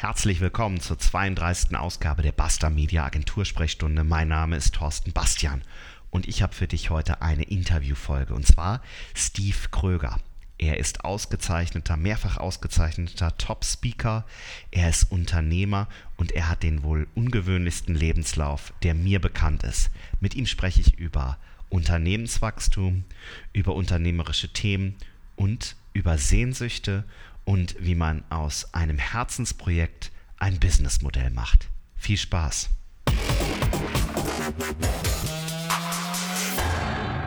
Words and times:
Herzlich 0.00 0.40
willkommen 0.40 0.80
zur 0.80 0.98
32. 0.98 1.76
Ausgabe 1.76 2.22
der 2.22 2.32
Basta 2.32 2.70
Media 2.70 3.04
Agentur 3.04 3.44
Sprechstunde. 3.44 4.02
Mein 4.02 4.28
Name 4.28 4.56
ist 4.56 4.74
Thorsten 4.74 5.12
Bastian 5.12 5.60
und 6.08 6.26
ich 6.26 6.40
habe 6.40 6.54
für 6.54 6.66
dich 6.66 6.88
heute 6.88 7.20
eine 7.20 7.42
Interviewfolge 7.42 8.32
und 8.32 8.46
zwar 8.46 8.80
Steve 9.14 9.58
Kröger. 9.70 10.18
Er 10.56 10.78
ist 10.78 11.04
ausgezeichneter, 11.04 11.98
mehrfach 11.98 12.38
ausgezeichneter 12.38 13.36
Top-Speaker, 13.36 14.24
er 14.70 14.88
ist 14.88 15.12
Unternehmer 15.12 15.86
und 16.16 16.32
er 16.32 16.48
hat 16.48 16.62
den 16.62 16.82
wohl 16.82 17.06
ungewöhnlichsten 17.14 17.94
Lebenslauf, 17.94 18.72
der 18.82 18.94
mir 18.94 19.20
bekannt 19.20 19.64
ist. 19.64 19.90
Mit 20.18 20.34
ihm 20.34 20.46
spreche 20.46 20.80
ich 20.80 20.98
über 20.98 21.36
Unternehmenswachstum, 21.68 23.04
über 23.52 23.74
unternehmerische 23.74 24.50
Themen 24.50 24.96
und 25.36 25.76
über 25.92 26.16
Sehnsüchte 26.16 27.04
und 27.44 27.76
wie 27.78 27.94
man 27.94 28.24
aus 28.30 28.74
einem 28.74 28.98
Herzensprojekt 28.98 30.12
ein 30.38 30.58
Businessmodell 30.58 31.30
macht. 31.30 31.68
Viel 31.96 32.16
Spaß! 32.16 32.70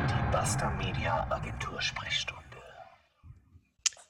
Die 0.09 0.31
Basta 0.31 0.69
Media 0.71 1.27
Agentur 1.31 1.81
Sprechstunde. 1.81 2.43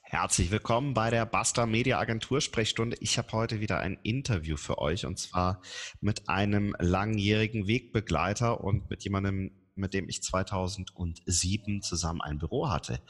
Herzlich 0.02 0.52
willkommen 0.52 0.94
bei 0.94 1.10
der 1.10 1.26
Basta 1.26 1.66
Media 1.66 1.98
Agentur 1.98 2.40
Sprechstunde. 2.40 2.96
Ich 3.00 3.18
habe 3.18 3.32
heute 3.32 3.58
wieder 3.58 3.80
ein 3.80 3.98
Interview 4.04 4.56
für 4.56 4.78
euch 4.78 5.06
und 5.06 5.18
zwar 5.18 5.60
mit 6.00 6.28
einem 6.28 6.76
langjährigen 6.78 7.66
Wegbegleiter 7.66 8.62
und 8.62 8.88
mit 8.90 9.02
jemandem, 9.02 9.50
mit 9.74 9.94
dem 9.94 10.08
ich 10.08 10.22
2007 10.22 11.82
zusammen 11.82 12.20
ein 12.20 12.38
Büro 12.38 12.68
hatte. 12.68 13.00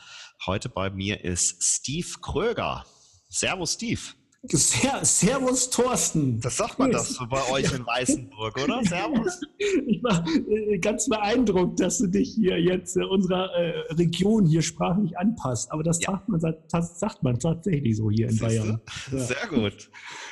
Heute 0.47 0.69
bei 0.69 0.91
mir 0.91 1.25
ist 1.25 1.63
Steve 1.63 2.09
Kröger. 2.21 2.85
Servus, 3.29 3.75
Steve. 3.75 4.01
Ser 4.47 5.05
Servus, 5.05 5.71
Thorsten. 5.71 6.39
Das 6.41 6.59
sagt 6.59 6.79
man 6.79 6.91
das 6.91 7.09
so 7.15 7.27
bei 7.27 7.41
euch 7.51 7.73
in 7.73 7.87
Weißenburg, 7.87 8.63
oder? 8.63 8.85
Servus. 8.85 9.41
Ich 9.87 10.03
war 10.03 10.23
äh, 10.27 10.79
ganz 10.79 11.09
beeindruckt, 11.09 11.81
dass 11.81 11.99
du 11.99 12.07
dich 12.07 12.35
hier 12.35 12.61
jetzt 12.61 12.97
äh, 12.97 13.05
unserer 13.05 13.51
äh, 13.55 13.93
Region 13.95 14.45
hier 14.45 14.61
sprachlich 14.61 15.17
anpasst. 15.17 15.73
Aber 15.73 15.83
das, 15.83 16.01
ja. 16.03 16.11
sagt, 16.11 16.29
man, 16.29 16.41
das 16.71 17.01
sagt 17.01 17.23
man 17.23 17.39
tatsächlich 17.39 17.97
so 17.97 18.11
hier 18.11 18.27
in 18.27 18.33
Siehste? 18.33 18.47
Bayern. 18.47 18.81
Ja. 19.11 19.19
Sehr 19.19 19.47
gut. 19.49 19.91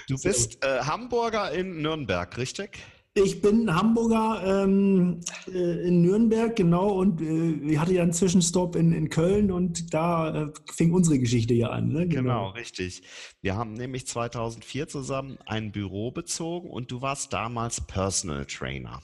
Du 0.08 0.18
bist 0.18 0.62
äh, 0.62 0.80
Hamburger 0.80 1.50
in 1.52 1.80
Nürnberg, 1.80 2.36
richtig? 2.36 2.80
Ich 3.14 3.42
bin 3.42 3.74
Hamburger 3.74 4.64
ähm, 4.64 5.20
äh, 5.46 5.86
in 5.86 6.00
Nürnberg, 6.00 6.56
genau, 6.56 6.92
und 6.92 7.20
äh, 7.20 7.70
ich 7.70 7.78
hatte 7.78 7.92
ja 7.92 8.02
einen 8.02 8.14
Zwischenstopp 8.14 8.74
in, 8.74 8.92
in 8.92 9.10
Köln 9.10 9.52
und 9.52 9.92
da 9.92 10.44
äh, 10.44 10.52
fing 10.72 10.94
unsere 10.94 11.18
Geschichte 11.18 11.52
ja 11.52 11.68
an. 11.68 11.90
Ne? 11.92 12.08
Genau. 12.08 12.22
genau, 12.22 12.48
richtig. 12.50 13.02
Wir 13.42 13.54
haben 13.54 13.74
nämlich 13.74 14.06
2004 14.06 14.88
zusammen 14.88 15.36
ein 15.44 15.72
Büro 15.72 16.10
bezogen 16.10 16.70
und 16.70 16.90
du 16.90 17.02
warst 17.02 17.34
damals 17.34 17.82
Personal 17.82 18.46
Trainer. 18.46 19.02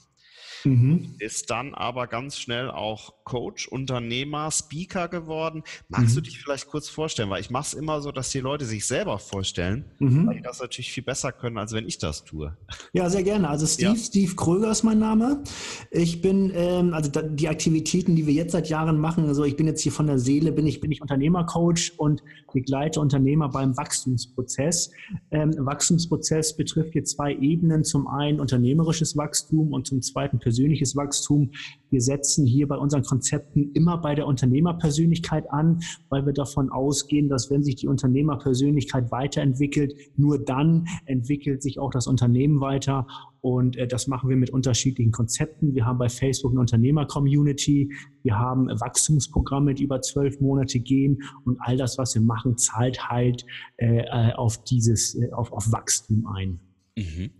Mhm. 0.64 1.14
Ist 1.18 1.50
dann 1.50 1.74
aber 1.74 2.06
ganz 2.06 2.38
schnell 2.38 2.70
auch 2.70 3.14
Coach, 3.24 3.68
Unternehmer, 3.68 4.50
Speaker 4.50 5.08
geworden. 5.08 5.62
Magst 5.88 6.10
mhm. 6.10 6.14
du 6.14 6.20
dich 6.22 6.38
vielleicht 6.38 6.66
kurz 6.66 6.88
vorstellen? 6.88 7.30
Weil 7.30 7.40
ich 7.40 7.50
mache 7.50 7.66
es 7.66 7.74
immer 7.74 8.00
so, 8.00 8.12
dass 8.12 8.30
die 8.30 8.40
Leute 8.40 8.64
sich 8.64 8.86
selber 8.86 9.18
vorstellen, 9.18 9.84
mhm. 9.98 10.26
weil 10.26 10.36
die 10.36 10.42
das 10.42 10.60
natürlich 10.60 10.92
viel 10.92 11.02
besser 11.02 11.32
können, 11.32 11.58
als 11.58 11.72
wenn 11.72 11.86
ich 11.86 11.98
das 11.98 12.24
tue. 12.24 12.56
Ja, 12.92 13.10
sehr 13.10 13.22
gerne. 13.22 13.48
Also 13.48 13.66
Steve, 13.66 13.90
ja. 13.90 13.96
Steve 13.96 14.34
Kröger 14.34 14.70
ist 14.70 14.82
mein 14.82 14.98
Name. 14.98 15.42
Ich 15.90 16.20
bin, 16.22 16.52
ähm, 16.54 16.94
also 16.94 17.10
die 17.10 17.48
Aktivitäten, 17.48 18.16
die 18.16 18.26
wir 18.26 18.34
jetzt 18.34 18.52
seit 18.52 18.68
Jahren 18.68 18.98
machen, 18.98 19.26
also 19.26 19.44
ich 19.44 19.56
bin 19.56 19.66
jetzt 19.66 19.82
hier 19.82 19.92
von 19.92 20.06
der 20.06 20.18
Seele, 20.18 20.52
bin 20.52 20.66
ich, 20.66 20.80
bin 20.80 20.90
ich 20.90 21.02
Unternehmercoach 21.02 21.92
und 21.98 22.22
begleite 22.52 23.00
Unternehmer 23.00 23.48
beim 23.48 23.76
Wachstumsprozess. 23.76 24.90
Ähm, 25.30 25.54
Wachstumsprozess 25.58 26.56
betrifft 26.56 26.92
hier 26.92 27.04
zwei 27.04 27.34
Ebenen. 27.34 27.84
Zum 27.84 28.06
einen 28.08 28.40
unternehmerisches 28.40 29.16
Wachstum 29.16 29.72
und 29.72 29.86
zum 29.86 30.02
zweiten 30.02 30.38
persönliches 30.38 30.57
Wachstum. 30.96 31.50
Wir 31.90 32.00
setzen 32.00 32.44
hier 32.44 32.68
bei 32.68 32.76
unseren 32.76 33.02
Konzepten 33.02 33.72
immer 33.72 33.98
bei 33.98 34.14
der 34.14 34.26
Unternehmerpersönlichkeit 34.26 35.50
an, 35.50 35.80
weil 36.10 36.26
wir 36.26 36.32
davon 36.32 36.70
ausgehen, 36.70 37.28
dass 37.28 37.50
wenn 37.50 37.62
sich 37.62 37.76
die 37.76 37.88
Unternehmerpersönlichkeit 37.88 39.10
weiterentwickelt, 39.10 39.94
nur 40.16 40.38
dann 40.38 40.86
entwickelt 41.06 41.62
sich 41.62 41.78
auch 41.78 41.90
das 41.90 42.06
Unternehmen 42.06 42.60
weiter. 42.60 43.06
Und 43.40 43.76
äh, 43.76 43.86
das 43.86 44.08
machen 44.08 44.28
wir 44.28 44.36
mit 44.36 44.50
unterschiedlichen 44.50 45.12
Konzepten. 45.12 45.74
Wir 45.74 45.86
haben 45.86 45.98
bei 45.98 46.08
Facebook 46.08 46.50
eine 46.50 46.60
Unternehmer-Community. 46.60 47.92
Wir 48.22 48.38
haben 48.38 48.68
Wachstumsprogramme, 48.68 49.74
die 49.74 49.84
über 49.84 50.02
zwölf 50.02 50.40
Monate 50.40 50.80
gehen. 50.80 51.22
Und 51.44 51.58
all 51.60 51.76
das, 51.76 51.98
was 51.98 52.14
wir 52.14 52.22
machen, 52.22 52.58
zahlt 52.58 53.08
halt 53.08 53.46
äh, 53.76 54.00
äh 54.00 54.32
auf 54.34 54.62
dieses, 54.64 55.18
auf, 55.32 55.52
auf 55.52 55.70
Wachstum 55.72 56.26
ein. 56.26 56.60
Mhm. 56.96 57.30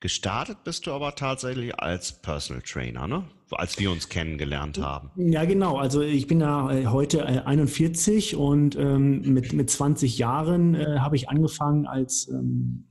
Gestartet 0.00 0.58
bist 0.64 0.86
du 0.86 0.92
aber 0.92 1.14
tatsächlich 1.14 1.78
als 1.80 2.12
Personal 2.12 2.62
Trainer, 2.62 3.08
ne? 3.08 3.24
als 3.50 3.78
wir 3.78 3.90
uns 3.90 4.08
kennengelernt 4.08 4.78
haben. 4.78 5.10
Ja, 5.16 5.44
genau. 5.44 5.76
Also 5.76 6.02
ich 6.02 6.26
bin 6.26 6.40
ja 6.40 6.70
äh, 6.70 6.86
heute 6.86 7.24
41 7.46 8.32
äh, 8.32 8.36
und 8.36 8.76
ähm, 8.76 9.22
mit, 9.22 9.52
mit 9.52 9.70
20 9.70 10.18
Jahren 10.18 10.74
äh, 10.74 10.98
habe 10.98 11.16
ich 11.16 11.28
angefangen 11.28 11.86
als 11.86 12.28
ähm, 12.28 12.86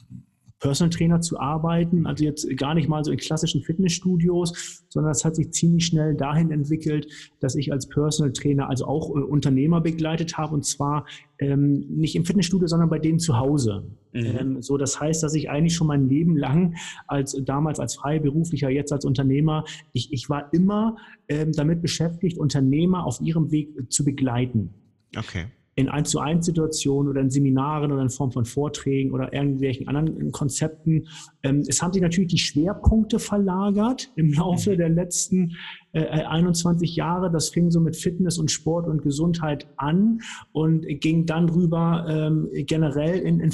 Personal 0.65 0.89
Trainer 0.89 1.21
zu 1.21 1.39
arbeiten. 1.39 2.07
Also 2.07 2.23
jetzt 2.23 2.57
gar 2.57 2.73
nicht 2.73 2.89
mal 2.89 3.03
so 3.03 3.11
in 3.11 3.17
klassischen 3.17 3.61
Fitnessstudios, 3.61 4.83
sondern 4.89 5.11
es 5.11 5.23
hat 5.23 5.35
sich 5.35 5.51
ziemlich 5.51 5.85
schnell 5.85 6.15
dahin 6.15 6.49
entwickelt, 6.49 7.07
dass 7.39 7.55
ich 7.55 7.71
als 7.71 7.87
Personal 7.87 8.33
Trainer 8.33 8.67
also 8.67 8.87
auch 8.87 9.11
äh, 9.11 9.19
Unternehmer 9.19 9.79
begleitet 9.79 10.39
habe 10.39 10.55
und 10.55 10.65
zwar 10.65 11.05
ähm, 11.37 11.85
nicht 11.89 12.15
im 12.15 12.25
Fitnessstudio, 12.25 12.67
sondern 12.67 12.89
bei 12.89 12.97
denen 12.97 13.19
zu 13.19 13.37
Hause. 13.37 13.83
Mhm. 14.13 14.25
Ähm, 14.25 14.61
so, 14.63 14.77
das 14.77 14.99
heißt, 14.99 15.21
dass 15.21 15.35
ich 15.35 15.51
eigentlich 15.51 15.75
schon 15.75 15.85
mein 15.85 16.09
Leben 16.09 16.35
lang 16.35 16.75
als 17.05 17.39
damals 17.45 17.79
als 17.79 17.95
Freiberuflicher, 17.95 18.69
jetzt 18.71 18.91
als 18.91 19.05
Unternehmer, 19.05 19.65
ich, 19.93 20.11
ich 20.11 20.29
war 20.31 20.51
immer 20.51 20.95
ähm, 21.27 21.51
damit 21.51 21.83
beschäftigt, 21.83 22.39
Unternehmer 22.39 23.05
auf 23.05 23.21
ihrem 23.21 23.51
Weg 23.51 23.69
zu 23.91 24.03
begleiten. 24.03 24.73
Okay 25.15 25.45
in 25.75 25.89
1 25.89 26.09
zu 26.09 26.19
1 26.19 26.45
Situationen 26.45 27.09
oder 27.09 27.21
in 27.21 27.29
Seminaren 27.29 27.91
oder 27.91 28.01
in 28.01 28.09
Form 28.09 28.31
von 28.31 28.45
Vorträgen 28.45 29.11
oder 29.11 29.33
irgendwelchen 29.33 29.87
anderen 29.89 30.31
Konzepten. 30.31 31.07
Ähm, 31.43 31.63
es 31.67 31.81
haben 31.81 31.91
sich 31.91 32.01
natürlich 32.01 32.31
die 32.31 32.37
Schwerpunkte 32.37 33.19
verlagert 33.19 34.09
im 34.15 34.31
Laufe 34.31 34.71
mhm. 34.71 34.77
der 34.77 34.89
letzten 34.89 35.57
äh, 35.95 36.25
21 36.25 36.95
Jahre. 36.95 37.31
Das 37.31 37.49
fing 37.49 37.71
so 37.71 37.79
mit 37.79 37.95
Fitness 37.95 38.37
und 38.37 38.51
Sport 38.51 38.87
und 38.87 39.01
Gesundheit 39.01 39.67
an 39.77 40.19
und 40.51 40.85
ging 40.99 41.25
dann 41.25 41.49
rüber 41.49 42.05
ähm, 42.07 42.49
generell 42.65 43.19
in, 43.19 43.39
in 43.39 43.51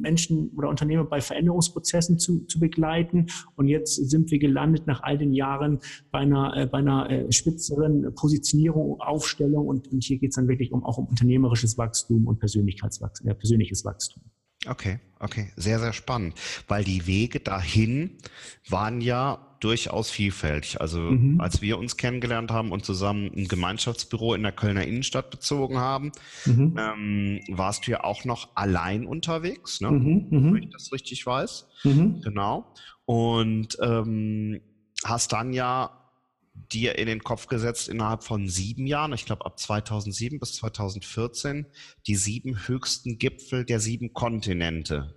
Menschen 0.00 0.50
oder 0.56 0.68
Unternehmer 0.68 1.04
bei 1.04 1.20
Veränderungsprozessen 1.20 2.18
zu, 2.18 2.46
zu 2.46 2.60
begleiten. 2.60 3.26
Und 3.56 3.68
jetzt 3.68 3.96
sind 3.96 4.30
wir 4.30 4.38
gelandet 4.38 4.86
nach 4.86 5.02
all 5.02 5.18
den 5.18 5.32
Jahren 5.32 5.80
bei 6.10 6.20
einer, 6.20 6.56
äh, 6.56 6.66
bei 6.66 6.78
einer 6.78 7.10
äh, 7.10 7.32
spitzeren 7.32 8.14
Positionierung, 8.14 9.00
Aufstellung 9.00 9.66
und, 9.66 9.88
und 9.88 10.04
hier 10.04 10.18
geht 10.18 10.30
es 10.30 10.36
dann 10.36 10.48
wirklich 10.48 10.72
um, 10.72 10.84
auch 10.84 10.98
um 10.98 11.06
unternehmerisches 11.06 11.76
Wachstum 11.78 12.26
und 12.26 12.38
Persönlichkeitswachstum, 12.38 13.28
äh, 13.28 13.34
persönliches 13.34 13.84
Wachstum. 13.84 14.22
Okay, 14.66 15.00
okay, 15.18 15.52
sehr, 15.56 15.78
sehr 15.78 15.94
spannend, 15.94 16.34
weil 16.68 16.84
die 16.84 17.06
Wege 17.06 17.40
dahin 17.40 18.18
waren 18.68 19.00
ja 19.00 19.49
durchaus 19.60 20.10
vielfältig. 20.10 20.80
Also 20.80 21.00
mhm. 21.00 21.40
als 21.40 21.62
wir 21.62 21.78
uns 21.78 21.96
kennengelernt 21.96 22.50
haben 22.50 22.72
und 22.72 22.84
zusammen 22.84 23.30
ein 23.36 23.46
Gemeinschaftsbüro 23.46 24.34
in 24.34 24.42
der 24.42 24.52
Kölner 24.52 24.84
Innenstadt 24.84 25.30
bezogen 25.30 25.78
haben, 25.78 26.12
mhm. 26.46 26.76
ähm, 26.78 27.40
warst 27.48 27.86
du 27.86 27.92
ja 27.92 28.02
auch 28.02 28.24
noch 28.24 28.48
allein 28.56 29.06
unterwegs, 29.06 29.80
ne? 29.80 29.90
Mhm. 29.90 30.26
mhm. 30.30 30.54
wenn 30.54 30.62
ich 30.62 30.70
das 30.70 30.92
richtig 30.92 31.24
weiß. 31.24 31.68
Mhm. 31.84 32.22
Genau. 32.22 32.72
Und 33.04 33.78
ähm, 33.82 34.60
hast 35.04 35.32
dann 35.32 35.52
ja 35.52 35.96
dir 36.54 36.98
in 36.98 37.06
den 37.06 37.22
Kopf 37.22 37.46
gesetzt, 37.46 37.88
innerhalb 37.88 38.24
von 38.24 38.48
sieben 38.48 38.86
Jahren, 38.86 39.12
ich 39.12 39.24
glaube 39.24 39.46
ab 39.46 39.58
2007 39.58 40.38
bis 40.38 40.54
2014, 40.54 41.66
die 42.06 42.16
sieben 42.16 42.66
höchsten 42.66 43.18
Gipfel 43.18 43.64
der 43.64 43.80
sieben 43.80 44.12
Kontinente 44.12 45.14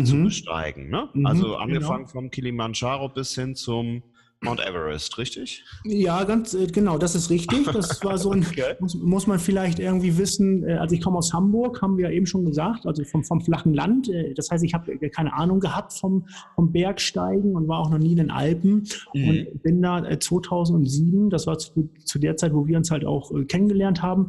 mhm. 0.00 0.06
zu 0.06 0.24
besteigen. 0.24 0.88
Ne? 0.90 1.08
Mhm, 1.14 1.26
also 1.26 1.56
angefangen 1.56 2.04
genau. 2.04 2.12
vom 2.12 2.30
Kilimanjaro 2.30 3.08
bis 3.08 3.34
hin 3.34 3.54
zum 3.54 4.02
Mount 4.42 4.60
Everest, 4.60 5.16
richtig? 5.16 5.64
Ja, 5.84 6.22
ganz 6.24 6.52
äh, 6.52 6.66
genau, 6.66 6.98
das 6.98 7.14
ist 7.14 7.30
richtig. 7.30 7.64
Das 7.72 8.04
war 8.04 8.18
so 8.18 8.32
ein, 8.32 8.40
okay. 8.46 8.74
muss, 8.80 8.94
muss, 8.94 9.26
man 9.26 9.38
vielleicht 9.38 9.78
irgendwie 9.78 10.18
wissen, 10.18 10.62
äh, 10.62 10.74
also 10.74 10.94
ich 10.94 11.00
komme 11.00 11.16
aus 11.16 11.32
Hamburg, 11.32 11.80
haben 11.80 11.96
wir 11.96 12.10
ja 12.10 12.14
eben 12.14 12.26
schon 12.26 12.44
gesagt, 12.44 12.86
also 12.86 13.02
vom, 13.04 13.24
vom 13.24 13.40
flachen 13.40 13.72
Land. 13.72 14.08
Äh, 14.08 14.34
das 14.34 14.50
heißt, 14.50 14.62
ich 14.62 14.74
habe 14.74 14.98
keine 15.08 15.32
Ahnung 15.32 15.60
gehabt 15.60 15.94
vom, 15.94 16.26
vom 16.54 16.70
Bergsteigen 16.70 17.56
und 17.56 17.66
war 17.66 17.78
auch 17.78 17.90
noch 17.90 17.98
nie 17.98 18.10
in 18.10 18.18
den 18.18 18.30
Alpen 18.30 18.86
mhm. 19.14 19.28
und 19.28 19.62
bin 19.62 19.80
da 19.80 20.18
2007, 20.18 21.30
das 21.30 21.46
war 21.46 21.58
zu, 21.58 21.88
zu 22.04 22.18
der 22.18 22.36
Zeit, 22.36 22.52
wo 22.52 22.66
wir 22.66 22.76
uns 22.76 22.90
halt 22.90 23.06
auch 23.06 23.32
kennengelernt 23.48 24.02
haben, 24.02 24.26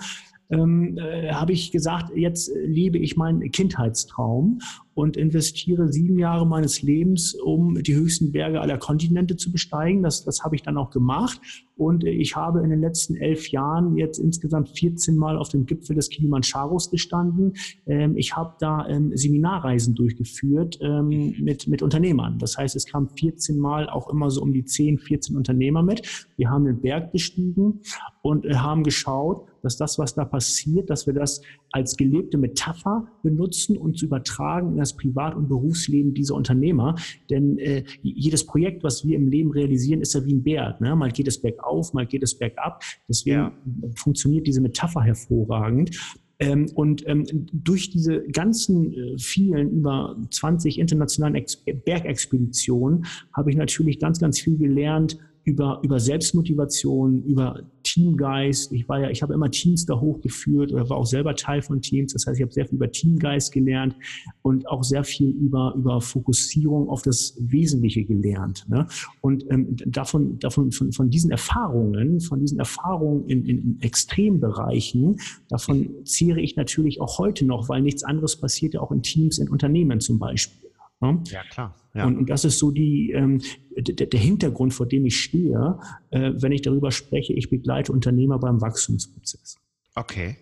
ähm, 0.49 0.97
äh, 0.97 1.33
habe 1.33 1.51
ich 1.51 1.71
gesagt, 1.71 2.15
jetzt 2.15 2.49
lebe 2.55 2.97
ich 2.97 3.17
meinen 3.17 3.51
Kindheitstraum 3.51 4.59
und 4.97 5.15
investiere 5.15 5.89
sieben 5.93 6.17
Jahre 6.17 6.47
meines 6.47 6.81
Lebens, 6.81 7.35
um 7.35 7.75
die 7.83 7.93
höchsten 7.93 8.31
Berge 8.31 8.61
aller 8.61 8.79
Kontinente 8.79 9.37
zu 9.37 9.51
besteigen. 9.51 10.01
Das, 10.01 10.25
das 10.25 10.43
habe 10.43 10.55
ich 10.55 10.63
dann 10.63 10.75
auch 10.75 10.89
gemacht. 10.89 11.39
Und 11.75 12.03
ich 12.03 12.35
habe 12.35 12.63
in 12.63 12.71
den 12.71 12.81
letzten 12.81 13.15
elf 13.15 13.49
Jahren 13.49 13.95
jetzt 13.95 14.17
insgesamt 14.17 14.69
14 14.69 15.15
Mal 15.15 15.37
auf 15.37 15.49
dem 15.49 15.67
Gipfel 15.67 15.95
des 15.95 16.09
Kilimandscharos 16.09 16.89
gestanden. 16.89 17.53
Ähm, 17.85 18.17
ich 18.17 18.35
habe 18.35 18.55
da 18.59 18.87
ähm, 18.87 19.15
Seminarreisen 19.15 19.93
durchgeführt 19.93 20.79
ähm, 20.81 21.35
mit, 21.37 21.67
mit 21.67 21.83
Unternehmern. 21.83 22.39
Das 22.39 22.57
heißt, 22.57 22.75
es 22.75 22.87
kamen 22.87 23.09
14 23.09 23.59
Mal 23.59 23.87
auch 23.91 24.09
immer 24.09 24.31
so 24.31 24.41
um 24.41 24.51
die 24.51 24.65
10, 24.65 24.97
14 24.97 25.37
Unternehmer 25.37 25.83
mit. 25.83 26.27
Wir 26.37 26.49
haben 26.49 26.65
den 26.65 26.81
Berg 26.81 27.11
bestiegen 27.11 27.81
und 28.23 28.45
äh, 28.45 28.55
haben 28.55 28.81
geschaut, 28.81 29.45
dass 29.61 29.77
das, 29.77 29.99
was 29.99 30.15
da 30.15 30.25
passiert, 30.25 30.89
dass 30.89 31.05
wir 31.05 31.13
das 31.13 31.41
als 31.77 31.95
gelebte 31.95 32.39
Metapher 32.39 33.07
benutzen 33.21 33.77
und 33.77 33.99
zu 33.99 34.07
übertragen 34.07 34.71
in 34.71 34.77
das 34.77 34.95
Privat- 34.95 35.35
und 35.35 35.47
Berufsleben 35.47 36.15
dieser 36.15 36.33
Unternehmer. 36.33 36.95
Denn 37.29 37.59
äh, 37.59 37.83
jedes 38.01 38.47
Projekt, 38.47 38.83
was 38.83 39.05
wir 39.05 39.15
im 39.15 39.27
Leben 39.27 39.51
realisieren, 39.51 40.01
ist 40.01 40.15
ja 40.15 40.25
wie 40.25 40.33
ein 40.33 40.41
Berg. 40.41 40.81
Ne? 40.81 40.95
Mal 40.95 41.11
geht 41.11 41.27
es 41.27 41.39
bergauf, 41.39 41.93
mal 41.93 42.07
geht 42.07 42.23
es 42.23 42.35
bergab. 42.35 42.81
Deswegen 43.07 43.37
ja. 43.37 43.53
funktioniert 43.95 44.47
diese 44.47 44.59
Metapher 44.59 45.03
hervorragend. 45.03 45.95
Ähm, 46.39 46.65
und 46.73 47.07
ähm, 47.07 47.25
durch 47.53 47.91
diese 47.91 48.23
ganzen 48.23 48.93
äh, 48.93 49.19
vielen 49.19 49.69
über 49.69 50.17
20 50.31 50.79
internationalen 50.79 51.35
Ex 51.35 51.63
Bergexpeditionen 51.85 53.05
habe 53.33 53.51
ich 53.51 53.57
natürlich 53.57 53.99
ganz, 53.99 54.19
ganz 54.19 54.39
viel 54.39 54.57
gelernt 54.57 55.19
über, 55.43 55.79
über 55.83 55.99
Selbstmotivation, 55.99 57.23
über 57.23 57.61
Teamgeist. 57.97 58.71
Ich 58.73 58.87
war 58.87 58.99
ja, 58.99 59.09
ich 59.09 59.23
habe 59.23 59.33
immer 59.33 59.49
Teams 59.49 59.85
da 59.85 59.99
hochgeführt 59.99 60.71
oder 60.71 60.87
war 60.87 60.97
auch 60.97 61.05
selber 61.05 61.35
Teil 61.35 61.63
von 61.63 61.81
Teams. 61.81 62.13
Das 62.13 62.27
heißt, 62.27 62.37
ich 62.37 62.43
habe 62.43 62.53
sehr 62.53 62.67
viel 62.67 62.75
über 62.75 62.91
Teamgeist 62.91 63.51
gelernt 63.51 63.95
und 64.43 64.67
auch 64.67 64.83
sehr 64.83 65.03
viel 65.03 65.29
über, 65.29 65.73
über 65.75 65.99
Fokussierung 65.99 66.89
auf 66.89 67.01
das 67.01 67.35
Wesentliche 67.39 68.03
gelernt. 68.03 68.65
Ne? 68.69 68.87
Und 69.21 69.45
ähm, 69.49 69.75
davon, 69.87 70.37
davon 70.37 70.71
von, 70.71 70.91
von 70.91 71.09
diesen 71.09 71.31
Erfahrungen, 71.31 72.21
von 72.21 72.39
diesen 72.39 72.59
Erfahrungen 72.59 73.27
in, 73.27 73.45
in 73.45 73.77
Extrembereichen, 73.81 75.17
davon 75.49 75.89
zehre 76.03 76.39
ich 76.39 76.55
natürlich 76.55 77.01
auch 77.01 77.17
heute 77.17 77.45
noch, 77.45 77.67
weil 77.67 77.81
nichts 77.81 78.03
anderes 78.03 78.35
passiert 78.35 78.75
ja 78.75 78.81
auch 78.81 78.91
in 78.91 79.01
Teams, 79.01 79.39
in 79.39 79.49
Unternehmen 79.49 80.01
zum 80.01 80.19
Beispiel. 80.19 80.66
Ja, 81.01 81.43
klar. 81.51 81.75
Ja. 81.93 82.05
Und, 82.05 82.17
und, 82.17 82.29
das 82.29 82.45
ist 82.45 82.57
so 82.57 82.71
die, 82.71 83.11
ähm, 83.11 83.41
der, 83.75 84.07
der, 84.07 84.19
Hintergrund, 84.19 84.73
vor 84.73 84.87
dem 84.87 85.05
ich 85.05 85.19
stehe, 85.19 85.79
äh, 86.09 86.31
wenn 86.35 86.51
ich 86.51 86.61
darüber 86.61 86.91
spreche, 86.91 87.33
ich 87.33 87.49
begleite 87.49 87.91
Unternehmer 87.91 88.39
beim 88.39 88.61
Wachstumsprozess. 88.61 89.57
Okay. 89.95 90.37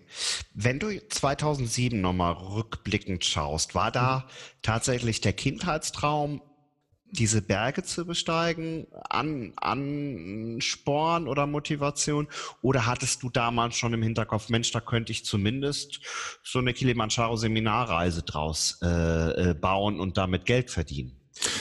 Wenn 0.52 0.78
du 0.78 0.88
2007 1.08 2.00
nochmal 2.00 2.32
rückblickend 2.34 3.24
schaust, 3.24 3.74
war 3.74 3.90
da 3.90 4.18
mhm. 4.18 4.30
tatsächlich 4.62 5.20
der 5.22 5.32
Kindheitstraum 5.32 6.42
diese 7.10 7.42
Berge 7.42 7.82
zu 7.82 8.04
besteigen, 8.04 8.86
an, 9.08 9.52
an 9.56 10.58
Sporn 10.60 11.28
oder 11.28 11.46
Motivation? 11.46 12.28
Oder 12.62 12.86
hattest 12.86 13.22
du 13.22 13.30
damals 13.30 13.76
schon 13.76 13.92
im 13.92 14.02
Hinterkopf, 14.02 14.48
Mensch, 14.48 14.70
da 14.72 14.80
könnte 14.80 15.12
ich 15.12 15.24
zumindest 15.24 16.00
so 16.42 16.58
eine 16.58 16.72
Kilimanjaro-Seminarreise 16.72 18.22
draus 18.22 18.78
äh, 18.82 19.50
äh, 19.50 19.54
bauen 19.54 20.00
und 20.00 20.16
damit 20.16 20.44
Geld 20.44 20.70
verdienen? 20.70 21.16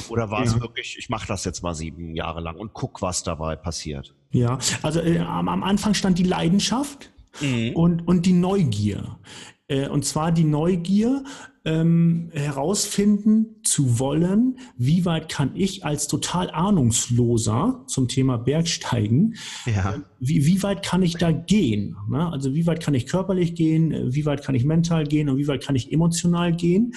Oder 0.09 0.31
war 0.31 0.39
ja. 0.39 0.45
es 0.45 0.59
wirklich, 0.59 0.97
ich 0.97 1.09
mache 1.09 1.27
das 1.27 1.43
jetzt 1.43 1.61
mal 1.61 1.75
sieben 1.75 2.15
Jahre 2.15 2.41
lang 2.41 2.55
und 2.55 2.73
guck, 2.73 3.01
was 3.01 3.23
dabei 3.23 3.55
passiert? 3.55 4.13
Ja, 4.31 4.57
also 4.81 5.01
äh, 5.01 5.19
am, 5.19 5.49
am 5.49 5.63
Anfang 5.63 5.93
stand 5.93 6.17
die 6.17 6.23
Leidenschaft 6.23 7.11
mhm. 7.41 7.71
und, 7.73 8.07
und 8.07 8.25
die 8.25 8.33
Neugier. 8.33 9.19
Äh, 9.67 9.87
und 9.87 10.05
zwar 10.05 10.31
die 10.31 10.43
Neugier, 10.43 11.23
ähm, 11.65 12.29
herausfinden 12.31 13.55
zu 13.63 13.97
wollen, 13.97 14.59
wie 14.77 15.03
weit 15.03 15.29
kann 15.29 15.51
ich 15.55 15.83
als 15.83 16.07
total 16.07 16.51
Ahnungsloser 16.51 17.83
zum 17.87 18.07
Thema 18.07 18.37
Bergsteigen, 18.37 19.35
ja. 19.65 19.95
äh, 19.95 19.99
wie, 20.19 20.45
wie 20.45 20.61
weit 20.61 20.83
kann 20.83 21.01
ich 21.01 21.15
da 21.15 21.31
gehen? 21.31 21.97
Ne? 22.07 22.31
Also 22.31 22.53
wie 22.53 22.67
weit 22.67 22.83
kann 22.83 22.93
ich 22.93 23.07
körperlich 23.07 23.55
gehen, 23.55 23.91
äh, 23.91 24.13
wie 24.13 24.25
weit 24.25 24.43
kann 24.43 24.53
ich 24.53 24.63
mental 24.63 25.05
gehen 25.05 25.27
und 25.27 25.37
wie 25.37 25.47
weit 25.47 25.63
kann 25.63 25.75
ich 25.75 25.91
emotional 25.91 26.55
gehen? 26.55 26.93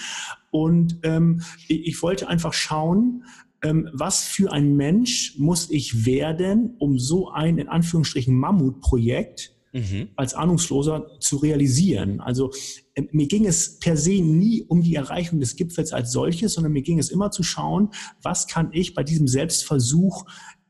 Und 0.50 0.98
ähm, 1.02 1.40
ich, 1.66 1.86
ich 1.86 2.02
wollte 2.02 2.28
einfach 2.28 2.52
schauen, 2.52 3.24
ähm, 3.62 3.88
was 3.94 4.24
für 4.24 4.52
ein 4.52 4.76
Mensch 4.76 5.34
muss 5.38 5.70
ich 5.70 6.04
werden, 6.04 6.76
um 6.78 6.98
so 6.98 7.30
ein 7.30 7.56
in 7.56 7.68
Anführungsstrichen 7.68 8.36
Mammutprojekt 8.36 9.57
mhm. 9.72 10.08
als 10.16 10.34
Ahnungsloser 10.34 11.18
zu 11.20 11.36
realisieren. 11.36 12.20
Also 12.20 12.52
äh, 12.94 13.02
mir 13.12 13.26
ging 13.26 13.46
es 13.46 13.78
per 13.78 13.96
se 13.96 14.20
nie 14.20 14.62
um 14.62 14.82
die 14.82 14.94
Erreichung 14.94 15.40
des 15.40 15.56
Gipfels 15.56 15.92
als 15.92 16.12
solches, 16.12 16.54
sondern 16.54 16.72
mir 16.72 16.82
ging 16.82 16.98
es 16.98 17.10
immer 17.10 17.30
zu 17.30 17.42
schauen, 17.42 17.90
was 18.22 18.46
kann 18.46 18.70
ich 18.72 18.94
bei 18.94 19.02
diesem 19.02 19.28
Selbstversuch 19.28 20.24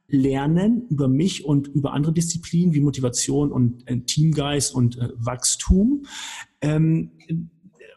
lernen 0.09 0.87
über 0.89 1.06
mich 1.06 1.45
und 1.45 1.69
über 1.69 1.93
andere 1.93 2.12
Disziplinen 2.12 2.75
wie 2.75 2.81
Motivation 2.81 3.53
und 3.53 3.87
äh, 3.87 4.00
Teamgeist 4.00 4.75
und 4.75 4.97
äh, 4.99 5.11
Wachstum. 5.17 6.06
Ähm, 6.62 7.12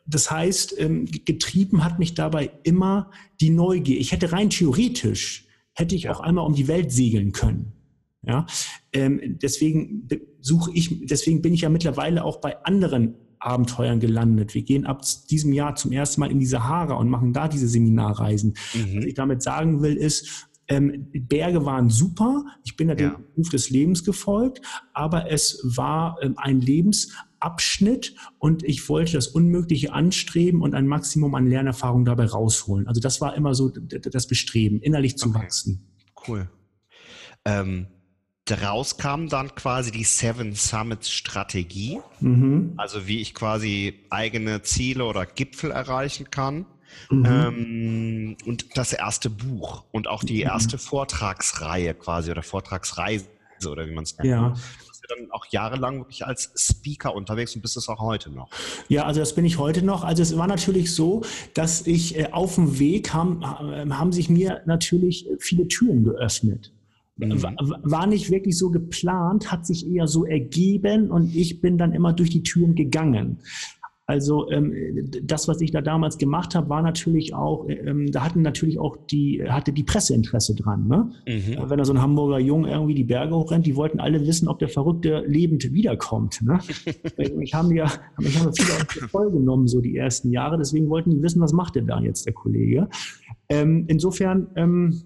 das 0.06 0.30
heißt, 0.30 0.76
ähm, 0.78 1.06
getrieben 1.06 1.86
hat 1.86 2.00
mich 2.00 2.14
dabei 2.14 2.52
immer 2.64 3.12
die 3.40 3.50
Neugier. 3.50 3.98
Ich 3.98 4.12
hätte 4.12 4.34
rein 4.34 4.50
theoretisch, 4.50 5.48
hätte 5.74 5.96
ich 5.96 6.10
auch 6.10 6.20
einmal 6.20 6.46
um 6.46 6.54
die 6.54 6.68
Welt 6.68 6.92
segeln 6.92 7.32
können. 7.32 7.74
Ja, 8.24 8.46
ähm, 8.94 9.40
deswegen 9.42 10.08
suche 10.42 10.72
ich, 10.74 11.06
deswegen 11.06 11.42
bin 11.42 11.54
ich 11.54 11.62
ja 11.62 11.70
mittlerweile 11.70 12.24
auch 12.24 12.42
bei 12.42 12.64
anderen 12.66 13.16
Abenteuern 13.40 14.00
gelandet. 14.00 14.54
Wir 14.54 14.62
gehen 14.62 14.86
ab 14.86 15.02
diesem 15.30 15.52
Jahr 15.54 15.76
zum 15.76 15.92
ersten 15.92 16.22
Mal 16.22 16.32
in 16.32 16.40
die 16.40 16.46
Sahara 16.46 16.94
und 16.94 17.10
machen 17.10 17.34
da 17.34 17.48
diese 17.48 17.68
Seminarreisen. 17.68 18.56
Mhm. 18.74 18.98
Was 18.98 19.06
ich 19.06 19.14
damit 19.16 19.42
sagen 19.42 19.82
will, 19.82 19.96
ist, 19.96 20.48
ähm, 20.68 21.08
Berge 21.12 21.66
waren 21.66 21.90
super. 21.90 22.46
Ich 22.64 22.78
bin 22.78 22.88
da 22.88 22.96
ja. 22.96 23.10
dem 23.10 23.26
Ruf 23.36 23.50
des 23.50 23.70
Lebens 23.70 24.04
gefolgt, 24.04 24.62
aber 24.94 25.30
es 25.30 25.62
war 25.64 26.18
ähm, 26.22 26.36
ein 26.38 26.62
Lebensabschnitt 26.62 28.16
und 28.38 28.64
ich 28.64 28.88
wollte 28.88 29.14
das 29.14 29.28
Unmögliche 29.28 29.92
anstreben 29.92 30.62
und 30.62 30.74
ein 30.74 30.88
Maximum 30.88 31.36
an 31.36 31.48
Lernerfahrung 31.48 32.06
dabei 32.06 32.26
rausholen. 32.26 32.88
Also 32.88 33.02
das 33.02 33.20
war 33.20 33.36
immer 33.36 33.54
so 33.54 33.70
das 33.70 34.28
Bestreben, 34.28 34.80
innerlich 34.80 35.18
zu 35.18 35.30
okay. 35.30 35.40
wachsen. 35.40 35.88
Cool. 36.28 36.50
Ähm, 37.44 37.88
Daraus 38.52 38.98
kam 38.98 39.30
dann 39.30 39.56
quasi 39.56 39.92
die 39.92 40.04
Seven 40.04 40.56
Summits 40.56 41.10
Strategie, 41.10 42.02
mhm. 42.20 42.74
also 42.76 43.08
wie 43.08 43.22
ich 43.22 43.34
quasi 43.34 44.02
eigene 44.10 44.62
Ziele 44.62 45.06
oder 45.06 45.26
Gipfel 45.26 45.72
erreichen 45.72 46.30
kann. 46.32 46.66
Mhm. 47.10 47.26
Ähm, 47.26 48.38
und 48.46 48.78
das 48.78 48.92
erste 48.92 49.30
Buch 49.30 49.86
und 49.92 50.10
auch 50.10 50.26
die 50.26 50.42
erste 50.42 50.76
mhm. 50.76 50.82
Vortragsreihe 50.82 51.94
quasi 51.94 52.30
oder 52.30 52.44
Vortragsreise 52.44 53.26
oder 53.66 53.88
wie 53.88 53.94
man 53.94 54.04
es 54.04 54.18
nennt. 54.18 54.30
Ja. 54.30 54.50
Du 54.50 54.88
bist 54.90 55.02
ja 55.08 55.16
dann 55.16 55.32
auch 55.32 55.46
jahrelang 55.50 56.00
wirklich 56.00 56.26
als 56.26 56.52
Speaker 56.58 57.16
unterwegs 57.16 57.56
und 57.56 57.62
bist 57.62 57.78
es 57.78 57.88
auch 57.88 58.02
heute 58.02 58.32
noch. 58.32 58.50
Ja, 58.90 59.06
also 59.06 59.22
das 59.22 59.34
bin 59.34 59.46
ich 59.46 59.60
heute 59.60 59.82
noch. 59.82 60.04
Also 60.04 60.24
es 60.24 60.36
war 60.36 60.48
natürlich 60.48 60.94
so, 60.94 61.22
dass 61.54 61.88
ich 61.88 62.18
äh, 62.18 62.28
auf 62.34 62.56
dem 62.56 62.80
Weg 62.80 63.14
haben, 63.14 63.44
äh, 63.44 63.90
haben 63.92 64.12
sich 64.12 64.30
mir 64.30 64.62
natürlich 64.66 65.26
viele 65.40 65.70
Türen 65.70 66.04
geöffnet. 66.04 66.74
Mhm. 67.30 67.76
War 67.84 68.08
nicht 68.08 68.30
wirklich 68.32 68.58
so 68.58 68.72
geplant, 68.72 69.52
hat 69.52 69.66
sich 69.66 69.90
eher 69.90 70.08
so 70.08 70.26
ergeben 70.26 71.12
und 71.12 71.36
ich 71.36 71.62
bin 71.62 71.78
dann 71.78 71.94
immer 71.94 72.14
durch 72.14 72.30
die 72.30 72.44
Türen 72.44 72.76
gegangen. 72.76 73.40
Also 74.12 74.52
ähm, 74.52 74.74
das, 75.24 75.48
was 75.48 75.62
ich 75.62 75.72
da 75.72 75.80
damals 75.80 76.18
gemacht 76.18 76.54
habe, 76.54 76.68
war 76.68 76.82
natürlich 76.82 77.34
auch, 77.34 77.66
ähm, 77.70 78.12
da 78.12 78.26
hatten 78.26 78.42
natürlich 78.42 78.78
auch 78.78 78.98
die, 79.10 79.42
hatte 79.48 79.72
die 79.72 79.84
Presse 79.84 80.14
Interesse 80.14 80.54
dran. 80.54 80.86
Ne? 80.90 81.12
Mhm. 81.26 81.70
Wenn 81.70 81.78
da 81.78 81.86
so 81.86 81.94
ein 81.94 82.02
Hamburger 82.02 82.40
Jung 82.40 82.66
irgendwie 82.66 82.94
die 82.94 83.06
Berge 83.06 83.34
hochrennt, 83.34 83.66
die 83.66 83.78
wollten 83.78 84.02
alle 84.02 84.28
wissen, 84.28 84.50
ob 84.50 84.60
der 84.60 84.68
Verrückte 84.68 85.24
lebend 85.28 85.72
wiederkommt. 85.72 86.42
Ne? 86.42 86.60
ich 87.18 87.54
habe 87.54 87.74
ja, 87.74 87.90
ich 88.20 88.38
habe 88.38 88.52
viele 88.54 88.74
auch 88.74 89.10
voll 89.10 89.32
genommen, 89.32 89.68
so 89.68 89.80
die 89.80 89.96
ersten 89.96 90.30
Jahre, 90.32 90.58
deswegen 90.58 90.90
wollten 90.90 91.12
die 91.12 91.22
wissen, 91.22 91.40
was 91.40 91.54
macht 91.54 91.76
denn 91.76 91.88
da 91.88 92.02
jetzt 92.02 92.26
der 92.26 92.34
Kollege. 92.34 92.90
Ähm, 93.48 93.86
insofern, 93.88 94.48
ähm, 94.58 95.04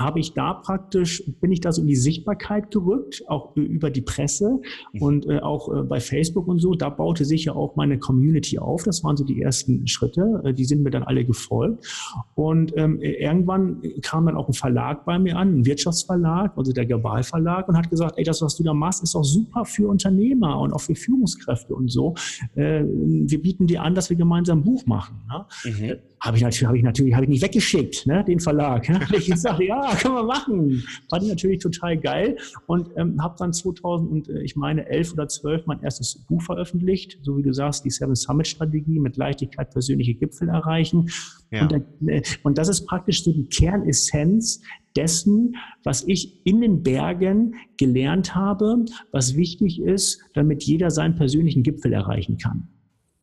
habe 0.00 0.20
ich 0.20 0.34
da 0.34 0.54
praktisch, 0.54 1.22
bin 1.40 1.52
ich 1.52 1.60
da 1.60 1.72
so 1.72 1.82
in 1.82 1.88
die 1.88 1.96
Sichtbarkeit 1.96 2.70
gerückt, 2.70 3.22
auch 3.28 3.54
über 3.56 3.90
die 3.90 4.00
Presse 4.00 4.60
mhm. 4.92 5.02
und 5.02 5.26
äh, 5.26 5.40
auch 5.40 5.72
äh, 5.72 5.82
bei 5.82 6.00
Facebook 6.00 6.48
und 6.48 6.58
so. 6.58 6.74
Da 6.74 6.88
baute 6.88 7.24
sich 7.24 7.44
ja 7.44 7.54
auch 7.54 7.76
meine 7.76 7.98
Community 7.98 8.58
auf. 8.58 8.82
Das 8.82 9.02
waren 9.04 9.16
so 9.16 9.24
die 9.24 9.40
ersten 9.40 9.86
Schritte. 9.86 10.42
Äh, 10.44 10.54
die 10.54 10.64
sind 10.64 10.82
mir 10.82 10.90
dann 10.90 11.02
alle 11.02 11.24
gefolgt. 11.24 11.86
Und 12.34 12.76
ähm, 12.76 13.00
irgendwann 13.00 13.82
kam 14.02 14.26
dann 14.26 14.36
auch 14.36 14.48
ein 14.48 14.54
Verlag 14.54 15.04
bei 15.04 15.18
mir 15.18 15.36
an, 15.36 15.60
ein 15.60 15.66
Wirtschaftsverlag, 15.66 16.56
also 16.56 16.72
der 16.72 16.86
Global 16.86 17.22
Verlag, 17.22 17.68
und 17.68 17.76
hat 17.76 17.90
gesagt, 17.90 18.18
ey, 18.18 18.24
das, 18.24 18.42
was 18.42 18.56
du 18.56 18.62
da 18.62 18.74
machst, 18.74 19.02
ist 19.02 19.14
auch 19.14 19.24
super 19.24 19.64
für 19.64 19.88
Unternehmer 19.88 20.60
und 20.60 20.72
auch 20.72 20.80
für 20.80 20.94
Führungskräfte 20.94 21.74
und 21.74 21.88
so. 21.90 22.14
Äh, 22.54 22.84
wir 22.84 23.40
bieten 23.40 23.66
dir 23.66 23.82
an, 23.82 23.94
dass 23.94 24.10
wir 24.10 24.16
gemeinsam 24.16 24.60
ein 24.60 24.64
Buch 24.64 24.86
machen. 24.86 25.22
Ne? 25.28 25.46
Mhm 25.64 25.96
habe 26.20 26.36
ich 26.36 26.42
natürlich, 26.42 26.66
habe 26.66 26.78
ich 26.78 26.82
natürlich, 26.82 27.14
habe 27.14 27.24
ich 27.24 27.30
nicht 27.30 27.42
weggeschickt, 27.42 28.06
ne, 28.06 28.24
den 28.24 28.40
Verlag. 28.40 28.88
Ne? 28.88 29.00
ich 29.16 29.30
gesagt, 29.30 29.60
ja, 29.60 29.94
können 30.00 30.14
wir 30.14 30.24
machen. 30.24 30.82
Fand 31.10 31.22
ich 31.22 31.28
natürlich 31.28 31.60
total 31.60 31.96
geil 31.96 32.36
und 32.66 32.90
ähm, 32.96 33.22
habe 33.22 33.36
dann 33.38 33.52
2000 33.52 34.10
und 34.10 34.28
äh, 34.28 34.42
ich 34.42 34.56
meine 34.56 34.86
11 34.88 35.12
oder 35.12 35.28
12 35.28 35.66
mein 35.66 35.82
erstes 35.82 36.24
Buch 36.26 36.42
veröffentlicht, 36.42 37.18
so 37.22 37.36
wie 37.36 37.42
du 37.42 37.52
sagst, 37.52 37.84
die 37.84 37.90
Seven 37.90 38.14
Summit 38.14 38.46
Strategie 38.46 38.98
mit 38.98 39.16
Leichtigkeit 39.16 39.70
persönliche 39.70 40.14
Gipfel 40.14 40.48
erreichen. 40.48 41.10
Ja. 41.50 41.62
Und, 41.62 42.08
äh, 42.08 42.22
und 42.42 42.58
das 42.58 42.68
ist 42.68 42.86
praktisch 42.86 43.22
so 43.22 43.32
die 43.32 43.46
Kernessenz 43.46 44.62
dessen, 44.96 45.56
was 45.84 46.04
ich 46.06 46.44
in 46.46 46.60
den 46.60 46.82
Bergen 46.82 47.54
gelernt 47.76 48.34
habe, 48.34 48.84
was 49.12 49.36
wichtig 49.36 49.80
ist, 49.80 50.20
damit 50.34 50.62
jeder 50.64 50.90
seinen 50.90 51.14
persönlichen 51.14 51.62
Gipfel 51.62 51.92
erreichen 51.92 52.38
kann. 52.38 52.68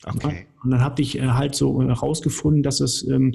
Okay. 0.05 0.45
Und 0.63 0.71
dann 0.71 0.81
habe 0.81 1.01
ich 1.01 1.17
äh, 1.17 1.27
halt 1.27 1.55
so 1.55 1.81
herausgefunden, 1.81 2.63
dass 2.63 2.79
es 2.79 3.07
ähm, 3.07 3.33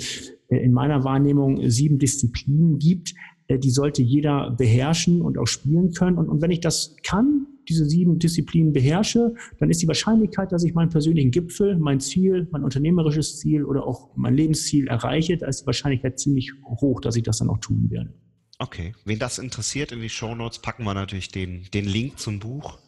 äh, 0.49 0.57
in 0.57 0.73
meiner 0.73 1.05
Wahrnehmung 1.05 1.69
sieben 1.69 1.99
Disziplinen 1.99 2.79
gibt, 2.79 3.15
äh, 3.49 3.59
die 3.59 3.71
sollte 3.71 4.03
jeder 4.03 4.51
beherrschen 4.51 5.23
und 5.23 5.39
auch 5.39 5.47
spielen 5.47 5.93
können. 5.93 6.19
Und, 6.19 6.29
und 6.29 6.43
wenn 6.43 6.51
ich 6.51 6.61
das 6.61 6.97
kann, 7.03 7.47
diese 7.69 7.85
sieben 7.85 8.19
Disziplinen 8.19 8.73
beherrsche, 8.73 9.35
dann 9.59 9.71
ist 9.71 9.83
die 9.83 9.89
Wahrscheinlichkeit, 9.89 10.53
dass 10.53 10.65
ich 10.65 10.75
meinen 10.75 10.89
persönlichen 10.89 11.31
Gipfel, 11.31 11.77
mein 11.79 12.01
Ziel, 12.01 12.49
mein 12.51 12.65
unternehmerisches 12.65 13.39
Ziel 13.39 13.65
oder 13.65 13.87
auch 13.87 14.11
mein 14.17 14.35
Lebensziel 14.35 14.89
erreiche, 14.89 15.37
da 15.37 15.47
ist 15.47 15.63
die 15.63 15.67
Wahrscheinlichkeit 15.67 16.19
ziemlich 16.19 16.53
hoch, 16.65 17.01
dass 17.01 17.17
ich 17.17 17.23
das 17.23 17.39
dann 17.39 17.51
auch 17.51 17.59
tun 17.59 17.91
werde. 17.91 18.13
Okay, 18.59 18.93
wen 19.05 19.19
das 19.19 19.39
interessiert, 19.39 19.93
in 19.93 20.01
die 20.01 20.09
Show 20.09 20.35
Notes 20.35 20.59
packen 20.59 20.85
wir 20.85 20.95
natürlich 20.95 21.29
den, 21.29 21.67
den 21.73 21.85
Link 21.85 22.19
zum 22.19 22.41
Buch. 22.41 22.79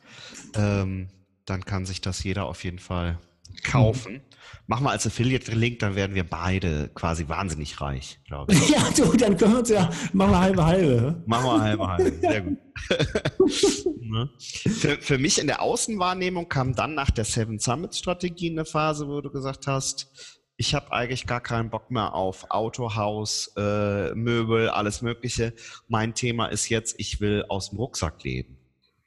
Ähm, 0.55 1.09
dann 1.45 1.65
kann 1.65 1.87
sich 1.87 2.01
das 2.01 2.25
jeder 2.25 2.47
auf 2.47 2.65
jeden 2.65 2.79
Fall 2.79 3.19
kaufen. 3.63 4.15
Mhm. 4.15 4.21
Machen 4.67 4.85
wir 4.85 4.91
als 4.91 5.07
Affiliate-Link, 5.07 5.81
dann 5.81 5.97
werden 5.97 6.15
wir 6.15 6.23
beide 6.23 6.91
quasi 6.95 7.29
wahnsinnig 7.29 7.81
reich, 7.81 8.21
glaube 8.27 8.53
ich. 8.53 8.69
Ja, 8.71 8.89
du, 8.97 9.17
dann 9.17 9.37
können 9.37 9.53
wir 9.53 9.59
uns 9.59 9.69
ja, 9.69 9.91
machen 10.13 10.31
wir 10.31 10.41
halbe 10.41 10.65
halbe. 10.65 11.23
Machen 11.27 11.45
wir 11.45 11.61
halbe 11.61 11.89
halbe, 11.89 12.13
sehr 12.21 12.41
gut. 12.43 12.59
ne? 14.01 14.31
für, 14.39 14.99
für 15.01 15.19
mich 15.19 15.41
in 15.41 15.49
der 15.49 15.61
Außenwahrnehmung 15.61 16.49
kam 16.49 16.75
dann 16.75 16.95
nach 16.95 17.11
der 17.11 17.25
Seven 17.25 17.59
Summit 17.59 17.95
Strategie 17.95 18.51
eine 18.51 18.65
Phase, 18.65 19.09
wo 19.09 19.21
du 19.21 19.31
gesagt 19.31 19.67
hast, 19.67 20.39
ich 20.57 20.75
habe 20.75 20.93
eigentlich 20.93 21.27
gar 21.27 21.41
keinen 21.41 21.71
Bock 21.71 21.91
mehr 21.91 22.15
auf 22.15 22.51
Autohaus, 22.51 23.51
äh, 23.57 24.15
Möbel, 24.15 24.69
alles 24.69 25.01
Mögliche. 25.01 25.55
Mein 25.89 26.15
Thema 26.15 26.47
ist 26.47 26.69
jetzt, 26.69 26.97
ich 26.99 27.21
will 27.21 27.47
aus 27.49 27.71
dem 27.71 27.79
Rucksack 27.79 28.23
leben. 28.23 28.60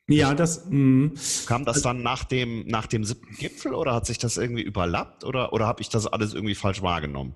Ja, 0.09 0.33
das 0.33 0.65
mh. 0.69 1.11
kam 1.45 1.63
das 1.63 1.81
dann 1.81 2.03
nach 2.03 2.25
dem 2.25 2.67
nach 2.67 2.87
dem 2.87 3.05
siebten 3.05 3.35
Gipfel 3.35 3.73
oder 3.73 3.93
hat 3.93 4.05
sich 4.05 4.17
das 4.17 4.37
irgendwie 4.37 4.61
überlappt 4.61 5.23
oder 5.23 5.53
oder 5.53 5.65
habe 5.65 5.81
ich 5.81 5.89
das 5.89 6.07
alles 6.07 6.33
irgendwie 6.33 6.55
falsch 6.55 6.81
wahrgenommen? 6.81 7.35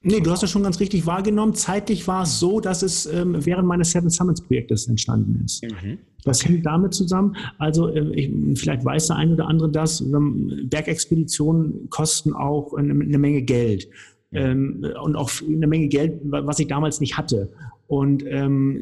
Nee, 0.00 0.20
du 0.20 0.30
hast 0.30 0.44
es 0.44 0.50
schon 0.50 0.62
ganz 0.62 0.78
richtig 0.78 1.06
wahrgenommen. 1.06 1.54
Zeitlich 1.54 2.06
war 2.06 2.22
es 2.22 2.38
so, 2.38 2.60
dass 2.60 2.82
es 2.82 3.06
ähm, 3.06 3.44
während 3.44 3.66
meines 3.66 3.90
Seven 3.90 4.10
Summits 4.10 4.40
Projektes 4.40 4.86
entstanden 4.86 5.42
ist. 5.44 5.64
Mhm. 5.64 5.98
Das 6.24 6.44
hängt 6.44 6.64
damit 6.66 6.94
zusammen. 6.94 7.36
Also 7.58 7.88
äh, 7.88 8.14
ich, 8.14 8.60
vielleicht 8.60 8.84
weiß 8.84 9.08
der 9.08 9.16
eine 9.16 9.34
oder 9.34 9.48
andere 9.48 9.70
das. 9.70 10.00
Ähm, 10.00 10.68
Bergexpeditionen 10.70 11.90
kosten 11.90 12.32
auch 12.32 12.74
eine, 12.74 12.92
eine 12.92 13.18
Menge 13.18 13.42
Geld. 13.42 13.88
Ähm, 14.30 14.86
und 15.02 15.16
auch 15.16 15.30
eine 15.42 15.66
Menge 15.66 15.88
Geld, 15.88 16.20
was 16.22 16.58
ich 16.58 16.68
damals 16.68 17.00
nicht 17.00 17.16
hatte. 17.16 17.48
Und 17.88 18.22
ähm, 18.26 18.78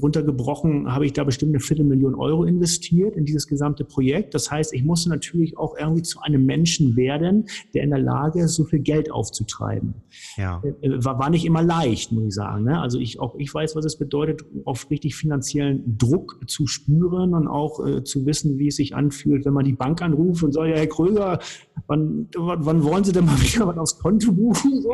runtergebrochen 0.00 0.90
habe 0.92 1.04
ich 1.04 1.12
da 1.12 1.24
bestimmt 1.24 1.50
eine 1.50 1.60
Viertelmillion 1.60 2.14
Euro 2.14 2.44
investiert 2.44 3.14
in 3.14 3.26
dieses 3.26 3.46
gesamte 3.46 3.84
Projekt. 3.84 4.34
Das 4.34 4.50
heißt, 4.50 4.72
ich 4.72 4.82
musste 4.82 5.10
natürlich 5.10 5.58
auch 5.58 5.76
irgendwie 5.78 6.00
zu 6.00 6.20
einem 6.20 6.46
Menschen 6.46 6.96
werden, 6.96 7.44
der 7.74 7.82
in 7.82 7.90
der 7.90 7.98
Lage 7.98 8.40
ist, 8.40 8.54
so 8.54 8.64
viel 8.64 8.78
Geld 8.78 9.10
aufzutreiben. 9.10 9.92
Ja. 10.38 10.62
Äh, 10.64 10.86
äh, 10.86 11.04
war, 11.04 11.18
war 11.18 11.28
nicht 11.28 11.44
immer 11.44 11.62
leicht, 11.62 12.12
muss 12.12 12.24
ich 12.24 12.34
sagen. 12.34 12.64
Ne? 12.64 12.80
Also 12.80 12.98
ich 12.98 13.20
auch 13.20 13.34
ich 13.38 13.52
weiß, 13.52 13.76
was 13.76 13.84
es 13.84 13.98
bedeutet, 13.98 14.42
auf 14.64 14.90
richtig 14.90 15.16
finanziellen 15.16 15.98
Druck 15.98 16.40
zu 16.46 16.66
spüren 16.66 17.34
und 17.34 17.46
auch 17.46 17.86
äh, 17.86 18.04
zu 18.04 18.24
wissen, 18.24 18.58
wie 18.58 18.68
es 18.68 18.76
sich 18.76 18.94
anfühlt, 18.94 19.44
wenn 19.44 19.52
man 19.52 19.66
die 19.66 19.74
Bank 19.74 20.00
anruft 20.00 20.42
und 20.42 20.52
sagt, 20.52 20.68
ja, 20.68 20.76
Herr 20.76 20.86
Kröger, 20.86 21.40
wann, 21.88 22.28
wann 22.36 22.84
wollen 22.84 23.04
Sie 23.04 23.12
denn 23.12 23.26
mal 23.26 23.36
wieder 23.42 23.66
was 23.66 23.76
aufs 23.76 23.98
Konto 23.98 24.32
buchen? 24.32 24.80
So. 24.80 24.92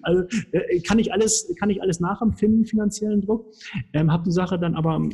Also 0.00 0.22
äh, 0.52 0.80
kann 0.80 0.98
ich 0.98 1.12
alles, 1.12 1.52
kann 1.58 1.68
ich 1.68 1.82
alles 1.82 2.00
nachempfinden 2.00 2.64
finanziellen 2.78 3.20
Druck, 3.22 3.46
ähm, 3.92 4.12
habe 4.12 4.24
die 4.24 4.32
Sache 4.32 4.58
dann 4.58 4.74
aber 4.74 4.96
ähm, 4.96 5.10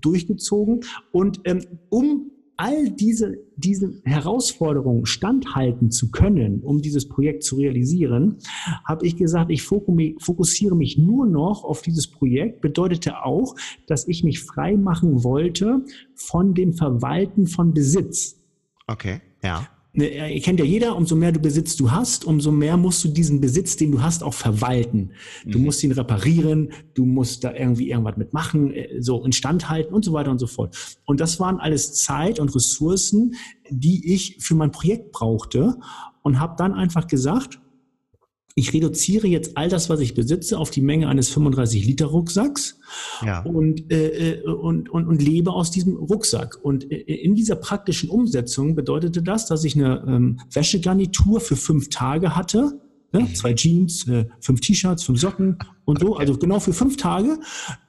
durchgezogen 0.00 0.80
und 1.12 1.40
ähm, 1.44 1.62
um 1.88 2.30
all 2.58 2.90
diese, 2.90 3.36
diese 3.56 4.00
Herausforderungen 4.04 5.04
standhalten 5.04 5.90
zu 5.90 6.10
können, 6.10 6.60
um 6.60 6.80
dieses 6.80 7.06
Projekt 7.06 7.42
zu 7.42 7.56
realisieren, 7.56 8.38
habe 8.86 9.06
ich 9.06 9.16
gesagt, 9.16 9.50
ich 9.50 9.62
fokussiere 9.62 10.74
mich 10.74 10.96
nur 10.96 11.26
noch 11.26 11.64
auf 11.64 11.82
dieses 11.82 12.10
Projekt. 12.10 12.62
Bedeutete 12.62 13.22
auch, 13.24 13.56
dass 13.86 14.08
ich 14.08 14.24
mich 14.24 14.40
frei 14.40 14.74
machen 14.76 15.22
wollte 15.22 15.84
von 16.14 16.54
dem 16.54 16.72
Verwalten 16.72 17.46
von 17.46 17.74
Besitz. 17.74 18.40
Okay, 18.86 19.20
ja. 19.42 19.68
Ne, 19.98 20.38
kennt 20.40 20.60
ja 20.60 20.64
jeder, 20.66 20.94
umso 20.94 21.16
mehr 21.16 21.32
du 21.32 21.40
Besitz 21.40 21.74
du 21.74 21.90
hast, 21.90 22.26
umso 22.26 22.52
mehr 22.52 22.76
musst 22.76 23.02
du 23.02 23.08
diesen 23.08 23.40
Besitz, 23.40 23.76
den 23.76 23.92
du 23.92 24.02
hast, 24.02 24.22
auch 24.22 24.34
verwalten. 24.34 25.12
Du 25.46 25.58
mhm. 25.58 25.64
musst 25.64 25.82
ihn 25.82 25.92
reparieren, 25.92 26.70
du 26.92 27.06
musst 27.06 27.44
da 27.44 27.54
irgendwie 27.54 27.88
irgendwas 27.88 28.18
mitmachen, 28.18 28.74
äh, 28.74 29.00
so 29.00 29.24
instand 29.24 29.70
halten 29.70 29.94
und 29.94 30.04
so 30.04 30.12
weiter 30.12 30.30
und 30.30 30.38
so 30.38 30.46
fort. 30.46 30.98
Und 31.06 31.18
das 31.18 31.40
waren 31.40 31.58
alles 31.58 31.94
Zeit 31.94 32.38
und 32.38 32.54
Ressourcen, 32.54 33.36
die 33.70 34.12
ich 34.12 34.36
für 34.38 34.54
mein 34.54 34.70
Projekt 34.70 35.12
brauchte 35.12 35.76
und 36.22 36.40
habe 36.40 36.56
dann 36.58 36.74
einfach 36.74 37.06
gesagt, 37.06 37.58
ich 38.58 38.72
reduziere 38.72 39.28
jetzt 39.28 39.58
all 39.58 39.68
das, 39.68 39.90
was 39.90 40.00
ich 40.00 40.14
besitze, 40.14 40.58
auf 40.58 40.70
die 40.70 40.80
Menge 40.80 41.08
eines 41.08 41.30
35-Liter-Rucksacks 41.30 42.78
ja. 43.22 43.42
und, 43.42 43.92
äh, 43.92 44.32
äh, 44.32 44.42
und, 44.44 44.88
und, 44.88 45.06
und 45.06 45.22
lebe 45.22 45.52
aus 45.52 45.70
diesem 45.70 45.94
Rucksack. 45.96 46.58
Und 46.62 46.90
äh, 46.90 46.96
in 46.96 47.34
dieser 47.34 47.56
praktischen 47.56 48.08
Umsetzung 48.08 48.74
bedeutete 48.74 49.22
das, 49.22 49.46
dass 49.46 49.62
ich 49.64 49.76
eine 49.76 50.02
ähm, 50.08 50.40
Wäschegarnitur 50.50 51.40
für 51.40 51.54
fünf 51.54 51.90
Tage 51.90 52.34
hatte. 52.34 52.80
Ne? 53.12 53.20
Mhm. 53.20 53.34
Zwei 53.34 53.52
Jeans, 53.52 54.08
äh, 54.08 54.24
fünf 54.40 54.62
T-Shirts, 54.62 55.02
fünf 55.02 55.20
Socken 55.20 55.58
und 55.84 56.00
so, 56.00 56.16
also 56.16 56.38
genau 56.38 56.58
für 56.58 56.72
fünf 56.72 56.96
Tage. 56.96 57.38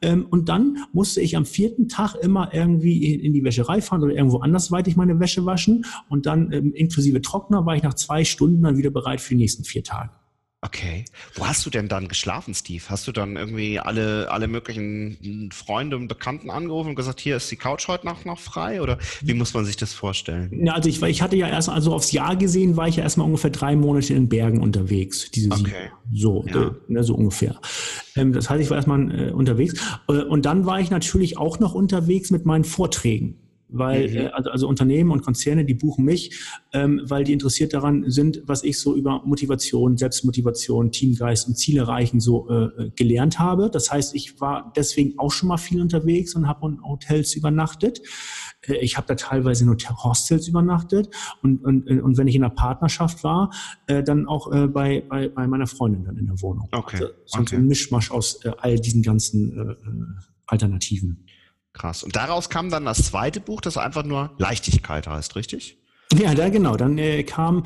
Ähm, 0.02 0.28
und 0.30 0.50
dann 0.50 0.80
musste 0.92 1.22
ich 1.22 1.38
am 1.38 1.46
vierten 1.46 1.88
Tag 1.88 2.16
immer 2.16 2.54
irgendwie 2.54 3.14
in, 3.14 3.22
in 3.22 3.32
die 3.32 3.46
Wäscherei 3.46 3.80
fahren 3.80 4.04
oder 4.04 4.14
irgendwo 4.14 4.40
andersweitig 4.40 4.98
meine 4.98 5.18
Wäsche 5.22 5.46
waschen. 5.46 5.86
Und 6.10 6.26
dann 6.26 6.52
ähm, 6.52 6.74
inklusive 6.74 7.22
Trockner 7.22 7.66
war 7.66 7.78
ich 7.78 7.84
nach 7.84 7.94
zwei 7.94 8.26
Stunden 8.26 8.64
dann 8.64 8.76
wieder 8.76 8.90
bereit 8.90 9.22
für 9.22 9.30
die 9.30 9.40
nächsten 9.40 9.64
vier 9.64 9.86
Tage. 9.86 10.12
Okay. 10.62 11.06
Wo 11.36 11.48
hast 11.48 11.64
du 11.68 11.70
denn 11.70 11.88
dann 11.88 12.08
geschlafen, 12.08 12.56
Steve? 12.56 12.84
Hast 12.90 13.08
du 13.08 13.12
dann 13.12 13.36
irgendwie 13.36 13.80
alle, 13.80 14.32
alle 14.32 14.48
möglichen 14.48 15.52
Freunde 15.54 15.96
und 15.96 16.08
Bekannten 16.08 16.50
angerufen 16.50 16.90
und 16.90 16.96
gesagt, 16.96 17.20
hier 17.20 17.38
ist 17.38 17.52
die 17.52 17.58
Couch 17.58 17.88
heute 17.88 18.08
Nacht 18.08 18.26
noch 18.26 18.40
frei? 18.40 18.82
Oder 18.82 18.98
wie 19.22 19.36
muss 19.36 19.54
man 19.54 19.66
sich 19.66 19.78
das 19.78 19.94
vorstellen? 19.94 20.66
Ja, 20.66 20.74
also 20.74 20.90
ich, 20.90 21.00
ich 21.04 21.22
hatte 21.22 21.36
ja 21.36 21.48
erst, 21.48 21.70
also 21.70 21.94
aufs 21.94 22.12
Jahr 22.12 22.36
gesehen, 22.36 22.76
war 22.76 22.88
ich 22.88 22.96
ja 22.96 23.04
erstmal 23.04 23.28
ungefähr 23.28 23.52
drei 23.52 23.76
Monate 23.76 24.16
in 24.16 24.30
Bergen 24.30 24.60
unterwegs. 24.60 25.30
Diese 25.30 25.52
okay. 25.52 25.92
So, 26.12 26.44
ja. 26.48 26.76
ne, 26.88 27.04
so 27.04 27.14
ungefähr. 27.14 27.62
Ähm, 28.16 28.34
das 28.34 28.50
heißt, 28.50 28.60
ich 28.60 28.70
war 28.72 28.78
erstmal 28.78 29.30
äh, 29.30 29.32
unterwegs. 29.32 29.80
Äh, 30.10 30.24
und 30.24 30.48
dann 30.48 30.66
war 30.66 30.80
ich 30.80 30.90
natürlich 30.90 31.38
auch 31.38 31.60
noch 31.60 31.76
unterwegs 31.76 32.32
mit 32.32 32.48
meinen 32.48 32.64
Vorträgen 32.64 33.38
weil 33.70 34.10
mhm. 34.10 34.18
äh, 34.18 34.28
also, 34.28 34.50
also 34.50 34.68
Unternehmen 34.68 35.12
und 35.12 35.22
Konzerne, 35.22 35.66
die 35.66 35.74
buchen 35.74 36.06
mich, 36.06 36.40
ähm, 36.74 37.02
weil 37.04 37.24
die 37.24 37.34
interessiert 37.34 37.74
daran 37.74 38.10
sind, 38.10 38.42
was 38.46 38.64
ich 38.64 38.80
so 38.80 38.96
über 38.96 39.22
Motivation, 39.26 39.98
Selbstmotivation, 39.98 40.92
Teamgeist 40.92 41.48
und 41.48 41.56
Ziele 41.56 41.82
erreichen 41.82 42.20
so 42.20 42.50
äh, 42.50 42.90
gelernt 42.96 43.40
habe. 43.40 43.70
Das 43.70 43.92
heißt, 43.92 44.16
ich 44.16 44.40
war 44.40 44.72
deswegen 44.76 45.18
auch 45.20 45.32
schon 45.32 45.50
mal 45.50 45.58
viel 45.58 45.82
unterwegs 45.82 46.36
und 46.36 46.48
habe 46.48 46.68
in 46.68 46.84
Hotels 46.84 47.36
übernachtet. 47.36 48.02
Äh, 48.68 48.78
ich 48.78 48.98
habe 48.98 49.08
da 49.08 49.16
teilweise 49.16 49.64
in 49.64 49.70
Hostels 49.72 50.48
übernachtet 50.48 51.10
und, 51.42 51.64
und, 51.64 51.88
und 51.88 52.18
wenn 52.18 52.28
ich 52.28 52.36
in 52.36 52.44
einer 52.44 52.54
Partnerschaft 52.54 53.24
war, 53.24 53.52
äh, 53.88 54.04
dann 54.04 54.28
auch 54.28 54.52
äh, 54.52 54.68
bei, 54.68 55.04
bei, 55.08 55.30
bei 55.30 55.48
meiner 55.48 55.68
Freundin 55.68 56.06
dann 56.06 56.18
in 56.18 56.28
der 56.28 56.42
Wohnung. 56.42 56.70
Okay. 56.72 56.98
Also, 56.98 57.08
so 57.26 57.40
okay. 57.40 57.56
ein 57.58 57.68
Mischmasch 57.68 58.12
aus 58.12 58.44
äh, 58.44 58.52
all 58.60 58.80
diesen 58.80 59.02
ganzen 59.02 59.52
äh, 59.52 59.72
äh 59.72 59.78
Alternativen. 60.50 61.26
Krass. 61.78 62.04
Und 62.04 62.16
daraus 62.16 62.50
kam 62.50 62.70
dann 62.70 62.86
das 62.86 63.04
zweite 63.04 63.40
Buch, 63.40 63.62
das 63.62 63.78
einfach 63.78 64.04
nur 64.04 64.32
Leichtigkeit 64.38 65.08
heißt, 65.08 65.36
richtig? 65.36 65.78
Ja, 66.18 66.34
da 66.34 66.50
genau. 66.50 66.76
Dann 66.78 66.98
äh, 66.98 67.24
kam, 67.24 67.64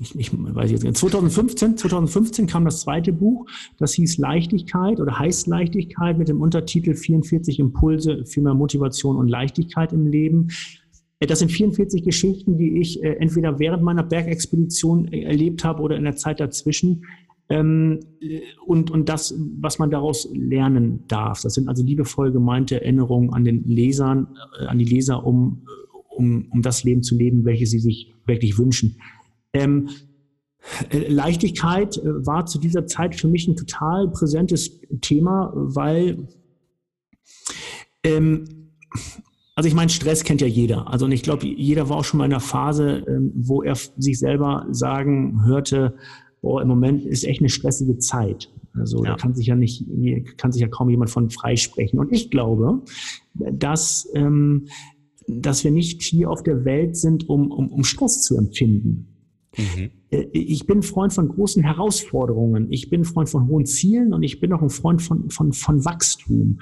ich, 0.00 0.18
ich 0.18 0.30
weiß 0.32 0.70
jetzt 0.70 0.82
nicht, 0.82 0.96
2015, 0.96 1.76
2015 1.76 2.46
kam 2.46 2.64
das 2.64 2.80
zweite 2.80 3.12
Buch, 3.12 3.46
das 3.78 3.92
hieß 3.94 4.18
Leichtigkeit 4.18 4.98
oder 4.98 5.18
heißt 5.18 5.46
Leichtigkeit 5.46 6.18
mit 6.18 6.28
dem 6.28 6.40
Untertitel 6.40 6.94
44 6.94 7.58
Impulse 7.60 8.24
für 8.24 8.40
mehr 8.40 8.54
Motivation 8.54 9.16
und 9.16 9.28
Leichtigkeit 9.28 9.92
im 9.92 10.06
Leben. 10.06 10.48
Äh, 11.20 11.26
das 11.26 11.40
sind 11.40 11.52
44 11.52 12.02
Geschichten, 12.02 12.56
die 12.56 12.80
ich 12.80 13.02
äh, 13.02 13.16
entweder 13.16 13.58
während 13.58 13.82
meiner 13.82 14.02
Bergexpedition 14.02 15.12
äh, 15.12 15.22
erlebt 15.24 15.64
habe 15.64 15.82
oder 15.82 15.96
in 15.96 16.04
der 16.04 16.16
Zeit 16.16 16.40
dazwischen, 16.40 17.04
ähm, 17.48 18.00
und, 18.66 18.90
und 18.90 19.08
das, 19.08 19.34
was 19.60 19.78
man 19.78 19.90
daraus 19.90 20.28
lernen 20.32 21.04
darf. 21.08 21.42
Das 21.42 21.54
sind 21.54 21.68
also 21.68 21.82
liebevoll 21.84 22.32
gemeinte 22.32 22.80
Erinnerungen 22.80 23.32
an 23.32 23.44
den 23.44 23.64
Lesern, 23.64 24.36
äh, 24.60 24.66
an 24.66 24.78
die 24.78 24.84
Leser, 24.84 25.24
um, 25.26 25.66
um, 26.08 26.48
um 26.50 26.62
das 26.62 26.84
Leben 26.84 27.02
zu 27.02 27.16
leben, 27.16 27.44
welches 27.44 27.70
sie 27.70 27.80
sich 27.80 28.12
wirklich 28.26 28.58
wünschen. 28.58 28.96
Ähm, 29.52 29.88
Äh, 30.88 31.08
Leichtigkeit 31.12 31.98
äh, 31.98 32.26
war 32.26 32.46
zu 32.46 32.58
dieser 32.58 32.86
Zeit 32.86 33.14
für 33.14 33.28
mich 33.28 33.46
ein 33.46 33.54
total 33.54 34.10
präsentes 34.10 34.80
Thema, 35.02 35.52
weil 35.54 36.26
ähm, 38.02 38.70
also 39.56 39.68
ich 39.68 39.74
meine, 39.74 39.90
Stress 39.90 40.24
kennt 40.24 40.40
ja 40.40 40.46
jeder. 40.46 40.90
Also 40.90 41.04
und 41.04 41.12
ich 41.12 41.22
glaube, 41.22 41.46
jeder 41.46 41.90
war 41.90 41.98
auch 41.98 42.04
schon 42.04 42.16
mal 42.16 42.24
in 42.24 42.32
einer 42.32 42.40
Phase, 42.40 43.04
ähm, 43.06 43.30
wo 43.34 43.62
er 43.62 43.74
sich 43.74 44.18
selber 44.18 44.66
sagen 44.70 45.44
hörte, 45.44 45.96
boah, 46.44 46.60
im 46.60 46.68
Moment 46.68 47.06
ist 47.06 47.24
echt 47.24 47.40
eine 47.40 47.48
stressige 47.48 47.98
Zeit. 47.98 48.52
Also 48.74 49.02
ja. 49.02 49.12
da 49.12 49.16
kann 49.16 49.34
sich 49.34 49.46
ja 49.46 49.56
nicht, 49.56 49.86
kann 50.36 50.52
sich 50.52 50.60
ja 50.60 50.68
kaum 50.68 50.90
jemand 50.90 51.10
von 51.10 51.30
freisprechen. 51.30 51.98
Und 51.98 52.12
ich 52.12 52.30
glaube, 52.30 52.82
dass, 53.34 54.08
ähm, 54.14 54.66
dass 55.26 55.64
wir 55.64 55.70
nicht 55.70 56.02
hier 56.02 56.30
auf 56.30 56.42
der 56.42 56.66
Welt 56.66 56.96
sind, 56.96 57.28
um, 57.30 57.50
um, 57.50 57.70
um 57.72 57.82
Stress 57.82 58.20
zu 58.22 58.36
empfinden. 58.36 59.08
Mhm. 59.56 59.90
Äh, 60.10 60.26
ich 60.32 60.66
bin 60.66 60.82
Freund 60.82 61.14
von 61.14 61.28
großen 61.28 61.62
Herausforderungen. 61.62 62.70
Ich 62.70 62.90
bin 62.90 63.04
Freund 63.04 63.30
von 63.30 63.48
hohen 63.48 63.64
Zielen 63.64 64.12
und 64.12 64.22
ich 64.22 64.38
bin 64.38 64.52
auch 64.52 64.60
ein 64.60 64.70
Freund 64.70 65.00
von, 65.00 65.30
von, 65.30 65.52
von 65.52 65.84
Wachstum. 65.84 66.60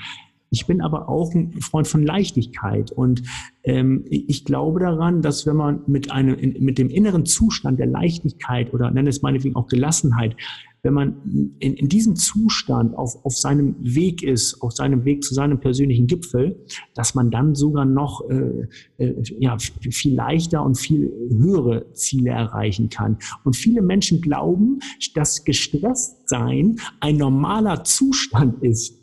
Ich 0.52 0.66
bin 0.66 0.82
aber 0.82 1.08
auch 1.08 1.34
ein 1.34 1.60
Freund 1.60 1.88
von 1.88 2.04
Leichtigkeit 2.04 2.92
und 2.92 3.22
ähm, 3.64 4.04
ich 4.10 4.44
glaube 4.44 4.80
daran, 4.80 5.22
dass 5.22 5.46
wenn 5.46 5.56
man 5.56 5.80
mit 5.86 6.12
einem 6.12 6.36
mit 6.60 6.76
dem 6.76 6.90
inneren 6.90 7.24
Zustand 7.24 7.80
der 7.80 7.86
Leichtigkeit 7.86 8.74
oder 8.74 8.90
nenne 8.90 9.08
es 9.08 9.22
meinetwegen 9.22 9.56
auch 9.56 9.66
Gelassenheit 9.66 10.36
wenn 10.82 10.94
man 10.94 11.54
in, 11.60 11.74
in 11.74 11.88
diesem 11.88 12.16
Zustand 12.16 12.96
auf, 12.96 13.24
auf 13.24 13.36
seinem 13.36 13.76
Weg 13.80 14.22
ist, 14.22 14.60
auf 14.62 14.72
seinem 14.72 15.04
Weg 15.04 15.22
zu 15.22 15.32
seinem 15.32 15.60
persönlichen 15.60 16.08
Gipfel, 16.08 16.64
dass 16.94 17.14
man 17.14 17.30
dann 17.30 17.54
sogar 17.54 17.84
noch 17.84 18.28
äh, 18.28 18.66
äh, 18.98 19.22
ja, 19.38 19.56
viel 19.58 20.14
leichter 20.14 20.64
und 20.64 20.76
viel 20.76 21.12
höhere 21.30 21.92
Ziele 21.92 22.30
erreichen 22.30 22.88
kann. 22.88 23.18
Und 23.44 23.56
viele 23.56 23.80
Menschen 23.80 24.20
glauben, 24.20 24.80
dass 25.14 25.44
gestresst 25.44 26.28
sein 26.28 26.76
ein 27.00 27.16
normaler 27.16 27.84
Zustand 27.84 28.62
ist. 28.62 29.01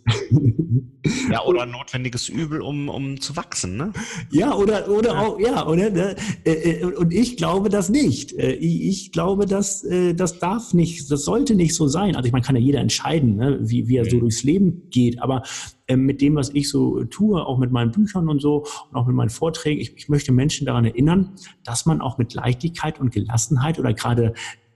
Ja, 1.32 1.44
oder 1.46 1.64
ein 1.64 1.72
notwendiges 1.72 2.30
Übel, 2.30 2.62
um, 2.62 2.90
um 2.90 3.20
zu 3.20 3.36
wachsen, 3.36 3.78
ne? 3.78 3.94
Ja, 4.32 4.54
oder, 4.56 4.90
oder 4.90 5.14
ja. 5.14 5.20
auch, 5.20 5.40
ja, 5.40 5.68
oder, 5.68 5.90
ne? 5.90 6.16
Äh, 6.46 6.52
äh, 6.52 6.84
und 6.84 7.14
ich 7.14 7.38
glaube 7.38 7.70
das 7.70 7.90
nicht. 7.90 8.34
Äh, 8.34 8.54
ich 8.54 9.12
glaube, 9.12 9.46
dass 9.46 9.86
das 10.16 10.40
darf 10.40 10.74
nicht, 10.74 11.10
das 11.12 11.24
sollte 11.24 11.56
nicht 11.56 11.76
so 11.76 11.88
sein. 11.88 12.16
Also 12.16 12.28
ich 12.28 12.32
meine, 12.32 12.46
kann 12.46 12.56
ja 12.56 12.62
jeder 12.62 12.80
entscheiden, 12.80 13.36
ne? 13.36 13.60
wie, 13.62 13.88
wie 13.88 13.98
er 13.98 14.10
so 14.10 14.20
durchs 14.20 14.44
Leben 14.44 14.90
geht, 14.90 15.22
aber 15.22 15.44
mit 15.92 16.22
dem, 16.22 16.36
was 16.36 16.50
ich 16.54 16.70
so 16.70 17.04
tue, 17.06 17.44
auch 17.44 17.58
mit 17.58 17.72
meinen 17.72 17.92
Büchern 17.92 18.30
und 18.30 18.42
so 18.42 18.66
und 18.90 18.96
auch 18.96 19.08
mit 19.08 19.16
meinen 19.16 19.30
Vorträgen, 19.30 19.82
ich, 19.82 19.96
ich 19.96 20.10
möchte 20.10 20.32
Menschen 20.32 20.66
daran 20.66 20.86
erinnern, 20.86 21.36
dass 21.64 21.86
man 21.86 22.02
auch 22.02 22.18
mit 22.18 22.34
Leichtigkeit 22.34 23.00
und 23.00 23.12
Gelassenheit 23.12 23.80
oder 23.80 23.94
gerade 23.94 24.34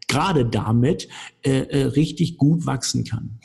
gerade 0.08 0.46
damit 0.46 1.08
äh, 1.42 1.52
richtig 1.86 2.38
gut 2.38 2.66
wachsen 2.66 3.04
kann. 3.04 3.40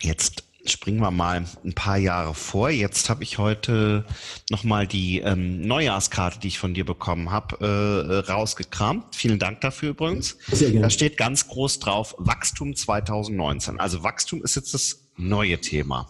Jetzt 0.00 0.44
springen 0.64 1.00
wir 1.00 1.10
mal 1.10 1.44
ein 1.64 1.74
paar 1.74 1.96
Jahre 1.96 2.34
vor. 2.34 2.70
Jetzt 2.70 3.10
habe 3.10 3.22
ich 3.22 3.38
heute 3.38 4.04
nochmal 4.50 4.86
die 4.86 5.20
ähm, 5.20 5.60
Neujahrskarte, 5.62 6.38
die 6.38 6.48
ich 6.48 6.58
von 6.58 6.74
dir 6.74 6.84
bekommen 6.84 7.30
habe, 7.30 7.56
äh, 7.60 8.30
rausgekramt. 8.30 9.14
Vielen 9.14 9.38
Dank 9.38 9.60
dafür 9.60 9.90
übrigens. 9.90 10.38
Sehr 10.50 10.70
gerne. 10.70 10.82
Da 10.82 10.90
steht 10.90 11.16
ganz 11.16 11.48
groß 11.48 11.80
drauf 11.80 12.14
Wachstum 12.18 12.74
2019. 12.76 13.80
Also 13.80 14.02
Wachstum 14.02 14.42
ist 14.42 14.54
jetzt 14.54 14.74
das 14.74 15.08
neue 15.16 15.60
Thema. 15.60 16.08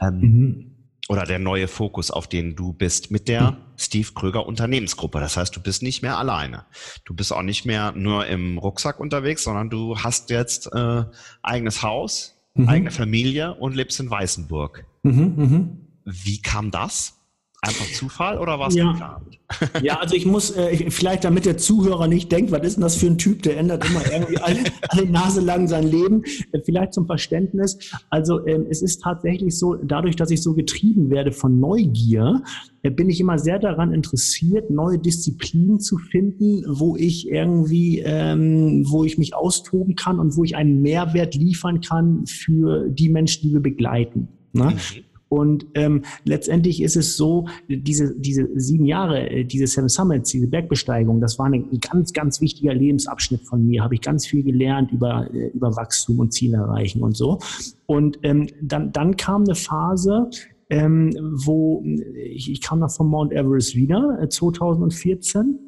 Ähm, 0.00 0.20
mhm. 0.20 0.68
Oder 1.08 1.24
der 1.24 1.38
neue 1.38 1.68
Fokus, 1.68 2.10
auf 2.10 2.28
den 2.28 2.54
du 2.54 2.72
bist 2.72 3.10
mit 3.10 3.28
der 3.28 3.52
mhm. 3.52 3.56
Steve 3.76 4.08
Kröger 4.14 4.46
Unternehmensgruppe. 4.46 5.20
Das 5.20 5.36
heißt, 5.36 5.54
du 5.54 5.60
bist 5.60 5.82
nicht 5.82 6.02
mehr 6.02 6.16
alleine. 6.16 6.64
Du 7.04 7.14
bist 7.14 7.32
auch 7.32 7.42
nicht 7.42 7.64
mehr 7.64 7.92
nur 7.92 8.26
im 8.26 8.56
Rucksack 8.58 9.00
unterwegs, 9.00 9.44
sondern 9.44 9.68
du 9.68 9.98
hast 9.98 10.30
jetzt 10.30 10.72
äh, 10.72 11.04
eigenes 11.42 11.82
Haus, 11.82 12.31
mhm. 12.54 12.68
eigene 12.68 12.90
Familie 12.90 13.54
und 13.54 13.74
lebst 13.74 14.00
in 14.00 14.10
Weißenburg. 14.10 14.86
Mhm, 15.02 15.34
mh. 15.36 15.68
Wie 16.04 16.42
kam 16.42 16.70
das? 16.70 17.21
Einfach 17.64 17.86
Zufall 17.92 18.38
oder 18.38 18.58
war 18.58 18.68
es 18.68 18.74
ja. 18.74 18.90
geplant? 18.90 19.38
Ja, 19.82 19.98
also 19.98 20.16
ich 20.16 20.26
muss, 20.26 20.50
äh, 20.56 20.90
vielleicht 20.90 21.24
damit 21.24 21.44
der 21.44 21.58
Zuhörer 21.58 22.08
nicht 22.08 22.32
denkt, 22.32 22.50
was 22.50 22.66
ist 22.66 22.74
denn 22.74 22.82
das 22.82 22.96
für 22.96 23.06
ein 23.06 23.18
Typ, 23.18 23.42
der 23.42 23.56
ändert 23.56 23.84
immer 23.88 24.00
irgendwie 24.10 24.38
alle, 24.38 24.58
alle 24.88 25.06
Nase 25.06 25.40
lang 25.40 25.68
sein 25.68 25.86
Leben. 25.86 26.24
Äh, 26.50 26.60
vielleicht 26.64 26.92
zum 26.92 27.06
Verständnis. 27.06 27.78
Also 28.10 28.44
ähm, 28.46 28.66
es 28.68 28.82
ist 28.82 29.02
tatsächlich 29.02 29.56
so, 29.56 29.74
dadurch, 29.74 30.16
dass 30.16 30.30
ich 30.30 30.42
so 30.42 30.54
getrieben 30.54 31.10
werde 31.10 31.30
von 31.30 31.60
Neugier, 31.60 32.42
äh, 32.82 32.90
bin 32.90 33.08
ich 33.10 33.20
immer 33.20 33.38
sehr 33.38 33.60
daran 33.60 33.92
interessiert, 33.92 34.70
neue 34.70 34.98
Disziplinen 34.98 35.78
zu 35.78 35.98
finden, 35.98 36.64
wo 36.66 36.96
ich 36.96 37.28
irgendwie, 37.28 38.00
ähm, 38.00 38.84
wo 38.88 39.04
ich 39.04 39.18
mich 39.18 39.36
austoben 39.36 39.94
kann 39.94 40.18
und 40.18 40.36
wo 40.36 40.42
ich 40.42 40.56
einen 40.56 40.82
Mehrwert 40.82 41.36
liefern 41.36 41.80
kann 41.80 42.26
für 42.26 42.88
die 42.88 43.08
Menschen, 43.08 43.42
die 43.42 43.52
wir 43.52 43.60
begleiten. 43.60 44.28
Ne? 44.52 44.70
Mhm. 44.70 45.04
Und 45.32 45.64
ähm, 45.72 46.02
letztendlich 46.24 46.82
ist 46.82 46.94
es 46.94 47.16
so, 47.16 47.46
diese, 47.66 48.14
diese 48.14 48.50
sieben 48.54 48.84
Jahre, 48.84 49.30
äh, 49.30 49.44
diese 49.44 49.66
Seven 49.66 49.88
Summits, 49.88 50.30
diese 50.30 50.46
Bergbesteigung, 50.46 51.22
das 51.22 51.38
war 51.38 51.46
ein 51.46 51.80
ganz, 51.80 52.12
ganz 52.12 52.42
wichtiger 52.42 52.74
Lebensabschnitt 52.74 53.40
von 53.40 53.66
mir. 53.66 53.82
Habe 53.82 53.94
ich 53.94 54.02
ganz 54.02 54.26
viel 54.26 54.42
gelernt 54.42 54.92
über, 54.92 55.32
äh, 55.32 55.46
über 55.54 55.74
Wachstum 55.74 56.18
und 56.18 56.34
Ziele 56.34 56.58
erreichen 56.58 57.02
und 57.02 57.16
so. 57.16 57.38
Und 57.86 58.18
ähm, 58.24 58.46
dann, 58.60 58.92
dann 58.92 59.16
kam 59.16 59.44
eine 59.44 59.54
Phase, 59.54 60.28
ähm, 60.68 61.16
wo 61.32 61.82
ich, 62.26 62.50
ich 62.50 62.60
kam 62.60 62.80
nach 62.80 62.90
von 62.90 63.06
Mount 63.06 63.32
Everest 63.32 63.74
wieder, 63.74 64.18
äh, 64.20 64.28
2014. 64.28 65.58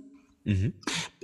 Mhm. 0.45 0.75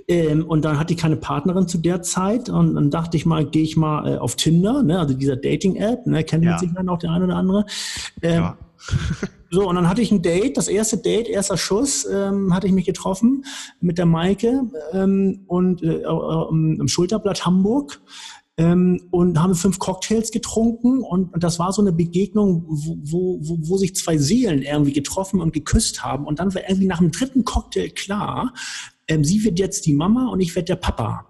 Ähm, 0.07 0.45
und 0.45 0.65
dann 0.65 0.79
hatte 0.79 0.93
ich 0.93 0.99
keine 0.99 1.15
Partnerin 1.15 1.67
zu 1.67 1.77
der 1.77 2.01
Zeit 2.01 2.49
und 2.49 2.75
dann 2.75 2.89
dachte 2.89 3.17
ich 3.17 3.25
mal, 3.25 3.45
gehe 3.45 3.63
ich 3.63 3.77
mal 3.77 4.13
äh, 4.13 4.17
auf 4.17 4.35
Tinder, 4.35 4.83
ne, 4.83 4.99
also 4.99 5.13
dieser 5.13 5.35
Dating-App, 5.35 6.07
ne, 6.07 6.23
kennt 6.23 6.43
ja. 6.43 6.57
sich 6.57 6.71
dann 6.73 6.89
auch 6.89 6.99
der 6.99 7.11
eine 7.11 7.25
oder 7.25 7.35
andere. 7.35 7.65
Ähm, 8.21 8.33
ja. 8.33 8.57
so, 9.51 9.67
und 9.67 9.75
dann 9.75 9.87
hatte 9.87 10.01
ich 10.01 10.11
ein 10.11 10.21
Date, 10.21 10.57
das 10.57 10.67
erste 10.67 10.97
Date, 10.97 11.27
erster 11.27 11.57
Schuss, 11.57 12.07
ähm, 12.11 12.53
hatte 12.53 12.67
ich 12.67 12.73
mich 12.73 12.85
getroffen 12.85 13.45
mit 13.79 13.97
der 13.97 14.05
Maike 14.05 14.63
ähm, 14.93 15.41
und 15.47 15.83
äh, 15.83 16.01
im 16.01 16.87
Schulterblatt 16.87 17.45
Hamburg. 17.45 18.01
Ähm, 18.57 19.07
und 19.11 19.41
haben 19.41 19.55
fünf 19.55 19.79
Cocktails 19.79 20.29
getrunken 20.29 20.99
und, 20.99 21.33
und 21.33 21.41
das 21.41 21.57
war 21.57 21.71
so 21.71 21.81
eine 21.81 21.93
Begegnung, 21.93 22.65
wo, 22.67 23.39
wo, 23.41 23.57
wo 23.61 23.77
sich 23.77 23.95
zwei 23.95 24.17
Seelen 24.17 24.61
irgendwie 24.61 24.91
getroffen 24.91 25.39
und 25.39 25.53
geküsst 25.53 26.03
haben 26.03 26.27
und 26.27 26.39
dann 26.39 26.53
war 26.53 26.61
irgendwie 26.67 26.87
nach 26.87 26.97
dem 26.97 27.11
dritten 27.11 27.45
Cocktail 27.45 27.89
klar, 27.89 28.53
ähm, 29.11 29.23
sie 29.23 29.43
wird 29.43 29.59
jetzt 29.59 29.85
die 29.85 29.93
Mama 29.93 30.29
und 30.29 30.39
ich 30.39 30.55
werde 30.55 30.67
der 30.67 30.75
Papa. 30.77 31.27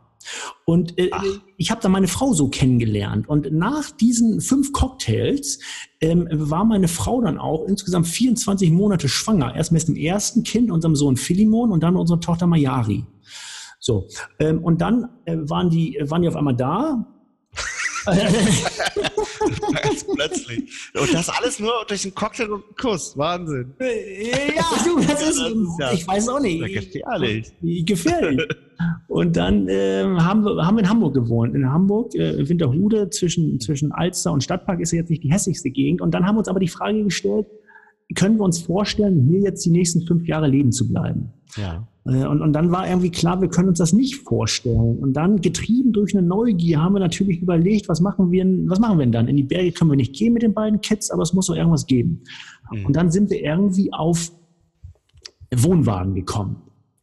Und 0.65 0.99
äh, 0.99 1.09
ich 1.57 1.71
habe 1.71 1.81
da 1.81 1.89
meine 1.89 2.07
Frau 2.07 2.33
so 2.33 2.47
kennengelernt. 2.47 3.27
Und 3.27 3.51
nach 3.51 3.89
diesen 3.89 4.39
fünf 4.39 4.71
Cocktails 4.71 5.59
ähm, 5.99 6.27
war 6.31 6.63
meine 6.63 6.87
Frau 6.87 7.21
dann 7.21 7.39
auch 7.39 7.65
insgesamt 7.65 8.07
24 8.07 8.71
Monate 8.71 9.09
schwanger. 9.09 9.55
Erst 9.55 9.71
mit 9.71 9.87
dem 9.87 9.95
ersten 9.95 10.43
Kind, 10.43 10.69
unserem 10.69 10.95
Sohn 10.95 11.17
Philemon 11.17 11.71
und 11.71 11.81
dann 11.81 11.95
unserer 11.95 12.19
Tochter 12.19 12.45
Mayari. 12.45 13.03
So, 13.79 14.07
ähm, 14.37 14.63
und 14.63 14.79
dann 14.79 15.09
äh, 15.25 15.37
waren, 15.37 15.71
die, 15.71 15.97
waren 16.03 16.21
die 16.21 16.27
auf 16.27 16.35
einmal 16.35 16.55
da 16.55 17.07
Ganz 18.05 20.05
plötzlich. 20.13 20.91
Und 20.99 21.13
das 21.13 21.29
alles 21.29 21.59
nur 21.59 21.71
durch 21.87 22.03
einen 22.03 22.15
Cocktail 22.15 22.51
und 22.51 22.63
einen 22.63 22.75
Kuss. 22.75 23.17
Wahnsinn. 23.17 23.73
Ja, 23.79 23.85
du, 24.85 24.99
das 24.99 25.29
ist, 25.29 25.41
ja, 25.79 25.93
ich 25.93 26.07
weiß 26.07 26.29
auch 26.29 26.39
nicht. 26.39 26.61
Gefährlich. 26.73 27.51
Gefährlich. 27.61 28.47
Und 29.07 29.35
dann 29.35 29.67
äh, 29.67 30.03
haben, 30.03 30.43
wir, 30.43 30.65
haben 30.65 30.77
wir 30.77 30.83
in 30.83 30.89
Hamburg 30.89 31.13
gewohnt. 31.13 31.53
In 31.53 31.71
Hamburg, 31.71 32.15
äh, 32.15 32.47
Winterhude, 32.47 33.09
zwischen, 33.09 33.59
zwischen 33.59 33.91
Alster 33.91 34.31
und 34.31 34.43
Stadtpark 34.43 34.79
ist 34.79 34.91
ja 34.91 34.99
jetzt 34.99 35.09
nicht 35.09 35.23
die 35.23 35.31
hässlichste 35.31 35.69
Gegend. 35.69 36.01
Und 36.01 36.13
dann 36.13 36.25
haben 36.25 36.35
wir 36.35 36.39
uns 36.39 36.47
aber 36.47 36.59
die 36.59 36.67
Frage 36.67 37.03
gestellt, 37.03 37.47
können 38.13 38.37
wir 38.37 38.43
uns 38.43 38.61
vorstellen, 38.61 39.27
hier 39.29 39.39
jetzt 39.39 39.65
die 39.65 39.71
nächsten 39.71 40.05
fünf 40.05 40.27
Jahre 40.27 40.47
leben 40.47 40.71
zu 40.71 40.87
bleiben? 40.87 41.29
Ja. 41.55 41.87
Äh, 42.05 42.25
und, 42.25 42.41
und 42.41 42.53
dann 42.53 42.71
war 42.71 42.87
irgendwie 42.87 43.09
klar, 43.09 43.41
wir 43.41 43.49
können 43.49 43.69
uns 43.69 43.77
das 43.77 43.93
nicht 43.93 44.15
vorstellen. 44.15 44.99
Und 44.99 45.13
dann, 45.13 45.41
getrieben 45.41 45.93
durch 45.93 46.15
eine 46.15 46.25
Neugier, 46.25 46.81
haben 46.81 46.93
wir 46.93 46.99
natürlich 46.99 47.41
überlegt, 47.41 47.89
was 47.89 48.01
machen 48.01 48.31
wir, 48.31 48.45
was 48.67 48.79
machen 48.79 48.97
wir 48.97 49.05
denn 49.05 49.11
dann? 49.11 49.27
In 49.27 49.37
die 49.37 49.43
Berge 49.43 49.71
können 49.71 49.91
wir 49.91 49.97
nicht 49.97 50.15
gehen 50.15 50.33
mit 50.33 50.43
den 50.43 50.53
beiden 50.53 50.81
Kids, 50.81 51.11
aber 51.11 51.23
es 51.23 51.33
muss 51.33 51.47
doch 51.47 51.55
irgendwas 51.55 51.85
geben. 51.85 52.23
Mhm. 52.71 52.85
Und 52.85 52.95
dann 52.95 53.11
sind 53.11 53.29
wir 53.29 53.41
irgendwie 53.41 53.93
auf 53.93 54.31
Wohnwagen 55.55 56.15
gekommen. 56.15 56.57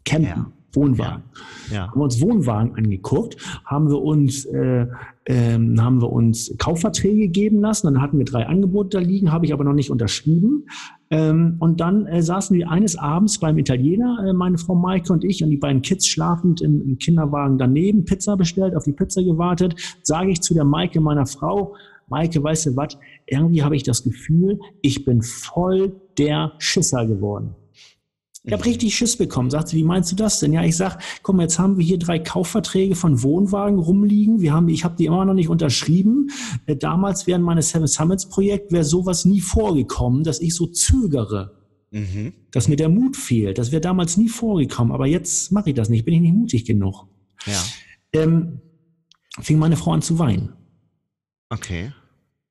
Campen. 0.05 0.29
Ja. 0.29 0.53
Wohnwagen. 0.73 1.23
Ja. 1.71 1.75
Ja. 1.75 1.89
Haben 1.89 2.01
wir 2.01 2.05
uns 2.05 2.21
Wohnwagen 2.21 2.75
angeguckt, 2.75 3.37
haben 3.65 3.89
wir 3.89 4.01
uns, 4.01 4.45
äh, 4.47 4.87
ähm, 5.27 5.83
haben 5.83 6.01
wir 6.01 6.11
uns 6.11 6.55
Kaufverträge 6.59 7.29
geben 7.29 7.61
lassen. 7.61 7.87
Dann 7.87 8.03
hatten 8.03 8.19
wir 8.19 8.25
drei 8.25 8.47
Angebote 8.47 8.99
da 8.99 9.05
liegen, 9.05 9.33
habe 9.33 9.47
ich 9.47 9.53
aber 9.53 9.65
noch 9.65 9.73
nicht 9.73 9.91
unterschrieben. 9.91 10.67
Ähm, 11.11 11.57
und 11.59 11.81
dann 11.81 12.07
äh, 12.07 12.23
saßen 12.23 12.57
wir 12.57 12.71
eines 12.71 12.97
Abends 12.97 13.39
beim 13.39 13.57
Italiener, 13.59 14.27
äh, 14.27 14.33
meine 14.33 14.59
Frau 14.59 14.75
Maike 14.75 15.13
und 15.13 15.25
ich, 15.25 15.43
und 15.43 15.51
die 15.51 15.57
beiden 15.57 15.83
Kids 15.83 16.07
schlafend 16.07 16.61
im, 16.61 16.83
im 16.83 16.99
Kinderwagen 16.99 17.57
daneben, 17.59 18.05
Pizza 18.05 18.37
bestellt, 18.37 18.75
auf 18.75 18.85
die 18.85 18.93
Pizza 18.93 19.23
gewartet. 19.23 19.75
Sage 20.03 20.31
ich 20.31 20.43
zu 20.43 20.55
der 20.55 20.65
Maike, 20.65 21.01
meiner 21.01 21.27
Frau, 21.27 21.75
Maike, 22.09 22.43
weißt 22.43 22.67
du 22.67 22.77
was, 22.77 22.99
irgendwie 23.27 23.63
habe 23.63 23.77
ich 23.77 23.83
das 23.83 24.03
Gefühl, 24.03 24.61
ich 24.83 25.05
bin 25.05 25.23
voll 25.23 25.93
der 26.19 26.53
Schisser 26.59 27.07
geworden. 27.07 27.55
Ich 28.45 28.53
habe 28.53 28.65
richtig 28.65 28.97
Schiss 28.97 29.17
bekommen. 29.17 29.51
Sagt 29.51 29.69
sie, 29.69 29.77
wie 29.77 29.85
meinst 29.85 30.13
du 30.13 30.17
das 30.17 30.39
denn? 30.41 30.53
Ja, 30.53 30.63
ich 30.63 30.77
sag, 30.77 30.99
guck 31.23 31.37
mal, 31.37 31.43
jetzt 31.43 31.59
haben 31.59 31.77
wir 31.77 31.85
hier 31.85 31.99
drei 31.99 32.19
Kaufverträge 32.19 32.95
von 32.95 33.23
Wohnwagen 33.23 33.79
rumliegen. 33.79 34.41
Wir 34.41 34.53
haben, 34.53 34.69
ich 34.69 34.85
habe 34.85 34.97
die 34.97 35.07
immer 35.07 35.25
noch 35.25 35.35
nicht 35.35 35.49
unterschrieben. 35.49 36.31
Äh, 36.67 36.77
damals 36.77 37.27
während 37.27 37.45
meines 37.45 37.71
Seven 37.71 37.87
Summits 37.87 38.29
Projekt 38.29 38.73
wäre 38.73 38.85
sowas 38.85 39.25
nie 39.25 39.41
vorgekommen, 39.41 40.25
dass 40.25 40.41
ich 40.41 40.55
so 40.55 40.67
zögere. 40.67 41.59
Mhm. 41.91 42.33
Dass 42.51 42.69
mir 42.69 42.77
der 42.77 42.89
Mut 42.89 43.17
fehlt. 43.17 43.59
Das 43.59 43.73
wäre 43.73 43.81
damals 43.81 44.17
nie 44.17 44.29
vorgekommen. 44.29 44.93
Aber 44.93 45.07
jetzt 45.07 45.53
mache 45.53 45.71
ich 45.71 45.75
das 45.75 45.89
nicht. 45.89 46.05
Bin 46.05 46.15
ich 46.15 46.21
nicht 46.21 46.35
mutig 46.35 46.65
genug. 46.65 47.07
Ja. 47.47 47.63
Ähm, 48.13 48.61
fing 49.41 49.59
meine 49.59 49.77
Frau 49.77 49.93
an 49.93 50.03
zu 50.03 50.19
weinen. 50.19 50.53
Okay. 51.51 51.93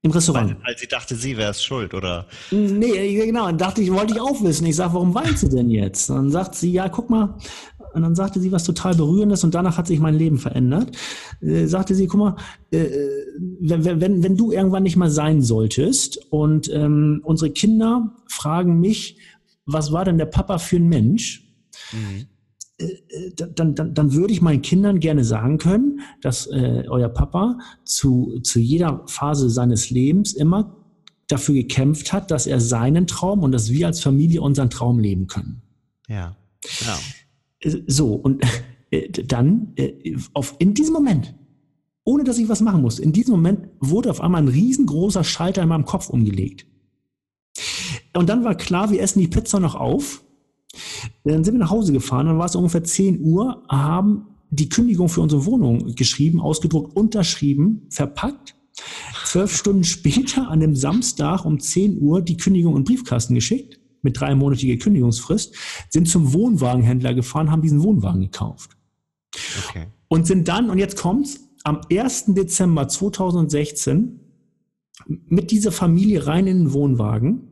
Im 0.03 0.11
Restaurant. 0.11 0.49
Weil, 0.49 0.67
weil 0.67 0.77
sie 0.77 0.87
dachte, 0.87 1.15
sie 1.15 1.37
wäre 1.37 1.51
es 1.51 1.63
schuld, 1.63 1.93
oder? 1.93 2.27
Nee, 2.51 3.25
genau. 3.25 3.47
Dann 3.47 3.57
dachte 3.57 3.81
ich, 3.81 3.91
wollte 3.91 4.13
ich 4.13 4.21
auch 4.21 4.43
wissen. 4.43 4.65
Ich 4.67 4.75
sage, 4.75 4.93
warum 4.93 5.15
weint 5.15 5.39
sie 5.39 5.49
denn 5.49 5.69
jetzt? 5.69 6.09
Und 6.09 6.17
dann 6.17 6.31
sagt 6.31 6.55
sie, 6.55 6.71
ja, 6.71 6.87
guck 6.87 7.09
mal. 7.09 7.37
Und 7.93 8.03
dann 8.03 8.13
sagte 8.13 8.39
sie 8.39 8.51
was 8.51 8.63
total 8.63 8.93
Berührendes 8.93 9.43
und 9.43 9.55
danach 9.55 9.77
hat 9.77 9.87
sich 9.87 9.99
mein 9.99 10.13
Leben 10.13 10.37
verändert. 10.37 10.95
Äh, 11.41 11.65
sagte 11.65 11.95
sie, 11.95 12.05
guck 12.05 12.19
mal, 12.19 12.35
äh, 12.69 12.85
wenn, 13.59 14.01
wenn, 14.01 14.23
wenn 14.23 14.37
du 14.37 14.51
irgendwann 14.51 14.83
nicht 14.83 14.97
mal 14.97 15.09
sein 15.09 15.41
solltest 15.41 16.19
und 16.31 16.69
ähm, 16.71 17.21
unsere 17.23 17.49
Kinder 17.49 18.13
fragen 18.27 18.79
mich, 18.79 19.17
was 19.65 19.91
war 19.91 20.05
denn 20.05 20.19
der 20.19 20.27
Papa 20.27 20.59
für 20.59 20.75
ein 20.75 20.87
Mensch? 20.87 21.43
Mhm 21.91 21.97
äh, 22.19 22.36
dann, 23.55 23.73
dann, 23.73 23.93
dann 23.93 24.13
würde 24.13 24.33
ich 24.33 24.41
meinen 24.41 24.61
Kindern 24.61 24.99
gerne 24.99 25.23
sagen 25.23 25.57
können, 25.57 26.01
dass 26.21 26.45
äh, 26.47 26.83
euer 26.87 27.09
Papa 27.09 27.57
zu, 27.83 28.39
zu 28.43 28.59
jeder 28.59 29.03
Phase 29.07 29.49
seines 29.49 29.89
Lebens 29.89 30.33
immer 30.33 30.75
dafür 31.27 31.55
gekämpft 31.55 32.13
hat, 32.13 32.29
dass 32.29 32.45
er 32.47 32.59
seinen 32.59 33.07
Traum 33.07 33.43
und 33.43 33.51
dass 33.51 33.71
wir 33.71 33.87
als 33.87 34.01
Familie 34.01 34.41
unseren 34.41 34.69
Traum 34.69 34.99
leben 34.99 35.27
können. 35.27 35.61
Ja. 36.07 36.35
ja. 36.85 36.99
Äh, 37.59 37.81
so, 37.87 38.13
und 38.13 38.43
äh, 38.91 39.09
dann 39.09 39.73
äh, 39.75 40.15
auf, 40.33 40.55
in 40.59 40.73
diesem 40.73 40.93
Moment, 40.93 41.33
ohne 42.03 42.23
dass 42.23 42.37
ich 42.37 42.47
was 42.47 42.61
machen 42.61 42.81
musste, 42.81 43.01
in 43.01 43.11
diesem 43.11 43.31
Moment 43.31 43.67
wurde 43.79 44.11
auf 44.11 44.21
einmal 44.21 44.41
ein 44.41 44.47
riesengroßer 44.47 45.23
Schalter 45.23 45.63
in 45.63 45.69
meinem 45.69 45.85
Kopf 45.85 46.09
umgelegt. 46.09 46.67
Und 48.13 48.29
dann 48.29 48.43
war 48.43 48.55
klar, 48.55 48.91
wir 48.91 49.01
essen 49.01 49.19
die 49.19 49.27
Pizza 49.27 49.59
noch 49.59 49.75
auf 49.75 50.23
dann 51.23 51.43
sind 51.43 51.55
wir 51.55 51.59
nach 51.59 51.71
Hause 51.71 51.93
gefahren, 51.93 52.27
dann 52.27 52.37
war 52.37 52.45
es 52.45 52.55
ungefähr 52.55 52.83
10 52.83 53.21
Uhr, 53.21 53.63
haben 53.69 54.27
die 54.49 54.69
Kündigung 54.69 55.09
für 55.09 55.21
unsere 55.21 55.45
Wohnung 55.45 55.95
geschrieben, 55.95 56.39
ausgedruckt, 56.39 56.95
unterschrieben, 56.95 57.87
verpackt. 57.89 58.55
Zwölf 59.25 59.55
Stunden 59.55 59.83
später, 59.83 60.49
an 60.49 60.59
dem 60.59 60.75
Samstag 60.75 61.45
um 61.45 61.59
10 61.59 61.99
Uhr, 62.01 62.21
die 62.21 62.37
Kündigung 62.37 62.77
in 62.77 62.83
Briefkasten 62.83 63.35
geschickt, 63.35 63.79
mit 64.01 64.19
dreimonatiger 64.19 64.77
Kündigungsfrist, 64.77 65.55
sind 65.89 66.07
zum 66.07 66.33
Wohnwagenhändler 66.33 67.13
gefahren, 67.13 67.51
haben 67.51 67.61
diesen 67.61 67.83
Wohnwagen 67.83 68.21
gekauft. 68.21 68.71
Okay. 69.67 69.87
Und 70.07 70.27
sind 70.27 70.47
dann, 70.47 70.69
und 70.69 70.77
jetzt 70.77 70.95
kommt's, 70.95 71.41
am 71.63 71.81
1. 71.91 72.25
Dezember 72.27 72.87
2016 72.87 74.21
mit 75.07 75.51
dieser 75.51 75.71
Familie 75.71 76.25
rein 76.27 76.47
in 76.47 76.59
den 76.59 76.73
Wohnwagen 76.73 77.46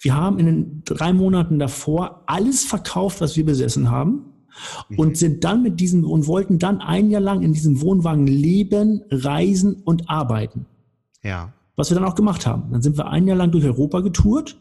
wir 0.00 0.14
haben 0.14 0.38
in 0.38 0.46
den 0.46 0.82
drei 0.84 1.12
Monaten 1.12 1.58
davor 1.58 2.22
alles 2.26 2.64
verkauft, 2.64 3.20
was 3.20 3.36
wir 3.36 3.44
besessen 3.44 3.90
haben 3.90 4.24
mhm. 4.88 4.98
und 4.98 5.16
sind 5.16 5.44
dann 5.44 5.62
mit 5.62 5.80
diesem 5.80 6.04
und 6.04 6.26
wollten 6.26 6.58
dann 6.58 6.80
ein 6.80 7.10
Jahr 7.10 7.20
lang 7.20 7.42
in 7.42 7.52
diesem 7.52 7.80
Wohnwagen 7.80 8.26
leben, 8.26 9.02
reisen 9.10 9.82
und 9.84 10.08
arbeiten. 10.08 10.66
Ja. 11.22 11.52
Was 11.76 11.90
wir 11.90 11.94
dann 11.94 12.04
auch 12.04 12.14
gemacht 12.14 12.46
haben. 12.46 12.70
Dann 12.70 12.82
sind 12.82 12.98
wir 12.98 13.08
ein 13.08 13.26
Jahr 13.26 13.36
lang 13.36 13.50
durch 13.50 13.64
Europa 13.64 14.00
getourt. 14.00 14.58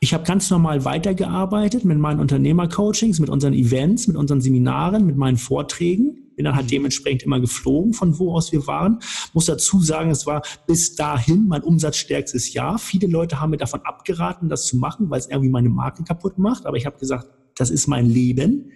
Ich 0.00 0.14
habe 0.14 0.24
ganz 0.24 0.50
normal 0.50 0.84
weitergearbeitet 0.84 1.84
mit 1.84 1.98
meinen 1.98 2.20
Unternehmercoachings, 2.20 3.18
mit 3.18 3.30
unseren 3.30 3.52
Events, 3.52 4.06
mit 4.06 4.16
unseren 4.16 4.40
Seminaren, 4.40 5.06
mit 5.06 5.16
meinen 5.16 5.36
Vorträgen 5.36 6.25
bin 6.36 6.44
dann 6.44 6.54
halt 6.54 6.66
mhm. 6.66 6.70
dementsprechend 6.70 7.22
immer 7.22 7.40
geflogen, 7.40 7.92
von 7.92 8.18
wo 8.18 8.34
aus 8.34 8.52
wir 8.52 8.66
waren. 8.66 9.00
Muss 9.32 9.46
dazu 9.46 9.80
sagen, 9.80 10.10
es 10.10 10.26
war 10.26 10.42
bis 10.66 10.94
dahin 10.94 11.48
mein 11.48 11.62
umsatzstärkstes 11.62 12.52
Jahr. 12.52 12.78
Viele 12.78 13.08
Leute 13.08 13.40
haben 13.40 13.50
mir 13.50 13.56
davon 13.56 13.80
abgeraten, 13.82 14.48
das 14.48 14.66
zu 14.66 14.76
machen, 14.76 15.10
weil 15.10 15.18
es 15.18 15.28
irgendwie 15.28 15.50
meine 15.50 15.68
Marke 15.68 16.04
kaputt 16.04 16.38
macht. 16.38 16.66
Aber 16.66 16.76
ich 16.76 16.86
habe 16.86 16.98
gesagt, 16.98 17.26
das 17.56 17.70
ist 17.70 17.86
mein 17.86 18.06
Leben. 18.06 18.70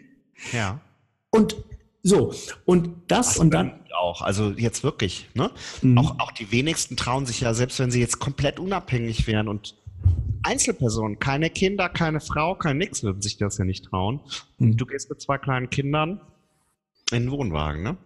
Ja. 0.53 0.81
Und 1.31 1.57
so, 2.03 2.33
und 2.65 2.91
das 3.09 3.29
also 3.29 3.43
und 3.43 3.51
dann. 3.53 3.73
Auch, 3.99 4.23
also 4.23 4.51
jetzt 4.51 4.83
wirklich, 4.83 5.29
ne? 5.35 5.51
Mhm. 5.83 5.99
Auch, 5.99 6.19
auch 6.21 6.33
die 6.33 6.51
wenigsten 6.51 6.97
trauen 6.97 7.27
sich 7.27 7.43
ja, 7.43 7.53
selbst 7.53 7.79
wenn 7.79 7.91
sie 7.91 8.01
jetzt 8.01 8.19
komplett 8.19 8.59
unabhängig 8.59 9.27
wären 9.27 9.47
und 9.49 9.77
Einzelpersonen, 10.43 11.19
keine 11.19 11.51
Kinder, 11.51 11.91
keine 11.91 12.21
Frau, 12.21 12.55
kein 12.55 12.79
Nix, 12.79 13.03
würden 13.03 13.21
sich 13.21 13.37
das 13.37 13.59
ja 13.59 13.67
nicht 13.67 13.85
trauen. 13.85 14.21
Mhm. 14.59 14.79
Du 14.79 14.87
gehst 14.87 15.11
mit 15.11 15.21
zwei 15.21 15.37
kleinen 15.37 15.69
Kindern 15.69 16.23
in 17.13 17.25
den 17.25 17.31
Wohnwagen, 17.31 17.83
ne? 17.83 17.97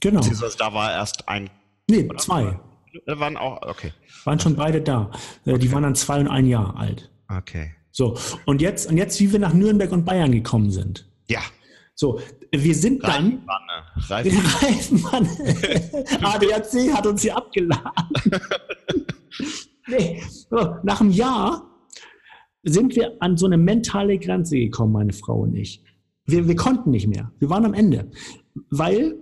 Genau. 0.00 0.20
Beziehungsweise 0.20 0.56
da 0.58 0.72
war 0.74 0.92
erst 0.92 1.28
ein. 1.28 1.50
Nee, 1.88 2.04
oder? 2.04 2.18
zwei. 2.18 2.58
Waren 3.06 3.36
auch, 3.36 3.62
okay. 3.62 3.92
Waren 4.24 4.38
schon 4.38 4.56
beide 4.56 4.80
da. 4.80 5.10
Äh, 5.44 5.50
okay. 5.50 5.58
Die 5.58 5.72
waren 5.72 5.82
dann 5.82 5.94
zwei 5.94 6.20
und 6.20 6.28
ein 6.28 6.46
Jahr 6.46 6.76
alt. 6.76 7.10
Okay. 7.28 7.72
So, 7.90 8.16
und 8.44 8.60
jetzt, 8.60 8.90
und 8.90 8.96
jetzt, 8.96 9.20
wie 9.20 9.32
wir 9.32 9.38
nach 9.38 9.52
Nürnberg 9.52 9.92
und 9.92 10.04
Bayern 10.04 10.32
gekommen 10.32 10.70
sind. 10.70 11.08
Ja. 11.28 11.40
So, 11.94 12.20
wir 12.50 12.74
sind 12.74 13.04
dann. 13.04 13.44
Reifenmanne. 13.96 14.48
Reifenmanne. 14.62 15.28
ADAC 16.22 16.92
hat 16.94 17.06
uns 17.06 17.22
hier 17.22 17.36
abgeladen. 17.36 17.84
nee, 19.86 20.22
so, 20.50 20.76
nach 20.82 21.00
einem 21.00 21.10
Jahr 21.10 21.70
sind 22.64 22.96
wir 22.96 23.16
an 23.20 23.36
so 23.36 23.46
eine 23.46 23.58
mentale 23.58 24.18
Grenze 24.18 24.56
gekommen, 24.56 24.92
meine 24.92 25.12
Frau 25.12 25.40
und 25.40 25.54
ich. 25.54 25.82
Wir, 26.26 26.48
wir 26.48 26.56
konnten 26.56 26.90
nicht 26.90 27.06
mehr. 27.06 27.30
Wir 27.38 27.50
waren 27.50 27.64
am 27.64 27.74
Ende. 27.74 28.10
Weil, 28.70 29.16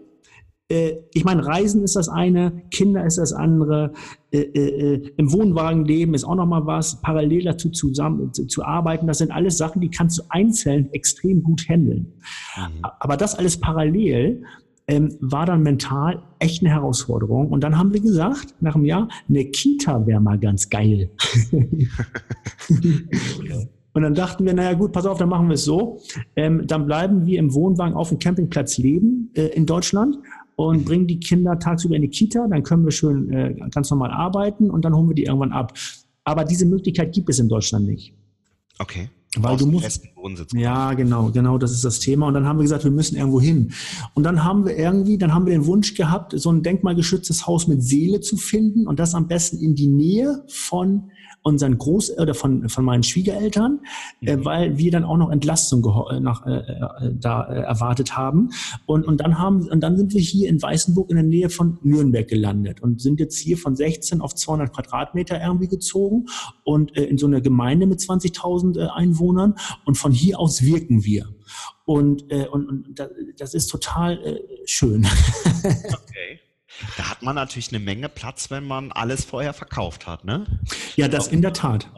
äh, 0.69 0.95
ich 1.13 1.25
meine, 1.25 1.47
Reisen 1.47 1.83
ist 1.83 1.97
das 1.97 2.09
eine, 2.09 2.63
Kinder 2.71 3.05
ist 3.05 3.19
das 3.19 3.33
andere, 3.33 3.93
äh, 4.31 4.41
äh, 4.41 4.95
äh 4.95 5.13
im 5.17 5.33
Wohnwagen 5.33 5.85
leben 5.85 6.15
ist 6.15 6.25
auch 6.25 6.35
nochmal 6.35 6.67
was, 6.67 7.01
parallel 7.03 7.45
dazu 7.45 7.71
zusammen 7.71 8.33
zu, 8.33 8.47
zu, 8.47 8.65
arbeiten, 8.65 9.07
das 9.07 9.19
sind 9.19 9.31
alles 9.31 9.59
Sachen, 9.59 9.81
die 9.81 9.91
kannst 9.91 10.19
du 10.19 10.23
einzeln 10.29 10.93
extrem 10.93 11.43
gut 11.43 11.69
handeln. 11.69 12.15
Mhm. 12.57 12.85
Aber 13.01 13.17
das 13.17 13.35
alles 13.35 13.59
parallel 13.59 14.45
ähm, 14.89 15.17
war 15.21 15.47
dann 15.47 15.63
mental 15.63 16.23
echt 16.39 16.63
eine 16.63 16.73
Herausforderung. 16.73 17.49
Und 17.51 17.63
dann 17.63 17.79
haben 17.79 17.93
wir 17.93 18.01
gesagt, 18.01 18.55
nach 18.61 18.75
einem 18.75 18.85
Jahr, 18.85 19.09
eine 19.29 19.45
Kita 19.47 20.07
wäre 20.07 20.21
mal 20.21 20.39
ganz 20.39 20.69
geil. 20.69 21.11
Und 23.95 24.03
dann 24.03 24.15
dachten 24.15 24.45
wir, 24.45 24.55
naja 24.55 24.73
gut, 24.75 24.93
pass 24.93 25.07
auf, 25.07 25.19
dann 25.19 25.29
machen 25.29 25.49
wir 25.49 25.55
es 25.55 25.65
so. 25.65 26.01
Ähm, 26.37 26.67
dann 26.67 26.87
bleiben 26.87 27.27
wir 27.27 27.39
im 27.39 27.53
Wohnwagen 27.53 27.95
auf 27.95 28.09
dem 28.09 28.19
Campingplatz 28.19 28.79
leben 28.79 29.31
äh, 29.35 29.49
in 29.49 29.67
Deutschland 29.67 30.19
und 30.57 30.85
bringen 30.85 31.07
die 31.07 31.21
Kinder 31.21 31.59
tagsüber 31.59 31.97
in 31.97 32.03
die 32.03 32.09
Kita. 32.09 32.47
Dann 32.49 32.63
können 32.63 32.85
wir 32.85 32.93
schön 32.93 33.31
äh, 33.33 33.55
ganz 33.71 33.91
normal 33.91 34.11
arbeiten 34.11 34.71
und 34.71 34.85
dann 34.85 34.95
holen 34.95 35.09
wir 35.09 35.15
die 35.15 35.25
irgendwann 35.25 35.53
ab. 35.53 35.75
Aber 36.25 36.45
diese 36.45 36.67
Möglichkeit 36.67 37.13
gibt 37.13 37.29
es 37.29 37.39
in 37.39 37.49
Deutschland 37.49 37.87
nicht. 37.87 38.15
Okay. 38.79 39.09
Weil 39.39 39.57
du 39.57 39.67
musst. 39.67 40.03
Ja, 40.53 40.93
genau, 40.93 41.31
genau, 41.31 41.57
das 41.57 41.73
ist 41.73 41.85
das 41.85 42.01
Thema. 42.01 42.27
Und 42.27 42.35
dann 42.35 42.47
haben 42.47 42.59
wir 42.59 42.65
gesagt, 42.65 42.85
wir 42.85 42.91
müssen 42.91 43.17
irgendwo 43.17 43.41
hin. 43.41 43.73
Und 44.15 44.25
dann 44.25 44.45
haben 44.45 44.67
wir 44.67 44.77
irgendwie, 44.77 45.17
dann 45.17 45.35
haben 45.35 45.47
wir 45.47 45.55
den 45.55 45.67
Wunsch 45.67 45.95
gehabt, 45.95 46.35
so 46.37 46.53
ein 46.53 46.63
denkmalgeschütztes 46.63 47.47
Haus 47.47 47.67
mit 47.67 47.83
Seele 47.83 48.21
zu 48.21 48.37
finden 48.37 48.87
und 48.87 49.01
das 49.01 49.15
am 49.15 49.29
besten 49.29 49.59
in 49.59 49.75
die 49.75 49.89
Nähe 49.89 50.45
von 50.49 51.11
unseren 51.43 51.77
Groß- 51.77 52.19
oder 52.21 52.35
von, 52.35 52.69
von 52.69 52.85
meinen 52.85 53.03
Schwiegereltern, 53.03 53.81
äh, 54.21 54.37
mhm. 54.37 54.43
äh, 54.43 54.45
weil 54.45 54.79
wir 54.79 54.91
dann 54.91 55.05
auch 55.05 55.17
noch 55.17 55.31
Entlastung 55.31 55.85
äh, 56.11 56.21
nach, 56.21 56.47
äh, 56.47 56.59
äh, 56.59 57.13
da 57.13 57.45
äh, 57.45 57.61
erwartet 57.61 58.17
haben. 58.17 58.51
Und, 58.87 59.05
und 59.05 59.21
dann 59.21 59.39
haben, 59.39 59.69
und 59.69 59.81
dann 59.81 59.97
sind 59.97 60.13
wir 60.15 60.21
hier 60.21 60.49
in 60.49 60.61
Weißenburg 60.63 61.11
in 61.11 61.17
der 61.17 61.25
Nähe 61.25 61.51
von 61.51 61.79
Nürnberg 61.83 62.29
gelandet 62.29 62.81
und 62.81 63.01
sind 63.01 63.21
jetzt 63.21 63.39
hier 63.39 63.59
von 63.59 63.75
16 63.75 64.21
auf 64.21 64.35
200 64.35 64.73
Quadratmeter 64.73 65.41
irgendwie 65.41 65.69
gezogen 65.69 66.27
und 66.65 66.97
äh, 66.97 67.05
in 67.05 67.19
so 67.19 67.27
einer 67.27 67.41
Gemeinde 67.41 67.87
mit 67.87 68.01
20.000 68.01 68.79
äh, 68.79 68.89
Einwohnern. 68.89 69.55
Und 69.85 69.97
von 69.97 70.13
hier 70.13 70.39
aus 70.39 70.63
wirken 70.63 71.05
wir. 71.05 71.27
Und, 71.85 72.31
äh, 72.31 72.47
und, 72.47 72.69
und 72.69 73.03
das 73.39 73.55
ist 73.55 73.67
total 73.67 74.19
äh, 74.25 74.41
schön. 74.65 75.07
Okay. 75.65 76.41
Da 76.97 77.11
hat 77.11 77.23
man 77.23 77.35
natürlich 77.35 77.73
eine 77.73 77.83
Menge 77.83 78.09
Platz, 78.09 78.51
wenn 78.51 78.67
man 78.67 78.93
alles 78.93 79.25
vorher 79.25 79.53
verkauft 79.53 80.07
hat, 80.07 80.25
ne? 80.25 80.47
Ja, 80.97 81.09
das 81.09 81.29
in 81.29 81.43
der 81.43 81.53
Tat. 81.53 81.89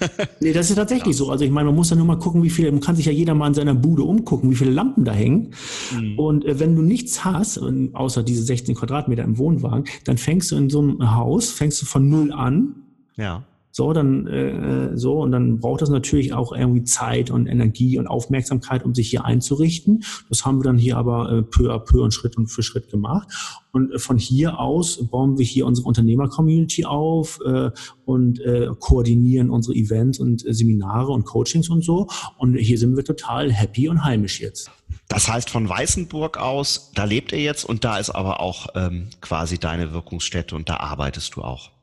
nee, 0.40 0.52
das 0.52 0.70
ist 0.70 0.76
tatsächlich 0.76 1.16
so. 1.16 1.30
Also 1.30 1.44
ich 1.44 1.50
meine, 1.50 1.66
man 1.66 1.74
muss 1.74 1.90
ja 1.90 1.96
nur 1.96 2.06
mal 2.06 2.18
gucken, 2.18 2.42
wie 2.42 2.50
viele, 2.50 2.70
man 2.72 2.80
kann 2.80 2.96
sich 2.96 3.06
ja 3.06 3.12
jeder 3.12 3.34
mal 3.34 3.48
in 3.48 3.54
seiner 3.54 3.74
Bude 3.74 4.02
umgucken, 4.02 4.50
wie 4.50 4.54
viele 4.54 4.70
Lampen 4.70 5.04
da 5.04 5.12
hängen. 5.12 5.54
Mhm. 5.92 6.18
Und 6.18 6.44
äh, 6.44 6.58
wenn 6.58 6.76
du 6.76 6.82
nichts 6.82 7.24
hast, 7.24 7.58
außer 7.58 8.22
diese 8.22 8.42
16 8.42 8.74
Quadratmeter 8.74 9.24
im 9.24 9.38
Wohnwagen, 9.38 9.84
dann 10.04 10.18
fängst 10.18 10.50
du 10.50 10.56
in 10.56 10.70
so 10.70 10.80
einem 10.80 11.14
Haus, 11.14 11.50
fängst 11.50 11.80
du 11.82 11.86
von 11.86 12.08
null 12.08 12.32
an. 12.32 12.74
Ja. 13.16 13.44
So, 13.78 13.92
dann 13.92 14.26
äh, 14.26 14.96
so 14.98 15.22
und 15.22 15.30
dann 15.30 15.60
braucht 15.60 15.82
das 15.82 15.88
natürlich 15.88 16.32
auch 16.32 16.52
irgendwie 16.52 16.82
Zeit 16.82 17.30
und 17.30 17.46
Energie 17.46 17.96
und 17.96 18.08
Aufmerksamkeit, 18.08 18.84
um 18.84 18.92
sich 18.92 19.08
hier 19.08 19.24
einzurichten. 19.24 20.02
Das 20.28 20.44
haben 20.44 20.58
wir 20.58 20.64
dann 20.64 20.78
hier 20.78 20.96
aber 20.96 21.30
äh, 21.30 21.42
peu 21.42 21.72
à 21.72 21.78
peu 21.78 22.02
und 22.02 22.12
Schritt 22.12 22.34
für 22.46 22.64
Schritt 22.64 22.90
gemacht. 22.90 23.28
Und 23.70 23.92
äh, 23.92 24.00
von 24.00 24.18
hier 24.18 24.58
aus 24.58 25.08
bauen 25.08 25.38
wir 25.38 25.44
hier 25.44 25.64
unsere 25.64 25.86
Unternehmer-Community 25.86 26.86
auf 26.86 27.38
äh, 27.46 27.70
und 28.04 28.40
äh, 28.40 28.68
koordinieren 28.80 29.48
unsere 29.48 29.76
Events 29.76 30.18
und 30.18 30.44
äh, 30.44 30.52
Seminare 30.52 31.12
und 31.12 31.24
Coachings 31.24 31.68
und 31.68 31.84
so. 31.84 32.08
Und 32.36 32.56
hier 32.56 32.78
sind 32.78 32.96
wir 32.96 33.04
total 33.04 33.52
happy 33.52 33.88
und 33.88 34.02
heimisch 34.02 34.40
jetzt. 34.40 34.72
Das 35.06 35.28
heißt, 35.28 35.50
von 35.50 35.68
Weißenburg 35.68 36.36
aus, 36.36 36.90
da 36.96 37.04
lebt 37.04 37.30
ihr 37.30 37.40
jetzt 37.40 37.62
und 37.64 37.84
da 37.84 37.98
ist 37.98 38.10
aber 38.10 38.40
auch 38.40 38.66
ähm, 38.74 39.10
quasi 39.20 39.58
deine 39.58 39.92
Wirkungsstätte 39.92 40.56
und 40.56 40.68
da 40.68 40.78
arbeitest 40.78 41.36
du 41.36 41.42
auch. 41.42 41.77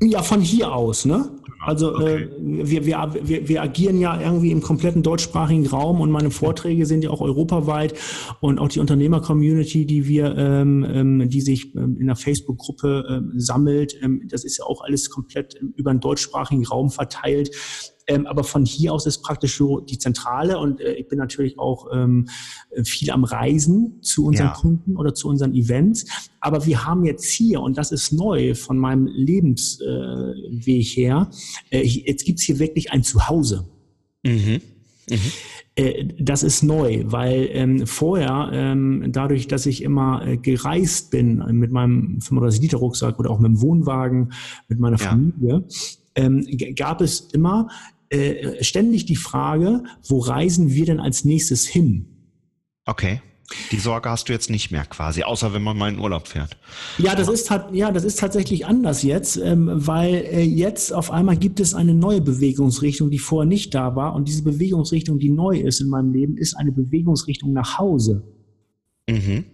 Ja, 0.00 0.22
von 0.22 0.40
hier 0.40 0.72
aus, 0.72 1.04
ne? 1.04 1.30
Also 1.60 1.94
okay. 1.94 2.22
äh, 2.22 2.28
wir, 2.38 2.86
wir, 2.86 3.14
wir, 3.22 3.48
wir 3.48 3.62
agieren 3.62 4.00
ja 4.00 4.20
irgendwie 4.20 4.52
im 4.52 4.62
kompletten 4.62 5.02
deutschsprachigen 5.02 5.66
Raum 5.66 6.00
und 6.00 6.10
meine 6.10 6.30
Vorträge 6.30 6.86
sind 6.86 7.02
ja 7.02 7.10
auch 7.10 7.20
europaweit 7.20 7.94
und 8.40 8.58
auch 8.58 8.68
die 8.68 8.80
Unternehmer-Community, 8.80 9.84
die 9.84 10.06
wir, 10.06 10.36
ähm, 10.36 10.86
ähm, 10.88 11.28
die 11.28 11.40
sich 11.40 11.74
ähm, 11.74 11.96
in 11.98 12.06
der 12.06 12.16
Facebook-Gruppe 12.16 13.04
ähm, 13.10 13.32
sammelt, 13.36 13.96
ähm, 14.02 14.22
das 14.30 14.44
ist 14.44 14.58
ja 14.58 14.64
auch 14.66 14.82
alles 14.82 15.10
komplett 15.10 15.60
über 15.76 15.92
den 15.92 16.00
deutschsprachigen 16.00 16.64
Raum 16.64 16.90
verteilt. 16.90 17.50
Ähm, 18.08 18.26
aber 18.26 18.42
von 18.42 18.64
hier 18.64 18.92
aus 18.94 19.06
ist 19.06 19.22
praktisch 19.22 19.56
so 19.56 19.80
die 19.80 19.98
Zentrale 19.98 20.58
und 20.58 20.80
äh, 20.80 20.94
ich 20.94 21.08
bin 21.08 21.18
natürlich 21.18 21.58
auch 21.58 21.88
ähm, 21.92 22.28
viel 22.82 23.10
am 23.10 23.24
Reisen 23.24 23.98
zu 24.02 24.24
unseren 24.24 24.46
ja. 24.46 24.52
Kunden 24.54 24.96
oder 24.96 25.14
zu 25.14 25.28
unseren 25.28 25.54
Events. 25.54 26.06
Aber 26.40 26.64
wir 26.64 26.86
haben 26.86 27.04
jetzt 27.04 27.26
hier, 27.26 27.60
und 27.60 27.76
das 27.76 27.92
ist 27.92 28.12
neu 28.12 28.54
von 28.54 28.78
meinem 28.78 29.06
Lebensweg 29.06 30.66
äh, 30.66 30.82
her, 30.82 31.30
äh, 31.70 31.82
jetzt 31.82 32.24
gibt's 32.24 32.42
hier 32.42 32.58
wirklich 32.58 32.92
ein 32.92 33.02
Zuhause. 33.02 33.68
Mhm. 34.24 34.62
Mhm. 35.10 35.18
Äh, 35.74 36.08
das 36.18 36.42
ist 36.42 36.62
neu, 36.62 37.04
weil 37.06 37.50
ähm, 37.52 37.86
vorher, 37.86 38.50
ähm, 38.52 39.04
dadurch, 39.08 39.48
dass 39.48 39.66
ich 39.66 39.82
immer 39.82 40.26
äh, 40.26 40.36
gereist 40.36 41.10
bin 41.10 41.44
mit 41.58 41.72
meinem 41.72 42.18
35-Liter-Rucksack 42.20 43.18
oder 43.18 43.30
auch 43.30 43.38
mit 43.38 43.50
dem 43.50 43.60
Wohnwagen, 43.60 44.32
mit 44.68 44.78
meiner 44.78 44.98
ja. 44.98 45.10
Familie, 45.10 45.64
ähm, 46.14 46.46
gab 46.74 47.00
es 47.00 47.20
immer 47.32 47.68
äh, 48.10 48.62
ständig 48.62 49.06
die 49.06 49.16
Frage, 49.16 49.84
wo 50.06 50.18
reisen 50.18 50.72
wir 50.72 50.86
denn 50.86 51.00
als 51.00 51.24
nächstes 51.24 51.66
hin? 51.66 52.06
Okay. 52.84 53.20
Die 53.72 53.78
Sorge 53.78 54.10
hast 54.10 54.28
du 54.28 54.34
jetzt 54.34 54.50
nicht 54.50 54.70
mehr 54.70 54.84
quasi, 54.84 55.22
außer 55.22 55.54
wenn 55.54 55.62
man 55.62 55.76
mal 55.78 55.90
in 55.90 55.98
Urlaub 55.98 56.28
fährt. 56.28 56.58
Ja, 56.98 57.14
das 57.14 57.28
ist, 57.28 57.50
ja, 57.72 57.90
das 57.90 58.04
ist 58.04 58.18
tatsächlich 58.18 58.66
anders 58.66 59.02
jetzt, 59.02 59.38
ähm, 59.38 59.70
weil 59.72 60.14
äh, 60.16 60.42
jetzt 60.42 60.92
auf 60.92 61.10
einmal 61.10 61.38
gibt 61.38 61.58
es 61.58 61.74
eine 61.74 61.94
neue 61.94 62.20
Bewegungsrichtung, 62.20 63.10
die 63.10 63.18
vorher 63.18 63.48
nicht 63.48 63.74
da 63.74 63.96
war. 63.96 64.14
Und 64.14 64.28
diese 64.28 64.42
Bewegungsrichtung, 64.42 65.18
die 65.18 65.30
neu 65.30 65.58
ist 65.58 65.80
in 65.80 65.88
meinem 65.88 66.12
Leben, 66.12 66.36
ist 66.36 66.54
eine 66.54 66.72
Bewegungsrichtung 66.72 67.54
nach 67.54 67.78
Hause. 67.78 68.22
Mhm. 69.08 69.46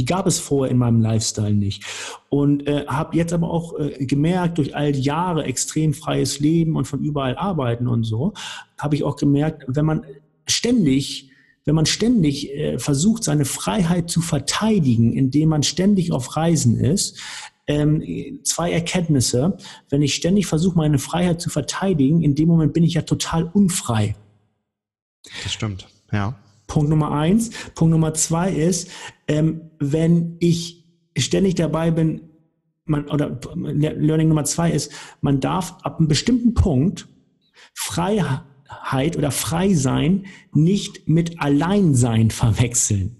Die 0.00 0.06
gab 0.06 0.26
es 0.26 0.38
vorher 0.38 0.70
in 0.70 0.78
meinem 0.78 1.02
Lifestyle 1.02 1.52
nicht. 1.52 1.84
Und 2.30 2.66
äh, 2.66 2.86
habe 2.86 3.18
jetzt 3.18 3.34
aber 3.34 3.50
auch 3.50 3.78
äh, 3.78 4.06
gemerkt, 4.06 4.56
durch 4.56 4.74
all 4.74 4.92
die 4.92 5.02
Jahre 5.02 5.44
extrem 5.44 5.92
freies 5.92 6.40
Leben 6.40 6.74
und 6.74 6.86
von 6.86 7.00
überall 7.04 7.36
arbeiten 7.36 7.86
und 7.86 8.04
so, 8.04 8.32
habe 8.78 8.96
ich 8.96 9.04
auch 9.04 9.16
gemerkt, 9.16 9.64
wenn 9.68 9.84
man 9.84 10.06
ständig 10.46 11.26
wenn 11.66 11.74
man 11.74 11.84
ständig 11.84 12.50
äh, 12.50 12.78
versucht, 12.78 13.22
seine 13.22 13.44
Freiheit 13.44 14.08
zu 14.08 14.22
verteidigen, 14.22 15.12
indem 15.12 15.50
man 15.50 15.62
ständig 15.62 16.10
auf 16.10 16.34
Reisen 16.34 16.80
ist, 16.80 17.20
ähm, 17.66 18.40
zwei 18.44 18.72
Erkenntnisse. 18.72 19.58
Wenn 19.90 20.00
ich 20.00 20.14
ständig 20.14 20.46
versuche, 20.46 20.78
meine 20.78 20.98
Freiheit 20.98 21.42
zu 21.42 21.50
verteidigen, 21.50 22.22
in 22.22 22.34
dem 22.34 22.48
Moment 22.48 22.72
bin 22.72 22.82
ich 22.82 22.94
ja 22.94 23.02
total 23.02 23.44
unfrei. 23.44 24.16
Das 25.42 25.52
stimmt, 25.52 25.86
ja. 26.10 26.40
Punkt 26.70 26.88
Nummer 26.88 27.10
eins. 27.10 27.50
Punkt 27.74 27.90
Nummer 27.90 28.14
zwei 28.14 28.52
ist, 28.52 28.90
ähm, 29.26 29.72
wenn 29.80 30.36
ich 30.38 30.86
ständig 31.18 31.56
dabei 31.56 31.90
bin, 31.90 32.30
man, 32.84 33.08
oder 33.08 33.40
Learning 33.56 34.28
Nummer 34.28 34.44
zwei 34.44 34.70
ist, 34.70 34.92
man 35.20 35.40
darf 35.40 35.76
ab 35.82 35.98
einem 35.98 36.06
bestimmten 36.06 36.54
Punkt 36.54 37.08
Freiheit 37.74 39.16
oder 39.16 39.32
Freisein 39.32 40.26
nicht 40.54 41.08
mit 41.08 41.40
Alleinsein 41.40 42.30
verwechseln. 42.30 43.16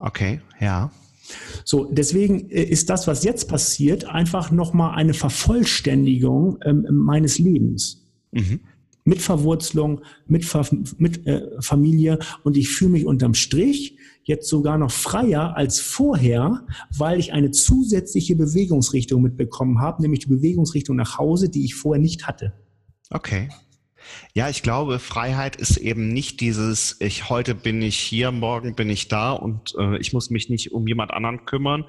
Okay, 0.00 0.40
ja. 0.60 0.90
So, 1.64 1.84
deswegen 1.92 2.50
äh, 2.50 2.64
ist 2.64 2.90
das, 2.90 3.06
was 3.06 3.22
jetzt 3.22 3.48
passiert, 3.48 4.04
einfach 4.06 4.50
nochmal 4.50 4.96
eine 4.96 5.14
Vervollständigung 5.14 6.58
ähm, 6.64 6.86
meines 6.90 7.38
Lebens. 7.38 8.04
Mhm 8.32 8.60
mit 9.04 9.20
Verwurzelung, 9.20 10.00
mit, 10.26 10.44
Ver 10.44 10.66
mit 10.98 11.26
äh, 11.26 11.42
Familie 11.60 12.18
und 12.42 12.56
ich 12.56 12.70
fühle 12.70 12.92
mich 12.92 13.06
unterm 13.06 13.34
Strich 13.34 13.98
jetzt 14.24 14.48
sogar 14.48 14.78
noch 14.78 14.90
freier 14.90 15.56
als 15.56 15.80
vorher, 15.80 16.66
weil 16.96 17.20
ich 17.20 17.32
eine 17.32 17.50
zusätzliche 17.50 18.36
Bewegungsrichtung 18.36 19.22
mitbekommen 19.22 19.80
habe, 19.80 20.02
nämlich 20.02 20.20
die 20.20 20.28
Bewegungsrichtung 20.28 20.96
nach 20.96 21.18
Hause, 21.18 21.50
die 21.50 21.64
ich 21.64 21.74
vorher 21.74 22.00
nicht 22.00 22.26
hatte. 22.26 22.54
Okay. 23.10 23.50
Ja, 24.34 24.48
ich 24.48 24.62
glaube, 24.62 24.98
Freiheit 24.98 25.56
ist 25.56 25.76
eben 25.76 26.08
nicht 26.08 26.40
dieses, 26.40 26.96
ich 27.00 27.28
heute 27.30 27.54
bin 27.54 27.80
ich 27.82 27.98
hier, 27.98 28.32
morgen 28.32 28.74
bin 28.74 28.90
ich 28.90 29.08
da 29.08 29.32
und 29.32 29.74
äh, 29.78 29.98
ich 29.98 30.12
muss 30.12 30.30
mich 30.30 30.48
nicht 30.50 30.72
um 30.72 30.86
jemand 30.86 31.10
anderen 31.10 31.44
kümmern, 31.44 31.84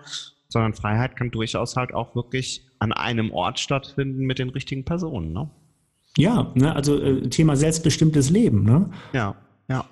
sondern 0.47 0.73
Freiheit 0.73 1.15
kann 1.15 1.31
durchaus 1.31 1.75
halt 1.75 1.93
auch 1.93 2.15
wirklich 2.15 2.65
an 2.79 2.93
einem 2.93 3.31
Ort 3.31 3.59
stattfinden 3.59 4.25
mit 4.25 4.39
den 4.39 4.49
richtigen 4.49 4.85
Personen. 4.85 5.33
Ne? 5.33 5.49
Ja, 6.17 6.51
ne, 6.55 6.75
also 6.75 6.97
äh, 6.99 7.29
Thema 7.29 7.55
selbstbestimmtes 7.55 8.29
Leben. 8.29 8.63
Ne? 8.63 8.89
Ja, 9.13 9.35
ja. 9.67 9.85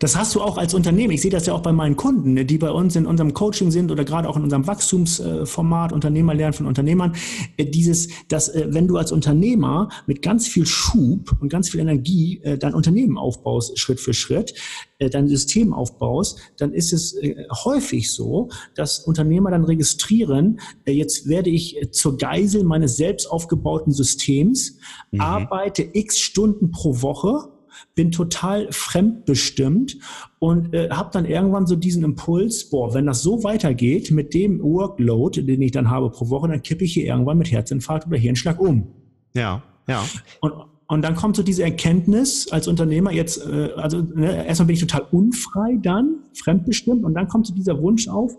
Das 0.00 0.16
hast 0.16 0.34
du 0.34 0.40
auch 0.40 0.58
als 0.58 0.74
Unternehmen. 0.74 1.12
Ich 1.12 1.22
sehe 1.22 1.30
das 1.30 1.46
ja 1.46 1.54
auch 1.54 1.62
bei 1.62 1.72
meinen 1.72 1.96
Kunden, 1.96 2.34
ne, 2.34 2.44
die 2.44 2.58
bei 2.58 2.70
uns 2.70 2.96
in 2.96 3.06
unserem 3.06 3.32
Coaching 3.32 3.70
sind 3.70 3.90
oder 3.90 4.04
gerade 4.04 4.28
auch 4.28 4.36
in 4.36 4.42
unserem 4.42 4.66
Wachstumsformat 4.66 5.92
Unternehmer 5.92 6.34
lernen 6.34 6.52
von 6.52 6.66
Unternehmern. 6.66 7.14
Äh, 7.56 7.66
dieses, 7.66 8.08
dass 8.28 8.48
äh, 8.48 8.66
wenn 8.70 8.88
du 8.88 8.96
als 8.96 9.12
Unternehmer 9.12 9.88
mit 10.06 10.22
ganz 10.22 10.48
viel 10.48 10.66
Schub 10.66 11.36
und 11.40 11.48
ganz 11.48 11.70
viel 11.70 11.80
Energie 11.80 12.40
äh, 12.42 12.58
dein 12.58 12.74
Unternehmen 12.74 13.16
aufbaust, 13.18 13.78
Schritt 13.78 14.00
für 14.00 14.14
Schritt, 14.14 14.54
dein 14.98 15.28
System 15.28 15.72
aufbaust, 15.72 16.40
dann 16.56 16.72
ist 16.72 16.92
es 16.92 17.16
häufig 17.64 18.10
so, 18.10 18.48
dass 18.74 18.98
Unternehmer 18.98 19.52
dann 19.52 19.62
registrieren, 19.62 20.58
jetzt 20.86 21.28
werde 21.28 21.50
ich 21.50 21.78
zur 21.92 22.18
Geisel 22.18 22.64
meines 22.64 22.96
selbst 22.96 23.30
aufgebauten 23.30 23.92
Systems, 23.92 24.76
mhm. 25.12 25.20
arbeite 25.20 25.88
x 25.92 26.18
Stunden 26.18 26.72
pro 26.72 27.00
Woche 27.00 27.48
bin 27.94 28.10
total 28.10 28.68
fremdbestimmt 28.70 29.98
und 30.38 30.74
äh, 30.74 30.88
habe 30.90 31.10
dann 31.12 31.24
irgendwann 31.24 31.66
so 31.66 31.76
diesen 31.76 32.04
Impuls, 32.04 32.70
boah, 32.70 32.94
wenn 32.94 33.06
das 33.06 33.22
so 33.22 33.44
weitergeht 33.44 34.10
mit 34.10 34.34
dem 34.34 34.62
Workload, 34.62 35.42
den 35.42 35.62
ich 35.62 35.72
dann 35.72 35.90
habe 35.90 36.10
pro 36.10 36.28
Woche, 36.30 36.48
dann 36.48 36.62
kippe 36.62 36.84
ich 36.84 36.94
hier 36.94 37.06
irgendwann 37.06 37.38
mit 37.38 37.50
Herzinfarkt 37.50 38.06
oder 38.06 38.16
Hirnschlag 38.16 38.60
um. 38.60 38.88
Ja, 39.34 39.62
ja. 39.88 40.04
Und, 40.40 40.52
und 40.86 41.02
dann 41.02 41.14
kommt 41.14 41.36
so 41.36 41.42
diese 41.42 41.62
Erkenntnis 41.62 42.50
als 42.50 42.66
Unternehmer 42.68 43.12
jetzt, 43.12 43.44
äh, 43.46 43.70
also 43.76 44.00
ne, 44.00 44.46
erstmal 44.46 44.66
bin 44.66 44.74
ich 44.74 44.80
total 44.80 45.06
unfrei, 45.10 45.78
dann 45.82 46.20
fremdbestimmt 46.34 47.04
und 47.04 47.14
dann 47.14 47.28
kommt 47.28 47.46
so 47.46 47.54
dieser 47.54 47.80
Wunsch 47.82 48.08
auf, 48.08 48.36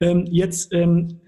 ähm, 0.00 0.26
jetzt 0.30 0.72
ähm, 0.72 1.20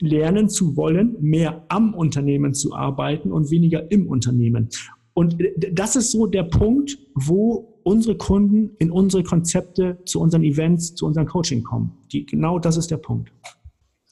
lernen 0.00 0.48
zu 0.48 0.76
wollen, 0.76 1.16
mehr 1.20 1.64
am 1.68 1.94
Unternehmen 1.94 2.54
zu 2.54 2.74
arbeiten 2.74 3.32
und 3.32 3.50
weniger 3.50 3.90
im 3.90 4.06
Unternehmen. 4.06 4.68
Und 5.14 5.36
das 5.70 5.96
ist 5.96 6.10
so 6.10 6.26
der 6.26 6.42
Punkt, 6.42 6.98
wo 7.14 7.80
unsere 7.84 8.16
Kunden 8.16 8.74
in 8.78 8.90
unsere 8.90 9.22
Konzepte, 9.22 9.98
zu 10.04 10.20
unseren 10.20 10.42
Events, 10.42 10.94
zu 10.94 11.06
unserem 11.06 11.26
Coaching 11.26 11.62
kommen. 11.62 11.96
Die, 12.12 12.26
genau 12.26 12.58
das 12.58 12.76
ist 12.76 12.90
der 12.90 12.96
Punkt. 12.96 13.30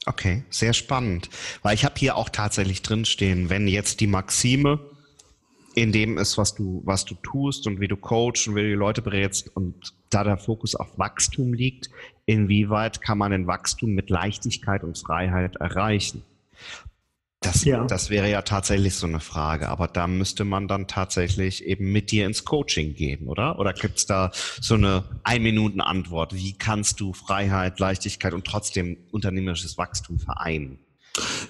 Okay, 0.06 0.44
sehr 0.50 0.72
spannend. 0.72 1.28
Weil 1.62 1.74
ich 1.74 1.84
habe 1.84 1.94
hier 1.96 2.16
auch 2.16 2.28
tatsächlich 2.28 2.82
drinstehen, 2.82 3.50
wenn 3.50 3.66
jetzt 3.66 4.00
die 4.00 4.06
Maxime 4.06 4.80
in 5.74 5.90
dem 5.90 6.18
ist, 6.18 6.38
was 6.38 6.54
du, 6.54 6.82
was 6.84 7.04
du 7.04 7.14
tust 7.14 7.66
und 7.66 7.80
wie 7.80 7.88
du 7.88 7.96
coachst 7.96 8.46
und 8.46 8.56
wie 8.56 8.62
du 8.62 8.68
die 8.68 8.74
Leute 8.74 9.00
berätst 9.00 9.56
und 9.56 9.94
da 10.10 10.22
der 10.22 10.36
Fokus 10.36 10.74
auf 10.74 10.98
Wachstum 10.98 11.54
liegt, 11.54 11.88
inwieweit 12.26 13.00
kann 13.00 13.18
man 13.18 13.32
den 13.32 13.46
Wachstum 13.46 13.92
mit 13.92 14.10
Leichtigkeit 14.10 14.84
und 14.84 14.98
Freiheit 14.98 15.56
erreichen? 15.56 16.22
Das, 17.42 17.64
ja. 17.64 17.84
das 17.84 18.08
wäre 18.08 18.30
ja 18.30 18.42
tatsächlich 18.42 18.94
so 18.94 19.06
eine 19.06 19.20
Frage, 19.20 19.68
aber 19.68 19.88
da 19.88 20.06
müsste 20.06 20.44
man 20.44 20.68
dann 20.68 20.86
tatsächlich 20.86 21.64
eben 21.64 21.90
mit 21.90 22.10
dir 22.10 22.26
ins 22.26 22.44
Coaching 22.44 22.94
gehen, 22.94 23.26
oder? 23.26 23.58
Oder 23.58 23.72
gibt's 23.72 24.06
da 24.06 24.30
so 24.60 24.74
eine 24.74 25.04
Ein-Minuten-Antwort? 25.24 26.34
Wie 26.34 26.52
kannst 26.54 27.00
du 27.00 27.12
Freiheit, 27.12 27.80
Leichtigkeit 27.80 28.32
und 28.32 28.46
trotzdem 28.46 28.96
unternehmerisches 29.10 29.76
Wachstum 29.76 30.18
vereinen? 30.18 30.78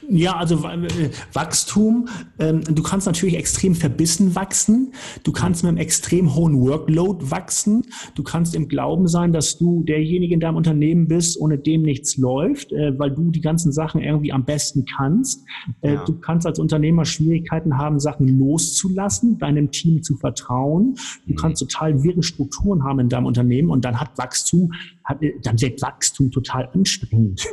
Ja, 0.09 0.37
also 0.37 0.57
äh, 0.67 1.11
Wachstum, 1.33 2.09
ähm, 2.41 2.63
du 2.63 2.83
kannst 2.83 3.07
natürlich 3.07 3.37
extrem 3.37 3.77
verbissen 3.77 4.35
wachsen, 4.35 4.93
du 5.23 5.31
kannst 5.31 5.63
mit 5.63 5.69
einem 5.69 5.79
extrem 5.79 6.35
hohen 6.35 6.61
Workload 6.61 7.31
wachsen, 7.31 7.87
du 8.17 8.25
kannst 8.25 8.57
im 8.57 8.67
Glauben 8.67 9.07
sein, 9.07 9.33
dass 9.33 9.59
du 9.59 9.85
derjenige 9.85 10.35
in 10.35 10.41
deinem 10.41 10.57
Unternehmen 10.57 11.07
bist, 11.07 11.41
ohne 11.41 11.59
dem 11.59 11.83
nichts 11.83 12.17
läuft, 12.17 12.73
äh, 12.73 12.99
weil 12.99 13.13
du 13.13 13.31
die 13.31 13.41
ganzen 13.41 13.71
Sachen 13.71 14.01
irgendwie 14.03 14.33
am 14.33 14.45
besten 14.45 14.85
kannst. 14.85 15.45
Äh, 15.81 15.95
ja. 15.95 16.05
Du 16.05 16.19
kannst 16.19 16.45
als 16.45 16.59
Unternehmer 16.59 17.05
Schwierigkeiten 17.05 17.79
haben, 17.79 18.01
Sachen 18.01 18.27
loszulassen, 18.27 19.39
deinem 19.39 19.71
Team 19.71 20.03
zu 20.03 20.17
vertrauen. 20.17 20.97
Du 21.27 21.35
mhm. 21.35 21.37
kannst 21.37 21.63
total 21.63 22.03
wirre 22.03 22.25
Strukturen 22.25 22.83
haben 22.83 22.99
in 22.99 23.09
deinem 23.09 23.27
Unternehmen 23.27 23.71
und 23.71 23.85
dann 23.85 24.01
hat 24.01 24.19
Wachstum, 24.19 24.73
hat, 25.05 25.23
äh, 25.23 25.35
dann 25.43 25.61
wird 25.61 25.81
Wachstum 25.83 26.33
total 26.33 26.69
anstrengend. 26.75 27.47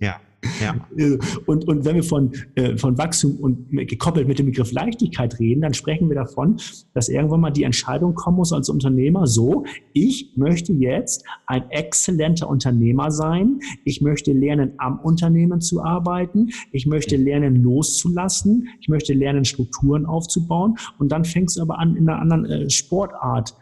Ja. 0.00 0.20
Ja. 0.60 0.74
Äh, 0.96 1.18
und, 1.46 1.68
und 1.68 1.84
wenn 1.84 1.96
wir 1.96 2.02
von, 2.02 2.32
äh, 2.54 2.76
von 2.76 2.98
Wachstum 2.98 3.36
und 3.36 3.70
gekoppelt 3.70 4.26
mit 4.26 4.38
dem 4.38 4.46
Begriff 4.46 4.72
Leichtigkeit 4.72 5.38
reden, 5.38 5.60
dann 5.60 5.74
sprechen 5.74 6.08
wir 6.08 6.16
davon, 6.16 6.56
dass 6.94 7.08
irgendwann 7.08 7.40
mal 7.40 7.50
die 7.50 7.62
Entscheidung 7.62 8.14
kommen 8.14 8.38
muss 8.38 8.52
als 8.52 8.68
Unternehmer, 8.68 9.26
so, 9.26 9.64
ich 9.92 10.32
möchte 10.36 10.72
jetzt 10.72 11.24
ein 11.46 11.70
exzellenter 11.70 12.48
Unternehmer 12.48 13.10
sein, 13.10 13.60
ich 13.84 14.00
möchte 14.00 14.32
lernen, 14.32 14.72
am 14.78 14.98
Unternehmen 15.00 15.60
zu 15.60 15.82
arbeiten, 15.82 16.50
ich 16.72 16.86
möchte 16.86 17.16
lernen, 17.16 17.62
loszulassen, 17.62 18.68
ich 18.80 18.88
möchte 18.88 19.14
lernen, 19.14 19.44
Strukturen 19.44 20.06
aufzubauen 20.06 20.76
und 20.98 21.12
dann 21.12 21.24
fängst 21.24 21.56
du 21.56 21.62
aber 21.62 21.78
an, 21.78 21.96
in 21.96 22.08
einer 22.08 22.20
anderen 22.20 22.44
äh, 22.46 22.70
Sportart 22.70 23.54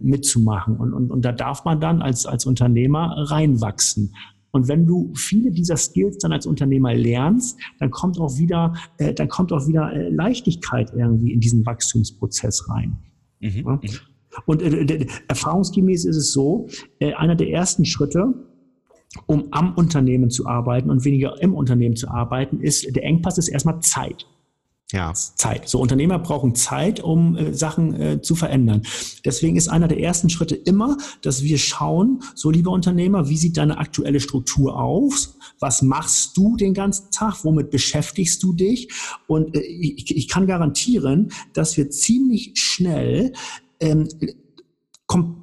mitzumachen. 0.00 0.76
Und, 0.76 0.94
und, 0.94 1.10
und 1.10 1.24
da 1.24 1.32
darf 1.32 1.64
man 1.64 1.80
dann 1.80 2.00
als, 2.00 2.26
als 2.26 2.46
Unternehmer 2.46 3.28
reinwachsen. 3.28 4.14
Und 4.50 4.68
wenn 4.68 4.86
du 4.86 5.12
viele 5.14 5.50
dieser 5.50 5.76
Skills 5.76 6.18
dann 6.18 6.32
als 6.32 6.46
Unternehmer 6.46 6.94
lernst, 6.94 7.58
dann 7.78 7.90
kommt 7.90 8.18
auch 8.18 8.38
wieder, 8.38 8.74
äh, 8.96 9.12
dann 9.12 9.28
kommt 9.28 9.52
auch 9.52 9.66
wieder 9.66 9.92
äh, 9.92 10.08
Leichtigkeit 10.08 10.92
irgendwie 10.94 11.32
in 11.32 11.40
diesen 11.40 11.66
Wachstumsprozess 11.66 12.68
rein. 12.70 12.96
Mhm. 13.40 13.64
Ja? 13.66 13.72
Mhm. 13.72 13.80
Und 14.46 14.62
äh, 14.62 15.06
erfahrungsgemäß 15.28 16.04
ist 16.04 16.16
es 16.16 16.32
so, 16.32 16.68
äh, 17.00 17.12
einer 17.14 17.34
der 17.34 17.50
ersten 17.50 17.84
Schritte, 17.84 18.34
um 19.26 19.48
am 19.50 19.74
Unternehmen 19.74 20.30
zu 20.30 20.46
arbeiten 20.46 20.90
und 20.90 21.04
weniger 21.04 21.40
im 21.42 21.54
Unternehmen 21.54 21.96
zu 21.96 22.08
arbeiten, 22.08 22.60
ist, 22.60 22.94
der 22.94 23.04
Engpass 23.04 23.38
ist 23.38 23.48
erstmal 23.48 23.80
Zeit. 23.80 24.26
Ja. 24.90 25.12
Zeit. 25.12 25.68
So 25.68 25.80
Unternehmer 25.80 26.18
brauchen 26.18 26.54
Zeit, 26.54 27.00
um 27.00 27.36
äh, 27.36 27.52
Sachen 27.52 28.00
äh, 28.00 28.22
zu 28.22 28.34
verändern. 28.34 28.82
Deswegen 29.22 29.56
ist 29.56 29.68
einer 29.68 29.86
der 29.86 30.00
ersten 30.00 30.30
Schritte 30.30 30.54
immer, 30.54 30.96
dass 31.20 31.42
wir 31.42 31.58
schauen, 31.58 32.22
so 32.34 32.50
lieber 32.50 32.70
Unternehmer, 32.70 33.28
wie 33.28 33.36
sieht 33.36 33.58
deine 33.58 33.76
aktuelle 33.76 34.18
Struktur 34.18 34.80
aus? 34.80 35.36
Was 35.60 35.82
machst 35.82 36.38
du 36.38 36.56
den 36.56 36.72
ganzen 36.72 37.10
Tag? 37.10 37.44
Womit 37.44 37.70
beschäftigst 37.70 38.42
du 38.42 38.54
dich? 38.54 38.88
Und 39.26 39.54
äh, 39.54 39.60
ich, 39.60 40.16
ich 40.16 40.26
kann 40.26 40.46
garantieren, 40.46 41.32
dass 41.52 41.76
wir 41.76 41.90
ziemlich 41.90 42.52
schnell 42.54 43.34
ähm, 43.80 44.08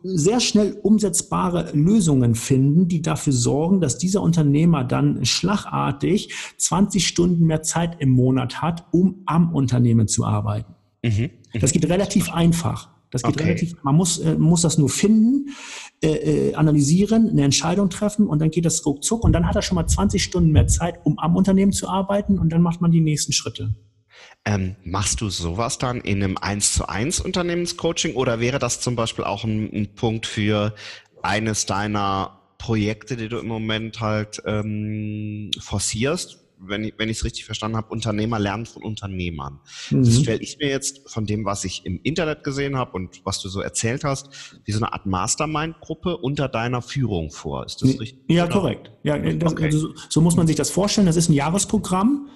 sehr 0.04 0.40
schnell 0.40 0.78
umsetzbare 0.84 1.72
Lösungen 1.74 2.36
finden, 2.36 2.88
die 2.88 3.02
dafür 3.02 3.34
sorgen, 3.34 3.82
dass 3.82 3.98
dieser 3.98 4.22
Unternehmer 4.22 4.84
dann 4.84 5.26
schlagartig 5.26 6.34
20 6.58 7.08
Stunden 7.08 7.46
mehr 7.46 7.64
Zeit 7.64 7.98
im 8.00 8.10
Monat 8.10 8.62
hat, 8.62 8.86
um 8.92 9.24
am 9.26 9.54
Unternehmen 9.54 10.08
zu 10.08 10.26
arbeiten. 10.26 10.76
Mhm. 11.04 11.32
mhm. 11.54 11.60
Das 11.60 11.72
geht 11.72 11.90
relativ 11.90 12.32
einfach. 12.32 12.90
Das 13.10 13.24
geht 13.24 13.36
okay. 13.36 13.44
relativ, 13.46 13.82
man 13.84 13.96
muss, 13.96 14.20
äh, 14.20 14.36
muss 14.36 14.62
das 14.62 14.78
nur 14.78 14.90
finden, 14.90 15.50
äh, 16.04 16.50
äh, 16.50 16.56
analysieren, 16.56 17.30
eine 17.30 17.44
Entscheidung 17.44 17.90
treffen 17.90 18.28
und 18.28 18.40
dann 18.40 18.52
geht 18.52 18.66
das 18.66 18.86
ruckzuck 18.86 19.24
und 19.24 19.32
dann 19.32 19.48
hat 19.48 19.56
er 19.56 19.62
schon 19.62 19.76
mal 19.76 19.88
20 19.88 20.22
Stunden 20.22 20.52
mehr 20.52 20.68
Zeit, 20.68 21.00
um 21.06 21.18
am 21.18 21.36
Unternehmen 21.36 21.72
zu 21.72 21.88
arbeiten 21.88 22.38
und 22.38 22.50
dann 22.52 22.62
macht 22.62 22.82
man 22.82 22.92
die 22.92 23.02
nächsten 23.02 23.32
Schritte. 23.32 23.74
Ähm, 24.46 24.76
machst 24.84 25.22
du 25.22 25.30
sowas 25.30 25.78
dann 25.78 26.02
in 26.02 26.24
einem 26.24 26.38
1 26.38 26.74
zu 26.74 26.88
1 26.88 27.20
Unternehmenscoaching 27.20 28.16
oder 28.16 28.40
wäre 28.40 28.60
das 28.60 28.80
zum 28.80 28.96
Beispiel 28.96 29.26
auch 29.26 29.44
ein, 29.44 29.72
ein 29.74 29.96
Punkt 29.96 30.28
für 30.28 30.76
eines 31.24 31.66
deiner 31.66 32.40
Projekte, 32.58 33.18
die 33.18 33.30
du 33.30 33.40
im 33.40 33.48
Moment 33.48 34.02
halt 34.02 34.42
ähm, 34.46 35.52
forcierst? 35.60 36.45
Wenn 36.58 36.84
ich 36.84 37.18
es 37.18 37.24
richtig 37.24 37.46
verstanden 37.46 37.78
habe, 37.78 37.90
Unternehmer 37.90 38.40
lernen 38.40 38.66
von 38.66 38.84
Unternehmern. 38.84 39.60
Mhm. 39.90 40.04
Das 40.04 40.20
stelle 40.20 40.40
ich 40.40 40.58
mir 40.58 40.70
jetzt 40.70 41.10
von 41.10 41.26
dem, 41.26 41.46
was 41.46 41.64
ich 41.64 41.86
im 41.86 42.00
Internet 42.04 42.44
gesehen 42.44 42.78
habe 42.78 42.92
und 42.94 43.22
was 43.24 43.42
du 43.42 43.50
so 43.50 43.62
erzählt 43.62 44.04
hast, 44.04 44.30
wie 44.64 44.72
so 44.72 44.80
eine 44.80 44.94
Art 44.94 45.06
Mastermind-Gruppe 45.06 46.18
unter 46.18 46.48
deiner 46.48 46.82
Führung 46.82 47.32
vor. 47.32 47.66
Ist 47.66 47.82
das 47.82 47.90
richtig? 47.90 48.20
Ja, 48.28 48.48
korrekt. 48.48 48.92
Ja, 49.04 49.18
das, 49.18 49.54
okay. 49.54 49.66
also, 49.66 49.94
so 50.10 50.22
muss 50.22 50.36
man 50.36 50.48
sich 50.48 50.56
das 50.56 50.72
vorstellen. 50.72 51.08
Das 51.08 51.16
ist 51.16 51.30
ein 51.30 51.34
Jahresprogramm. 51.34 52.30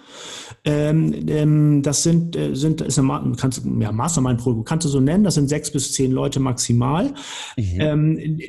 Ähm, 0.65 1.27
ähm, 1.27 1.81
das 1.83 2.03
sind, 2.03 2.35
äh, 2.35 2.53
sind 2.53 2.81
ist 2.81 2.99
eine, 2.99 3.33
kannst, 3.37 3.63
ja, 3.79 3.91
Mastermind-Programm, 3.91 4.65
kannst 4.65 4.85
du 4.85 4.89
so 4.89 4.99
nennen. 4.99 5.23
Das 5.23 5.35
sind 5.35 5.47
sechs 5.47 5.71
bis 5.71 5.93
zehn 5.93 6.11
Leute 6.11 6.39
maximal, 6.39 7.13
mhm. 7.55 7.79
ähm, 7.79 8.39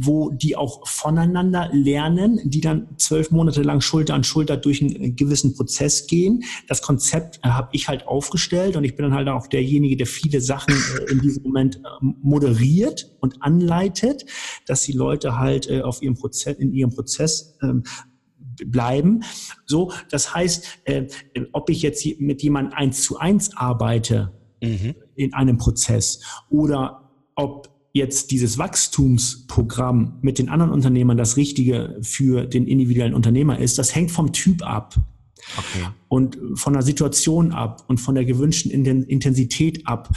wo 0.00 0.30
die 0.30 0.56
auch 0.56 0.86
voneinander 0.86 1.70
lernen, 1.72 2.40
die 2.44 2.60
dann 2.60 2.88
zwölf 2.98 3.30
Monate 3.30 3.62
lang 3.62 3.80
Schulter 3.80 4.14
an 4.14 4.24
Schulter 4.24 4.56
durch 4.56 4.80
einen 4.96 5.16
gewissen 5.16 5.54
Prozess 5.54 6.06
gehen. 6.06 6.44
Das 6.68 6.82
Konzept 6.82 7.40
äh, 7.42 7.48
habe 7.48 7.68
ich 7.72 7.88
halt 7.88 8.06
aufgestellt 8.06 8.76
und 8.76 8.84
ich 8.84 8.96
bin 8.96 9.04
dann 9.04 9.14
halt 9.14 9.28
auch 9.28 9.46
derjenige, 9.46 9.96
der 9.96 10.06
viele 10.06 10.40
Sachen 10.40 10.74
äh, 10.74 11.12
in 11.12 11.20
diesem 11.20 11.42
Moment 11.44 11.76
äh, 11.76 11.80
moderiert 12.00 13.10
und 13.20 13.42
anleitet, 13.42 14.24
dass 14.66 14.82
die 14.82 14.92
Leute 14.92 15.38
halt 15.38 15.70
auf 15.70 16.02
ihrem 16.02 16.14
Prozess, 16.14 16.56
in 16.58 16.72
ihrem 16.72 16.90
Prozess 16.90 17.56
ähm, 17.62 17.82
bleiben. 18.66 19.22
So, 19.66 19.92
das 20.10 20.34
heißt, 20.34 20.82
ob 21.52 21.70
ich 21.70 21.82
jetzt 21.82 22.04
mit 22.18 22.42
jemandem 22.42 22.74
eins 22.74 23.02
zu 23.02 23.18
eins 23.18 23.56
arbeite 23.56 24.32
mhm. 24.62 24.94
in 25.14 25.34
einem 25.34 25.58
Prozess 25.58 26.20
oder 26.50 27.10
ob 27.34 27.69
jetzt 27.92 28.30
dieses 28.30 28.58
Wachstumsprogramm 28.58 30.18
mit 30.22 30.38
den 30.38 30.48
anderen 30.48 30.72
Unternehmern 30.72 31.16
das 31.16 31.36
Richtige 31.36 31.98
für 32.02 32.46
den 32.46 32.66
individuellen 32.66 33.14
Unternehmer 33.14 33.58
ist, 33.58 33.78
das 33.78 33.94
hängt 33.94 34.10
vom 34.10 34.32
Typ 34.32 34.62
ab. 34.62 34.96
Okay. 35.56 35.88
Und 36.08 36.38
von 36.54 36.74
der 36.74 36.82
Situation 36.82 37.52
ab 37.52 37.84
und 37.88 37.98
von 37.98 38.14
der 38.14 38.24
gewünschten 38.24 38.70
Intensität 38.70 39.86
ab. 39.86 40.10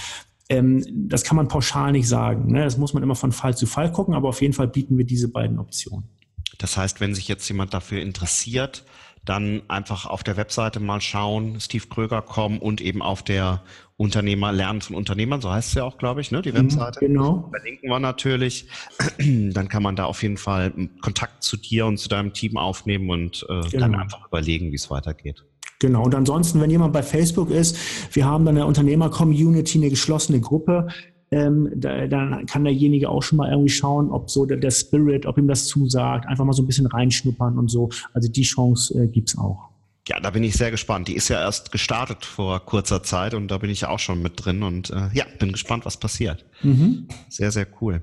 Ähm, 0.49 0.85
das 1.07 1.23
kann 1.23 1.37
man 1.37 1.47
pauschal 1.47 1.93
nicht 1.93 2.07
sagen. 2.07 2.51
Ne? 2.51 2.63
Das 2.63 2.77
muss 2.77 2.93
man 2.93 3.01
immer 3.01 3.15
von 3.15 3.31
Fall 3.31 3.55
zu 3.55 3.65
Fall 3.65 3.91
gucken, 3.91 4.13
aber 4.13 4.29
auf 4.29 4.41
jeden 4.41 4.53
Fall 4.53 4.67
bieten 4.67 4.97
wir 4.97 5.05
diese 5.05 5.29
beiden 5.29 5.59
Optionen. 5.59 6.09
Das 6.57 6.77
heißt, 6.77 6.99
wenn 6.99 7.15
sich 7.15 7.27
jetzt 7.27 7.47
jemand 7.47 7.73
dafür 7.73 8.01
interessiert, 8.01 8.83
dann 9.25 9.61
einfach 9.69 10.05
auf 10.05 10.23
der 10.23 10.35
Webseite 10.37 10.79
mal 10.79 10.99
schauen, 10.99 11.59
Steve 11.59 11.87
Kröger 11.87 12.21
kommen 12.21 12.59
und 12.59 12.81
eben 12.81 13.01
auf 13.01 13.23
der 13.23 13.61
Unternehmer 13.95 14.51
lernen 14.51 14.81
von 14.81 14.95
Unternehmern, 14.95 15.39
so 15.39 15.49
heißt 15.49 15.69
es 15.69 15.73
ja 15.75 15.83
auch, 15.83 15.97
glaube 15.97 16.21
ich, 16.21 16.31
ne, 16.31 16.41
die 16.41 16.51
mhm, 16.51 16.57
Webseite. 16.57 16.99
Genau. 16.99 17.49
Verlinken 17.51 17.89
wir 17.89 17.99
natürlich. 17.99 18.67
Dann 19.17 19.69
kann 19.69 19.83
man 19.83 19.95
da 19.95 20.05
auf 20.05 20.21
jeden 20.23 20.37
Fall 20.37 20.73
Kontakt 21.01 21.43
zu 21.43 21.57
dir 21.57 21.85
und 21.85 21.97
zu 21.97 22.09
deinem 22.09 22.33
Team 22.33 22.57
aufnehmen 22.57 23.09
und 23.09 23.45
äh, 23.49 23.61
genau. 23.69 23.79
dann 23.79 23.95
einfach 23.95 24.25
überlegen, 24.27 24.71
wie 24.71 24.75
es 24.75 24.89
weitergeht. 24.89 25.45
Genau. 25.79 26.03
Und 26.03 26.15
ansonsten, 26.15 26.61
wenn 26.61 26.69
jemand 26.69 26.93
bei 26.93 27.03
Facebook 27.03 27.49
ist, 27.49 27.77
wir 28.15 28.25
haben 28.25 28.45
dann 28.45 28.55
eine 28.55 28.65
Unternehmer-Community, 28.65 29.79
eine 29.79 29.89
geschlossene 29.89 30.39
Gruppe, 30.39 30.87
ähm, 31.33 31.71
da, 31.75 32.05
dann 32.07 32.45
kann 32.45 32.63
derjenige 32.63 33.09
auch 33.09 33.23
schon 33.23 33.37
mal 33.37 33.49
irgendwie 33.49 33.69
schauen, 33.69 34.11
ob 34.11 34.29
so 34.29 34.45
der, 34.45 34.57
der, 34.57 34.71
Spirit, 34.71 35.25
ob 35.25 35.37
ihm 35.37 35.47
das 35.47 35.65
zusagt, 35.65 36.27
einfach 36.27 36.45
mal 36.45 36.53
so 36.53 36.61
ein 36.61 36.67
bisschen 36.67 36.85
reinschnuppern 36.85 37.57
und 37.57 37.69
so. 37.69 37.89
Also 38.13 38.29
die 38.31 38.43
Chance 38.43 38.93
äh, 38.99 39.19
es 39.19 39.37
auch. 39.37 39.69
Ja, 40.07 40.19
da 40.19 40.31
bin 40.31 40.43
ich 40.43 40.53
sehr 40.55 40.69
gespannt. 40.69 41.07
Die 41.07 41.15
ist 41.15 41.29
ja 41.29 41.39
erst 41.39 41.71
gestartet 41.71 42.25
vor 42.25 42.59
kurzer 42.65 43.03
Zeit 43.03 43.33
und 43.33 43.47
da 43.47 43.57
bin 43.57 43.69
ich 43.69 43.85
auch 43.85 43.99
schon 43.99 44.21
mit 44.21 44.33
drin 44.43 44.61
und 44.61 44.89
äh, 44.89 45.09
ja, 45.13 45.25
bin 45.39 45.53
gespannt, 45.53 45.85
was 45.85 45.97
passiert. 45.97 46.45
Mhm. 46.61 47.07
Sehr, 47.29 47.51
sehr 47.51 47.67
cool. 47.79 48.01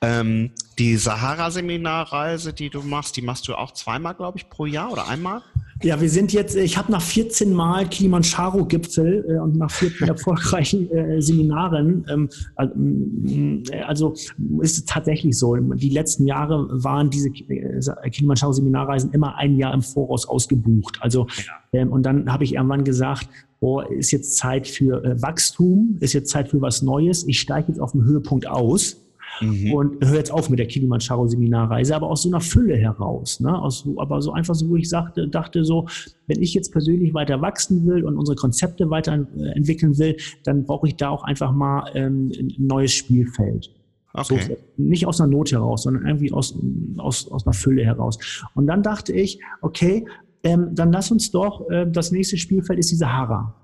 Ähm, 0.00 0.52
die 0.78 0.96
Sahara-Seminarreise, 0.96 2.54
die 2.54 2.70
du 2.70 2.82
machst, 2.82 3.18
die 3.18 3.22
machst 3.22 3.46
du 3.46 3.54
auch 3.56 3.72
zweimal, 3.72 4.14
glaube 4.14 4.38
ich, 4.38 4.48
pro 4.48 4.64
Jahr 4.64 4.90
oder 4.90 5.06
einmal? 5.06 5.42
Ja, 5.84 6.00
wir 6.00 6.08
sind 6.08 6.32
jetzt, 6.32 6.56
ich 6.56 6.78
habe 6.78 6.90
nach 6.90 7.02
14 7.02 7.52
Mal 7.52 7.86
Kilimanjaro-Gipfel 7.86 9.26
äh, 9.28 9.38
und 9.38 9.56
nach 9.56 9.70
14 9.70 10.08
erfolgreichen 10.08 10.90
äh, 10.90 11.20
Seminaren, 11.20 12.06
ähm, 12.08 13.62
äh, 13.70 13.82
also 13.82 14.14
ist 14.62 14.78
es 14.78 14.84
tatsächlich 14.86 15.38
so, 15.38 15.54
die 15.56 15.90
letzten 15.90 16.26
Jahre 16.26 16.66
waren 16.82 17.10
diese 17.10 17.28
äh, 17.28 18.10
Kilimanjaro-Seminarreisen 18.10 19.12
immer 19.12 19.36
ein 19.36 19.58
Jahr 19.58 19.74
im 19.74 19.82
Voraus 19.82 20.26
ausgebucht. 20.26 20.96
Also 21.02 21.26
ähm, 21.74 21.92
und 21.92 22.04
dann 22.04 22.32
habe 22.32 22.44
ich 22.44 22.54
irgendwann 22.54 22.84
gesagt, 22.84 23.28
oh, 23.60 23.82
ist 23.82 24.10
jetzt 24.10 24.38
Zeit 24.38 24.66
für 24.66 25.04
äh, 25.04 25.20
Wachstum, 25.20 25.98
ist 26.00 26.14
jetzt 26.14 26.30
Zeit 26.30 26.48
für 26.48 26.62
was 26.62 26.80
Neues, 26.80 27.28
ich 27.28 27.38
steige 27.38 27.68
jetzt 27.68 27.78
auf 27.78 27.92
den 27.92 28.04
Höhepunkt 28.04 28.46
aus 28.46 29.03
Mhm. 29.40 29.72
Und 29.72 30.04
höre 30.04 30.16
jetzt 30.16 30.30
auf 30.30 30.50
mit 30.50 30.58
der 30.58 30.66
Kilimanjaro-Seminarreise, 30.66 31.94
aber 31.94 32.08
aus 32.08 32.22
so 32.22 32.28
einer 32.28 32.40
Fülle 32.40 32.76
heraus. 32.76 33.40
Ne? 33.40 33.56
Aus, 33.60 33.88
aber 33.96 34.20
so 34.22 34.32
einfach 34.32 34.54
so, 34.54 34.68
wo 34.68 34.76
ich 34.76 34.88
sagte, 34.88 35.28
dachte 35.28 35.64
so, 35.64 35.86
wenn 36.26 36.42
ich 36.42 36.54
jetzt 36.54 36.72
persönlich 36.72 37.14
weiter 37.14 37.40
wachsen 37.40 37.86
will 37.86 38.04
und 38.04 38.16
unsere 38.16 38.36
Konzepte 38.36 38.90
weiterentwickeln 38.90 39.98
will, 39.98 40.16
dann 40.44 40.64
brauche 40.64 40.88
ich 40.88 40.96
da 40.96 41.10
auch 41.10 41.24
einfach 41.24 41.52
mal 41.52 41.90
ähm, 41.94 42.32
ein 42.38 42.54
neues 42.58 42.92
Spielfeld. 42.92 43.70
Okay. 44.12 44.40
So, 44.46 44.56
nicht 44.76 45.06
aus 45.06 45.20
einer 45.20 45.30
Not 45.30 45.50
heraus, 45.50 45.82
sondern 45.82 46.06
irgendwie 46.06 46.32
aus, 46.32 46.56
aus, 46.98 47.30
aus 47.30 47.46
einer 47.46 47.52
Fülle 47.52 47.84
heraus. 47.84 48.18
Und 48.54 48.68
dann 48.68 48.82
dachte 48.82 49.12
ich, 49.12 49.40
okay, 49.60 50.06
ähm, 50.44 50.74
dann 50.74 50.92
lass 50.92 51.10
uns 51.10 51.30
doch, 51.30 51.68
äh, 51.70 51.86
das 51.90 52.12
nächste 52.12 52.36
Spielfeld 52.36 52.78
ist 52.78 52.92
die 52.92 52.96
Sahara. 52.96 53.54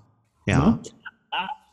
Ja. 0.45 0.53
ja? 0.57 0.79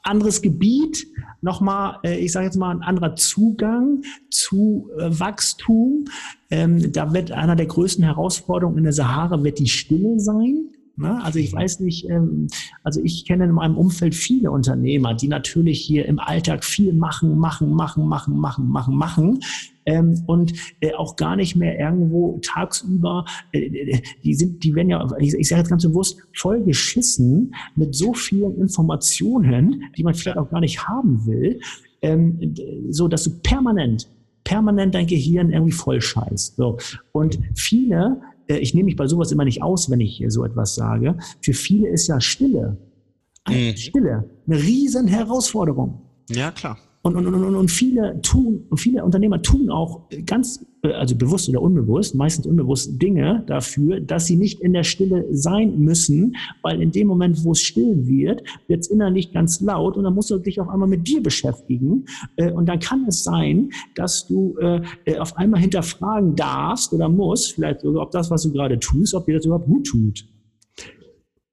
Anderes 0.09 0.43
Gebiet, 0.43 1.07
nochmal, 1.41 1.99
äh, 2.03 2.19
ich 2.19 2.33
sage 2.33 2.47
jetzt 2.47 2.57
mal, 2.57 2.71
ein 2.71 2.83
anderer 2.83 3.17
Zugang 3.17 4.03
zu 4.31 4.91
äh, 4.99 5.09
Wachstum. 5.19 6.07
Ähm, 6.51 6.93
da 6.93 7.13
wird 7.13 7.33
einer 7.33 7.57
der 7.57 7.67
größten 7.67 8.05
Herausforderungen 8.05 8.79
in 8.79 8.85
der 8.85 8.93
Sahara 8.93 9.43
wird 9.43 9.59
die 9.59 9.69
Stille 9.69 10.19
sein. 10.19 10.71
Ne? 10.99 11.23
Also 11.23 11.39
ich 11.39 11.53
weiß 11.53 11.81
nicht, 11.81 12.09
ähm, 12.11 12.49
also 12.83 13.01
ich 13.03 13.25
kenne 13.25 13.45
in 13.45 13.53
meinem 13.53 13.77
Umfeld 13.77 14.15
viele 14.15 14.51
Unternehmer, 14.51 15.15
die 15.15 15.29
natürlich 15.29 15.81
hier 15.81 16.07
im 16.07 16.19
Alltag 16.19 16.65
viel 16.65 16.93
machen, 16.93 17.39
machen, 17.39 17.73
machen, 17.73 18.07
machen, 18.07 18.39
machen, 18.39 18.69
machen, 18.69 18.97
machen. 18.97 19.41
Ähm, 19.87 20.23
und 20.27 20.53
äh, 20.81 20.93
auch 20.95 21.17
gar 21.17 21.37
nicht 21.37 21.55
mehr 21.55 21.79
irgendwo 21.79 22.41
tagsüber, 22.43 23.25
äh, 23.53 23.61
äh 23.61 24.03
die 24.25 24.35
sind, 24.35 24.63
die 24.65 24.75
werden 24.75 24.91
ja, 24.91 25.07
ich, 25.19 25.35
ich 25.35 25.49
sage 25.49 25.61
jetzt 25.61 25.71
ganz 25.71 25.85
bewusst, 25.85 26.19
voll 26.35 26.63
geschissen 26.65 27.55
mit 27.77 27.95
so 27.95 28.13
vielen 28.13 28.61
Informationen, 28.61 29.85
die 29.97 30.03
man 30.03 30.15
vielleicht 30.15 30.39
auch 30.39 30.51
gar 30.51 30.61
nicht 30.61 30.89
haben 30.89 31.25
will, 31.27 31.61
ähm, 32.03 32.55
so 32.91 33.07
dass 33.09 33.25
du 33.25 33.31
permanent 33.43 34.09
permanent 34.49 34.95
dein 34.95 35.07
Gehirn 35.07 35.53
irgendwie 35.53 35.73
voll 35.73 36.01
scheißt. 36.01 36.57
So. 36.57 36.79
Und 37.13 37.39
viele 37.55 38.19
ich 38.49 38.75
nehme 38.75 38.87
mich 38.87 38.97
bei 38.97 39.07
sowas 39.07 39.31
immer 39.33 39.45
nicht 39.45 39.63
aus, 39.63 39.91
wenn 39.91 40.01
ich 40.01 40.25
so 40.29 40.45
etwas 40.45 40.75
sage. 40.75 41.17
Für 41.43 41.53
viele 41.53 41.89
ist 41.89 42.07
ja 42.07 42.21
Stille, 42.21 42.77
mhm. 43.49 43.77
Stille, 43.77 44.31
eine 44.47 44.57
riesen 44.57 45.07
Herausforderung. 45.07 46.03
Ja, 46.31 46.51
klar. 46.51 46.79
Und, 47.03 47.15
und, 47.15 47.27
und, 47.27 47.55
und 47.55 47.71
viele 47.71 48.21
tun, 48.23 48.65
und 48.71 48.79
viele 48.79 49.05
Unternehmer 49.05 49.41
tun 49.41 49.71
auch 49.71 50.09
ganz, 50.27 50.67
äh, 50.83 50.93
also 50.93 51.15
bewusst 51.15 51.49
oder 51.49 51.63
unbewusst, 51.63 52.17
meistens 52.17 52.45
unbewusst 52.45 53.01
Dinge 53.01 53.45
dafür, 53.47 54.01
dass 54.01 54.27
sie 54.27 54.37
nicht 54.37 54.61
in 54.61 54.73
der 54.73 54.83
Stille 54.83 55.25
sein 55.31 55.79
müssen, 55.79 56.35
weil 56.63 56.83
in 56.83 56.91
dem 56.91 57.07
Moment, 57.07 57.45
wo 57.45 57.53
es 57.53 57.61
still 57.61 58.07
wird, 58.09 58.43
wird 58.67 58.81
es 58.81 58.89
innerlich 58.89 59.33
ganz 59.33 59.61
laut 59.61 59.97
und 59.97 60.05
dann 60.05 60.15
musst 60.15 60.31
du 60.31 60.39
dich 60.39 60.61
auf 60.61 60.69
einmal 60.69 60.89
mit 60.89 61.07
dir 61.07 61.23
beschäftigen. 61.23 62.05
Äh, 62.37 62.51
und 62.51 62.67
dann 62.67 62.81
kann 62.81 63.05
es 63.07 63.23
sein, 63.23 63.71
dass 63.95 64.27
du 64.27 64.57
äh, 64.59 64.83
auf 65.19 65.37
einmal 65.37 65.61
hinterfragen 65.61 66.35
darfst 66.35 66.93
oder 66.93 67.09
musst, 67.09 67.53
vielleicht 67.53 67.83
sogar, 67.83 68.03
ob 68.03 68.11
das, 68.11 68.29
was 68.31 68.43
du 68.43 68.53
gerade 68.53 68.79
tust, 68.79 69.15
ob 69.15 69.27
dir 69.27 69.37
das 69.37 69.47
überhaupt 69.47 69.67
gut 69.67 69.87
tut. 69.87 70.25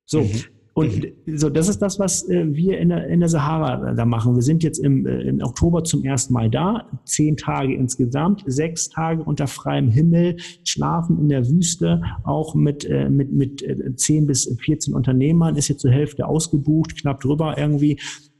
So, 0.05 0.21
mhm. 0.21 0.54
Und 0.75 1.03
mhm. 1.25 1.37
so, 1.37 1.49
das 1.49 1.69
ist 1.69 1.81
das, 1.81 1.99
was 1.99 2.27
äh, 2.27 2.53
wir 2.53 2.77
in 2.79 2.89
der, 2.89 3.07
in 3.07 3.21
der 3.21 3.29
Sahara 3.29 3.93
da 3.93 4.05
machen. 4.05 4.35
Wir 4.35 4.41
sind 4.41 4.61
jetzt 4.61 4.77
im, 4.77 5.07
äh, 5.07 5.21
im 5.21 5.41
Oktober 5.41 5.85
zum 5.85 6.03
ersten 6.03 6.33
Mal 6.33 6.49
da, 6.49 6.89
zehn 7.05 7.37
Tage 7.37 7.73
insgesamt, 7.73 8.43
sechs 8.45 8.89
Tage 8.89 9.23
unter 9.23 9.47
freiem 9.47 9.89
Himmel, 9.89 10.35
schlafen 10.65 11.17
in 11.17 11.29
der 11.29 11.47
Wüste, 11.47 12.01
auch 12.25 12.55
mit, 12.55 12.83
äh, 12.83 13.09
mit, 13.09 13.31
mit 13.31 13.63
äh, 13.63 13.95
zehn 13.95 14.27
bis 14.27 14.53
14 14.65 14.93
Unternehmern, 14.93 15.55
ist 15.55 15.69
jetzt 15.69 15.79
zur 15.79 15.91
Hälfte 15.91 16.27
ausgebucht, 16.27 16.99
knapp 16.99 17.21
drüber 17.21 17.57
irgendwie. 17.57 17.97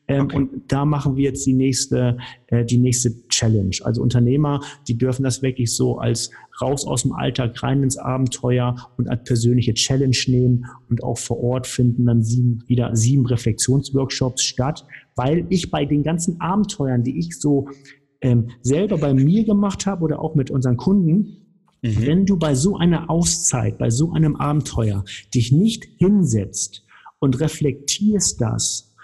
Ähm, 0.08 0.26
okay. 0.26 0.36
Und 0.38 0.72
da 0.72 0.86
machen 0.86 1.16
wir 1.16 1.24
jetzt 1.24 1.46
die 1.46 1.54
nächste, 1.54 2.18
äh, 2.48 2.64
die 2.64 2.78
nächste 2.78 3.28
Challenge. 3.28 3.76
Also 3.84 4.02
Unternehmer, 4.02 4.62
die 4.88 4.98
dürfen 4.98 5.24
das 5.24 5.42
wirklich 5.42 5.76
so 5.76 5.98
als 5.98 6.32
raus 6.62 6.86
aus 6.86 7.04
dem 7.04 7.14
Alltag, 7.14 7.62
rein 7.64 7.84
ins 7.84 7.98
Abenteuer 7.98 8.76
und 8.98 9.10
als 9.10 9.24
persönliche 9.24 9.74
Challenge 9.74 10.18
nehmen. 10.28 10.66
Und 10.90 11.04
auch 11.04 11.18
vor 11.18 11.42
Ort 11.42 11.68
finden 11.68 12.06
dann 12.06 12.22
sieben, 12.24 12.64
wieder 12.68 12.96
sieben 12.96 13.26
Reflexionsworkshops 13.26 14.44
statt, 14.44 14.86
weil 15.16 15.46
ich 15.50 15.72
bei 15.72 15.86
den 15.86 16.04
ganzen 16.04 16.40
Abenteuern, 16.40 17.04
die 17.04 17.18
ich 17.18 17.40
so 17.40 17.68
ähm, 18.22 18.50
selber 18.62 18.98
bei 18.98 19.14
mir 19.14 19.44
gemacht 19.44 19.86
habe 19.86 20.04
oder 20.04 20.20
auch 20.20 20.36
mit 20.36 20.52
unseren 20.52 20.78
Kunden, 20.78 21.38
mhm. 21.82 22.06
wenn 22.06 22.26
du 22.26 22.38
bei 22.38 22.54
so 22.54 22.78
einer 22.78 23.10
Auszeit, 23.10 23.78
bei 23.78 23.90
so 23.90 24.14
einem 24.14 24.36
Abenteuer 24.36 25.04
dich 25.34 25.52
nicht 25.52 25.88
hinsetzt 25.98 26.84
und 27.20 27.40
reflektierst 27.40 28.40
das 28.40 28.95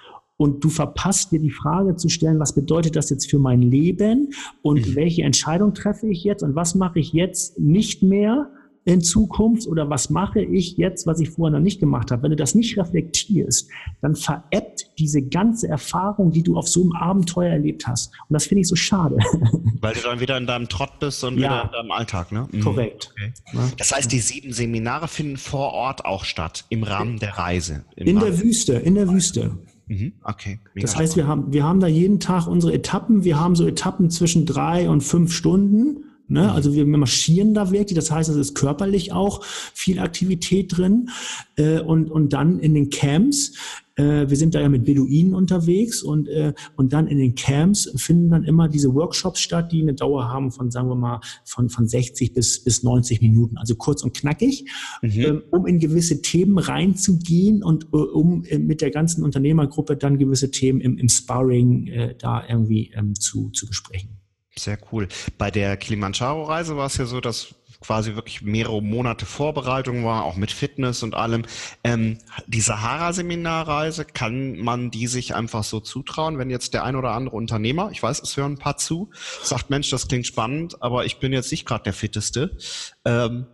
und 0.41 0.63
du 0.63 0.69
verpasst 0.69 1.31
dir 1.31 1.39
die 1.39 1.51
Frage 1.51 1.97
zu 1.97 2.09
stellen, 2.09 2.39
was 2.39 2.55
bedeutet 2.55 2.95
das 2.95 3.11
jetzt 3.11 3.29
für 3.29 3.37
mein 3.37 3.61
Leben 3.61 4.33
und 4.63 4.87
mhm. 4.87 4.95
welche 4.95 5.21
Entscheidung 5.21 5.75
treffe 5.75 6.07
ich 6.07 6.23
jetzt 6.23 6.41
und 6.41 6.55
was 6.55 6.73
mache 6.73 6.97
ich 6.97 7.13
jetzt 7.13 7.59
nicht 7.59 8.01
mehr 8.01 8.49
in 8.83 9.01
Zukunft 9.01 9.67
oder 9.67 9.91
was 9.91 10.09
mache 10.09 10.41
ich 10.41 10.77
jetzt, 10.77 11.05
was 11.05 11.19
ich 11.19 11.29
vorher 11.29 11.59
noch 11.59 11.63
nicht 11.63 11.79
gemacht 11.79 12.09
habe. 12.09 12.23
Wenn 12.23 12.31
du 12.31 12.35
das 12.35 12.55
nicht 12.55 12.75
reflektierst, 12.75 13.69
dann 14.01 14.15
veräppt 14.15 14.87
diese 14.97 15.21
ganze 15.21 15.67
Erfahrung, 15.67 16.31
die 16.31 16.41
du 16.41 16.57
auf 16.57 16.67
so 16.67 16.81
einem 16.81 16.93
Abenteuer 16.93 17.51
erlebt 17.51 17.85
hast. 17.85 18.11
Und 18.27 18.33
das 18.33 18.47
finde 18.47 18.61
ich 18.61 18.67
so 18.67 18.75
schade. 18.75 19.17
Weil 19.79 19.93
du 19.93 20.01
dann 20.01 20.19
wieder 20.19 20.37
in 20.37 20.47
deinem 20.47 20.67
Trott 20.67 20.97
bist 20.99 21.23
und 21.23 21.37
ja. 21.37 21.49
wieder 21.49 21.63
in 21.65 21.71
deinem 21.71 21.91
Alltag, 21.91 22.31
ne? 22.31 22.47
Mhm. 22.51 22.61
Korrekt. 22.61 23.13
Okay. 23.13 23.31
Das 23.77 23.95
heißt, 23.95 24.11
die 24.11 24.19
sieben 24.19 24.53
Seminare 24.53 25.07
finden 25.07 25.37
vor 25.37 25.73
Ort 25.73 26.05
auch 26.05 26.25
statt, 26.25 26.65
im 26.69 26.81
Rahmen 26.81 27.19
der 27.19 27.37
Reise. 27.37 27.85
In 27.95 28.17
Rahmen 28.17 28.31
der 28.31 28.41
Wüste, 28.41 28.73
in 28.73 28.95
der 28.95 29.07
Wüste. 29.07 29.59
Mhm. 29.91 30.13
Okay. 30.23 30.59
Mega 30.73 30.87
das 30.87 30.95
heißt, 30.95 31.17
wir 31.17 31.27
haben, 31.27 31.51
wir 31.51 31.65
haben 31.65 31.81
da 31.81 31.87
jeden 31.87 32.21
Tag 32.21 32.47
unsere 32.47 32.73
Etappen. 32.73 33.25
Wir 33.25 33.37
haben 33.37 33.57
so 33.57 33.67
Etappen 33.67 34.09
zwischen 34.09 34.45
drei 34.45 34.89
und 34.89 35.01
fünf 35.01 35.33
Stunden. 35.33 36.05
Ne? 36.32 36.43
Mhm. 36.43 36.49
Also 36.49 36.73
wir 36.73 36.86
marschieren 36.86 37.53
da 37.53 37.71
wirklich. 37.71 37.95
Das 37.95 38.09
heißt, 38.09 38.29
es 38.29 38.36
ist 38.38 38.55
körperlich 38.55 39.11
auch 39.11 39.43
viel 39.43 39.99
Aktivität 39.99 40.77
drin. 40.77 41.09
Äh, 41.57 41.82
und, 41.82 42.09
und 42.09 42.34
dann 42.34 42.59
in 42.59 42.73
den 42.73 42.89
Camps 42.89 43.53
äh, 43.97 44.29
wir 44.29 44.38
sind 44.38 44.55
da 44.55 44.61
ja 44.61 44.69
mit 44.69 44.86
Beduinen 44.86 45.34
unterwegs 45.34 46.01
und, 46.01 46.29
äh, 46.29 46.53
und 46.77 46.93
dann 46.93 47.07
in 47.07 47.17
den 47.17 47.36
Camps 47.36 47.91
finden 47.97 48.29
dann 48.29 48.45
immer 48.45 48.69
diese 48.69 48.93
Workshops 48.93 49.41
statt, 49.41 49.73
die 49.73 49.82
eine 49.82 49.93
Dauer 49.93 50.29
haben 50.29 50.51
von, 50.51 50.71
sagen 50.71 50.88
wir 50.88 50.95
mal, 50.95 51.19
von, 51.43 51.69
von 51.69 51.88
60 51.88 52.34
bis, 52.34 52.63
bis 52.63 52.84
90 52.84 53.21
Minuten, 53.21 53.57
also 53.57 53.75
kurz 53.75 54.01
und 54.01 54.15
knackig, 54.15 54.65
mhm. 55.01 55.11
ähm, 55.11 55.43
um 55.51 55.67
in 55.67 55.79
gewisse 55.79 56.21
Themen 56.21 56.57
reinzugehen 56.57 57.63
und 57.63 57.88
äh, 57.91 57.97
um 57.97 58.45
mit 58.59 58.79
der 58.79 58.91
ganzen 58.91 59.23
Unternehmergruppe 59.23 59.97
dann 59.97 60.17
gewisse 60.17 60.51
Themen 60.51 60.79
im, 60.79 60.97
im 60.97 61.09
Sparring 61.09 61.91
da 62.17 62.43
irgendwie 62.47 62.91
ähm, 62.95 63.15
zu, 63.15 63.49
zu 63.49 63.67
besprechen. 63.67 64.20
Sehr 64.58 64.78
cool. 64.91 65.08
Bei 65.38 65.49
der 65.49 65.78
Kilimanjaro-Reise 65.78 66.76
war 66.76 66.88
es 66.88 66.97
ja 66.97 67.06
so, 67.06 67.22
dass 67.22 67.56
quasi 67.80 68.16
wirklich 68.16 68.41
mehrere 68.41 68.82
Monate 68.82 69.26
Vorbereitung 69.26 70.06
war, 70.06 70.24
auch 70.24 70.36
mit 70.36 70.52
Fitness 70.52 71.04
und 71.04 71.16
allem. 71.16 71.43
Ähm, 71.84 72.20
die 72.47 72.62
Sahara-Seminarreise, 72.62 74.06
kann 74.06 74.58
man 74.58 74.91
die 74.91 75.08
sich 75.08 75.36
einfach 75.36 75.64
so 75.64 75.80
zutrauen, 75.80 76.38
wenn 76.38 76.49
jetzt 76.49 76.74
der 76.74 76.84
ein 76.84 76.95
oder 76.95 77.12
andere 77.12 77.36
Unternehmer, 77.36 77.89
ich 77.91 78.04
weiß, 78.04 78.22
es 78.22 78.38
hören 78.38 78.54
ein 78.54 78.58
paar 78.58 78.78
zu, 78.78 79.10
sagt, 79.41 79.70
Mensch, 79.70 79.89
das 79.89 80.08
klingt 80.08 80.28
spannend, 80.28 80.82
aber 80.82 81.06
ich 81.06 81.18
bin 81.18 81.34
jetzt 81.34 81.52
nicht 81.52 81.66
gerade 81.66 81.84
der 81.84 81.93
Fitteste. 81.93 82.58
Ähm, 83.04 83.47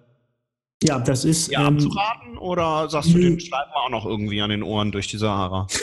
ja, 0.83 0.99
das 0.99 1.25
ist. 1.25 1.49
Ja, 1.49 1.61
ähm, 1.67 1.75
abzuraten 1.75 2.37
oder 2.37 2.89
sagst 2.89 3.13
du, 3.13 3.19
den 3.19 3.39
schreiben 3.39 3.71
wir 3.71 3.81
auch 3.81 3.89
noch 3.89 4.05
irgendwie 4.05 4.41
an 4.41 4.49
den 4.49 4.61
Ohren 4.61 4.91
durch 4.91 5.07
die 5.07 5.17
Sahara? 5.17 5.67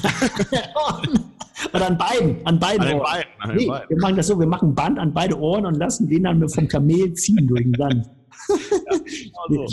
Oder 1.72 1.86
an 1.86 1.98
beiden, 1.98 2.46
an 2.46 2.58
beiden 2.58 2.86
an 2.86 2.94
Ohren. 2.94 3.02
Beiden, 3.02 3.30
an 3.38 3.56
nee, 3.56 3.66
beiden. 3.66 3.88
Wir 3.88 3.98
machen 3.98 4.16
das 4.16 4.26
so, 4.26 4.38
wir 4.38 4.46
machen 4.46 4.70
ein 4.70 4.74
Band 4.74 4.98
an 4.98 5.12
beide 5.12 5.38
Ohren 5.38 5.66
und 5.66 5.76
lassen 5.76 6.08
den 6.08 6.24
dann 6.24 6.48
vom 6.48 6.68
Kamel 6.68 7.12
ziehen 7.14 7.46
durch 7.46 7.62
den 7.62 7.74
Sand. 7.74 8.10
ja, 8.48 9.30
so. 9.48 9.66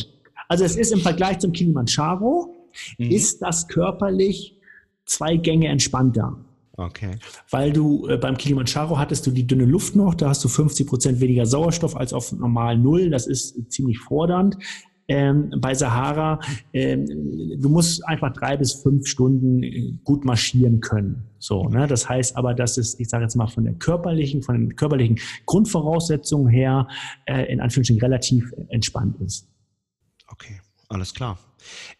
Also 0.49 0.65
es 0.65 0.75
ist 0.75 0.91
im 0.91 0.99
Vergleich 0.99 1.39
zum 1.39 1.51
Kilimanjaro, 1.51 2.53
mhm. 2.97 3.11
ist 3.11 3.41
das 3.41 3.67
körperlich 3.67 4.57
zwei 5.05 5.37
Gänge 5.37 5.67
entspannter. 5.67 6.37
Okay. 6.75 7.17
Weil 7.51 7.71
du 7.71 8.07
äh, 8.07 8.17
beim 8.17 8.35
Kilimanjaro 8.35 8.97
hattest 8.97 9.27
du 9.27 9.31
die 9.31 9.45
dünne 9.45 9.65
Luft 9.65 9.95
noch, 9.95 10.15
da 10.15 10.29
hast 10.29 10.43
du 10.43 10.47
50 10.47 10.87
Prozent 10.87 11.19
weniger 11.19 11.45
Sauerstoff 11.45 11.95
als 11.95 12.13
auf 12.13 12.31
normal 12.31 12.77
Null. 12.77 13.09
Das 13.09 13.27
ist 13.27 13.71
ziemlich 13.71 13.99
fordernd 13.99 14.57
ähm, 15.07 15.53
bei 15.57 15.73
Sahara, 15.73 16.39
ähm, 16.73 17.05
du 17.59 17.69
musst 17.69 18.05
einfach 18.07 18.31
drei 18.33 18.57
bis 18.57 18.73
fünf 18.73 19.07
Stunden 19.07 19.63
äh, 19.63 19.93
gut 20.03 20.23
marschieren 20.23 20.79
können. 20.79 21.23
So, 21.39 21.67
ne? 21.67 21.87
Das 21.87 22.07
heißt 22.07 22.37
aber, 22.37 22.53
dass 22.53 22.77
es, 22.77 22.99
ich 22.99 23.09
sage 23.09 23.23
jetzt 23.23 23.35
mal 23.35 23.47
von 23.47 23.65
der 23.65 23.73
körperlichen, 23.73 24.41
von 24.41 24.55
den 24.55 24.75
körperlichen 24.75 25.19
Grundvoraussetzungen 25.45 26.47
her, 26.47 26.87
äh, 27.25 27.51
in 27.51 27.59
Anführungsstrichen 27.59 28.01
relativ 28.01 28.53
entspannt 28.69 29.19
ist. 29.21 29.47
Okay, 30.27 30.61
alles 30.87 31.13
klar. 31.13 31.37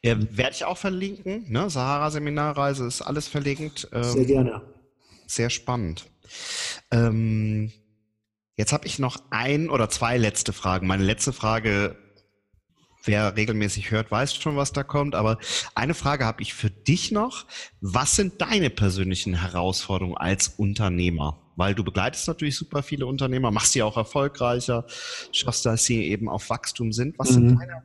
Äh, 0.01 0.15
werde 0.31 0.51
ich 0.55 0.65
auch 0.65 0.77
verlinken. 0.77 1.45
Ne? 1.49 1.69
Sahara-Seminarreise 1.69 2.85
ist 2.85 3.01
alles 3.01 3.27
verlinkt. 3.27 3.87
Ähm, 3.91 4.03
sehr 4.03 4.25
gerne. 4.25 4.61
Sehr 5.27 5.49
spannend. 5.49 6.05
Ähm, 6.91 7.71
jetzt 8.55 8.71
habe 8.71 8.87
ich 8.87 8.99
noch 8.99 9.17
ein 9.29 9.69
oder 9.69 9.89
zwei 9.89 10.17
letzte 10.17 10.53
Fragen. 10.53 10.87
Meine 10.87 11.03
letzte 11.03 11.33
Frage 11.33 11.97
wer 13.03 13.35
regelmäßig 13.35 13.91
hört, 13.91 14.11
weiß 14.11 14.35
schon, 14.35 14.55
was 14.55 14.73
da 14.73 14.83
kommt. 14.83 15.15
Aber 15.15 15.37
eine 15.75 15.93
Frage 15.93 16.25
habe 16.25 16.41
ich 16.41 16.53
für 16.53 16.69
dich 16.69 17.11
noch. 17.11 17.45
Was 17.81 18.15
sind 18.15 18.41
deine 18.41 18.69
persönlichen 18.69 19.33
Herausforderungen 19.35 20.17
als 20.17 20.49
Unternehmer? 20.49 21.39
Weil 21.55 21.75
du 21.75 21.83
begleitest 21.83 22.27
natürlich 22.27 22.57
super 22.57 22.81
viele 22.81 23.05
Unternehmer, 23.05 23.51
machst 23.51 23.73
sie 23.73 23.83
auch 23.83 23.97
erfolgreicher, 23.97 24.85
schaffst, 25.31 25.65
dass 25.65 25.85
sie 25.85 26.03
eben 26.05 26.27
auf 26.27 26.49
Wachstum 26.49 26.91
sind. 26.91 27.17
Was 27.19 27.31
mhm. 27.31 27.33
sind 27.33 27.59
deine 27.59 27.83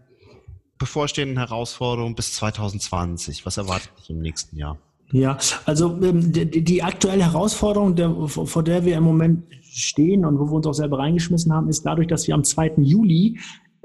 bevorstehenden 0.78 1.38
Herausforderungen 1.38 2.14
bis 2.14 2.32
2020? 2.34 3.44
Was 3.44 3.56
erwartet 3.56 3.90
dich 3.98 4.10
im 4.10 4.20
nächsten 4.20 4.56
Jahr? 4.56 4.78
Ja, 5.10 5.38
also 5.64 5.98
ähm, 6.02 6.32
die, 6.32 6.62
die, 6.62 6.82
aktuelle 6.82 7.24
Herausforderung, 7.24 7.96
der, 7.96 8.14
vor 8.28 8.62
der 8.62 8.84
wir 8.84 8.96
im 8.96 9.04
Moment 9.04 9.44
stehen 9.62 10.24
und 10.26 10.38
wo 10.38 10.46
wir 10.46 10.52
uns 10.52 10.66
auch 10.66 10.74
selber 10.74 10.98
reingeschmissen 10.98 11.52
haben, 11.52 11.68
ist 11.68 11.84
dadurch, 11.84 12.08
dass 12.08 12.26
wir 12.26 12.34
am 12.34 12.44
2. 12.44 12.74
Juli 12.78 13.38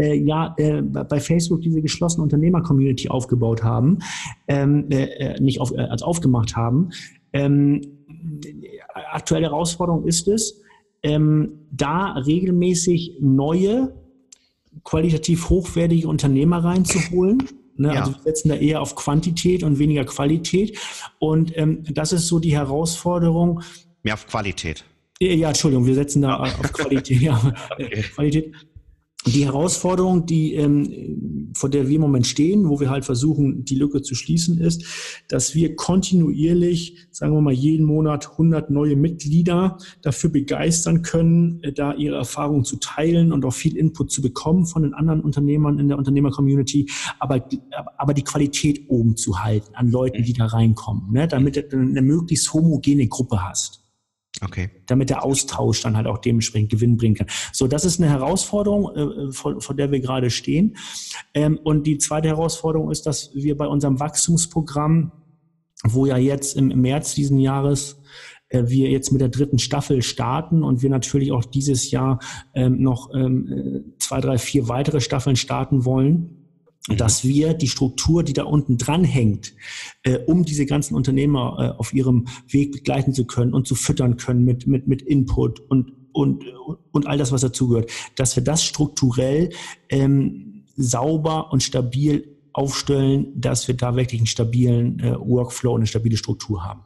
äh, 0.03 0.15
ja 0.15 0.53
äh, 0.57 0.81
bei 0.81 1.19
Facebook 1.19 1.61
diese 1.61 1.81
geschlossene 1.81 2.23
Unternehmer-Community 2.23 3.09
aufgebaut 3.09 3.63
haben, 3.63 3.99
ähm, 4.47 4.87
äh, 4.89 5.03
äh 5.03 5.39
nicht 5.39 5.61
auf, 5.61 5.71
äh, 5.71 5.79
als 5.79 6.03
aufgemacht 6.03 6.55
haben. 6.55 6.89
Ähm, 7.31 7.81
aktuelle 9.11 9.47
Herausforderung 9.47 10.05
ist 10.05 10.27
es, 10.27 10.61
ähm, 11.03 11.67
da 11.71 12.13
regelmäßig 12.13 13.17
neue, 13.21 13.93
qualitativ 14.83 15.49
hochwertige 15.49 16.07
Unternehmer 16.07 16.63
reinzuholen. 16.63 17.43
Ne? 17.75 17.93
Ja. 17.93 18.01
Also 18.01 18.13
wir 18.13 18.21
setzen 18.23 18.49
da 18.49 18.55
eher 18.55 18.81
auf 18.81 18.95
Quantität 18.95 19.63
und 19.63 19.79
weniger 19.79 20.03
Qualität. 20.05 20.77
Und 21.19 21.57
ähm, 21.57 21.83
das 21.91 22.13
ist 22.13 22.27
so 22.27 22.39
die 22.39 22.53
Herausforderung. 22.53 23.61
Mehr 24.03 24.13
auf 24.13 24.27
Qualität. 24.27 24.85
Ja, 25.19 25.49
Entschuldigung, 25.49 25.85
wir 25.85 25.95
setzen 25.95 26.21
da 26.21 26.37
auf 26.37 26.73
Qualität. 26.73 27.21
Ja, 27.21 27.39
okay. 27.71 28.01
Qualität 28.13 28.53
die 29.25 29.45
Herausforderung, 29.45 30.25
die 30.25 30.53
ähm, 30.55 31.51
vor 31.53 31.69
der 31.69 31.87
wir 31.87 31.95
im 31.95 32.01
Moment 32.01 32.27
stehen, 32.27 32.67
wo 32.67 32.79
wir 32.79 32.89
halt 32.89 33.05
versuchen, 33.05 33.63
die 33.63 33.75
Lücke 33.75 34.01
zu 34.01 34.15
schließen, 34.15 34.57
ist, 34.59 35.23
dass 35.27 35.55
wir 35.55 35.75
kontinuierlich, 35.75 37.07
sagen 37.11 37.33
wir 37.33 37.41
mal, 37.41 37.53
jeden 37.53 37.85
Monat 37.85 38.31
100 38.31 38.69
neue 38.69 38.95
Mitglieder 38.95 39.77
dafür 40.01 40.29
begeistern 40.29 41.01
können, 41.03 41.61
äh, 41.63 41.71
da 41.71 41.93
ihre 41.93 42.15
Erfahrungen 42.15 42.65
zu 42.65 42.77
teilen 42.77 43.31
und 43.31 43.45
auch 43.45 43.53
viel 43.53 43.77
Input 43.77 44.11
zu 44.11 44.21
bekommen 44.21 44.65
von 44.65 44.83
den 44.83 44.93
anderen 44.93 45.21
Unternehmern 45.21 45.79
in 45.79 45.87
der 45.87 45.97
Unternehmer-Community, 45.97 46.89
aber, 47.19 47.47
aber 47.97 48.13
die 48.13 48.23
Qualität 48.23 48.85
oben 48.89 49.15
zu 49.15 49.43
halten 49.43 49.73
an 49.75 49.91
Leuten, 49.91 50.23
die 50.23 50.33
da 50.33 50.45
reinkommen, 50.45 51.11
ne, 51.11 51.27
damit 51.27 51.55
du 51.55 51.77
eine 51.77 52.01
möglichst 52.01 52.53
homogene 52.53 53.07
Gruppe 53.07 53.43
hast. 53.47 53.82
Okay. 54.41 54.71
Damit 54.87 55.09
der 55.09 55.23
Austausch 55.23 55.81
dann 55.81 55.95
halt 55.95 56.07
auch 56.07 56.17
dementsprechend 56.17 56.71
Gewinn 56.71 56.97
bringen 56.97 57.15
kann. 57.15 57.27
So, 57.51 57.67
das 57.67 57.85
ist 57.85 58.01
eine 58.01 58.09
Herausforderung, 58.09 58.95
äh, 58.95 59.31
vor, 59.31 59.61
vor 59.61 59.75
der 59.75 59.91
wir 59.91 59.99
gerade 59.99 60.29
stehen. 60.29 60.75
Ähm, 61.33 61.59
und 61.63 61.85
die 61.85 61.99
zweite 61.99 62.29
Herausforderung 62.29 62.89
ist, 62.89 63.05
dass 63.05 63.33
wir 63.35 63.55
bei 63.55 63.67
unserem 63.67 63.99
Wachstumsprogramm, 63.99 65.11
wo 65.83 66.05
ja 66.05 66.17
jetzt 66.17 66.57
im, 66.57 66.69
März 66.69 67.13
diesen 67.13 67.37
Jahres 67.37 68.01
äh, 68.49 68.63
wir 68.65 68.89
jetzt 68.89 69.11
mit 69.11 69.21
der 69.21 69.29
dritten 69.29 69.59
Staffel 69.59 70.01
starten 70.01 70.63
und 70.63 70.81
wir 70.81 70.89
natürlich 70.89 71.31
auch 71.31 71.45
dieses 71.45 71.91
Jahr 71.91 72.19
ähm, 72.55 72.81
noch 72.81 73.13
ähm, 73.13 73.47
äh, 73.47 73.97
zwei, 73.99 74.19
drei, 74.19 74.39
vier 74.39 74.67
weitere 74.67 74.99
Staffeln 74.99 75.35
starten 75.35 75.85
wollen 75.85 76.42
Mhm. 76.89 76.97
dass 76.97 77.23
wir 77.23 77.53
die 77.53 77.69
Struktur, 77.69 78.23
die 78.23 78.33
da 78.33 78.43
unten 78.43 78.77
dran 78.77 79.05
hängt, 79.05 79.53
äh, 80.03 80.17
um 80.17 80.43
diese 80.43 80.65
ganzen 80.65 80.95
Unternehmer 80.95 81.57
äh, 81.57 81.79
auf 81.79 81.93
ihrem 81.93 82.27
Weg 82.49 82.73
begleiten 82.73 83.13
zu 83.13 83.25
können 83.25 83.53
und 83.53 83.67
zu 83.67 83.75
füttern 83.75 84.17
können 84.17 84.43
mit, 84.43 84.67
mit, 84.67 84.87
mit 84.87 85.01
Input 85.01 85.61
und, 85.61 85.93
und, 86.11 86.43
und 86.91 87.07
all 87.07 87.17
das, 87.17 87.31
was 87.31 87.41
dazugehört, 87.41 87.89
dass 88.15 88.35
wir 88.35 88.43
das 88.43 88.65
strukturell 88.65 89.51
ähm, 89.89 90.65
sauber 90.75 91.53
und 91.53 91.63
stabil 91.63 92.37
aufstellen, 92.51 93.31
dass 93.39 93.67
wir 93.67 93.75
da 93.75 93.95
wirklich 93.95 94.19
einen 94.19 94.27
stabilen 94.27 94.99
äh, 94.99 95.15
Workflow 95.17 95.71
und 95.71 95.81
eine 95.81 95.87
stabile 95.87 96.17
Struktur 96.17 96.65
haben. 96.65 96.83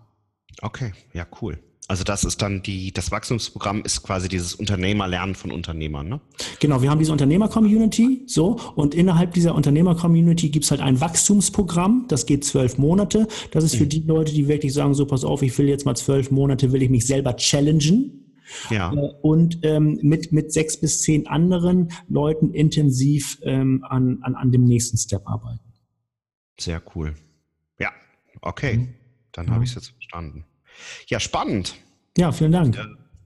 Okay, 0.61 0.93
ja, 1.13 1.25
cool. 1.41 1.59
Also 1.89 2.03
das 2.03 2.25
ist 2.25 2.41
dann 2.41 2.61
die, 2.61 2.91
das 2.91 3.11
Wachstumsprogramm 3.11 3.81
ist 3.83 4.03
quasi 4.03 4.27
dieses 4.27 4.53
Unternehmerlernen 4.55 5.35
von 5.35 5.51
Unternehmern, 5.51 6.09
ne? 6.09 6.19
Genau, 6.59 6.81
wir 6.81 6.89
haben 6.89 6.99
diese 6.99 7.13
Unternehmer-Community, 7.13 8.23
so, 8.25 8.59
und 8.75 8.93
innerhalb 8.93 9.33
dieser 9.33 9.55
Unternehmer-Community 9.55 10.49
gibt's 10.49 10.69
halt 10.69 10.81
ein 10.81 10.99
Wachstumsprogramm, 10.99 12.05
das 12.09 12.25
geht 12.25 12.43
zwölf 12.43 12.77
Monate. 12.77 13.27
Das 13.51 13.63
ist 13.63 13.75
für 13.75 13.85
mhm. 13.85 13.89
die 13.89 13.99
Leute, 14.01 14.33
die 14.33 14.49
wirklich 14.49 14.73
sagen, 14.73 14.93
so, 14.95 15.05
pass 15.05 15.23
auf, 15.23 15.41
ich 15.41 15.57
will 15.57 15.69
jetzt 15.69 15.85
mal 15.85 15.95
zwölf 15.95 16.29
Monate, 16.29 16.73
will 16.73 16.83
ich 16.83 16.89
mich 16.89 17.07
selber 17.07 17.37
challengen. 17.37 18.35
Ja. 18.69 18.91
Äh, 18.91 19.13
und 19.21 19.59
ähm, 19.63 19.97
mit, 20.01 20.33
mit 20.33 20.51
sechs 20.51 20.77
bis 20.79 21.01
zehn 21.01 21.27
anderen 21.27 21.93
Leuten 22.09 22.53
intensiv 22.53 23.39
ähm, 23.43 23.85
an, 23.87 24.19
an, 24.23 24.35
an 24.35 24.51
dem 24.51 24.65
nächsten 24.65 24.97
Step 24.97 25.25
arbeiten. 25.25 25.73
Sehr 26.59 26.81
cool. 26.95 27.13
Ja, 27.79 27.91
okay. 28.41 28.77
Mhm. 28.77 28.93
Dann 29.31 29.47
ja. 29.47 29.53
habe 29.53 29.63
ich 29.63 29.69
es 29.69 29.75
jetzt 29.75 29.89
verstanden. 29.91 30.45
Ja, 31.07 31.19
spannend. 31.19 31.75
Ja, 32.17 32.31
vielen 32.31 32.51
Dank. 32.51 32.77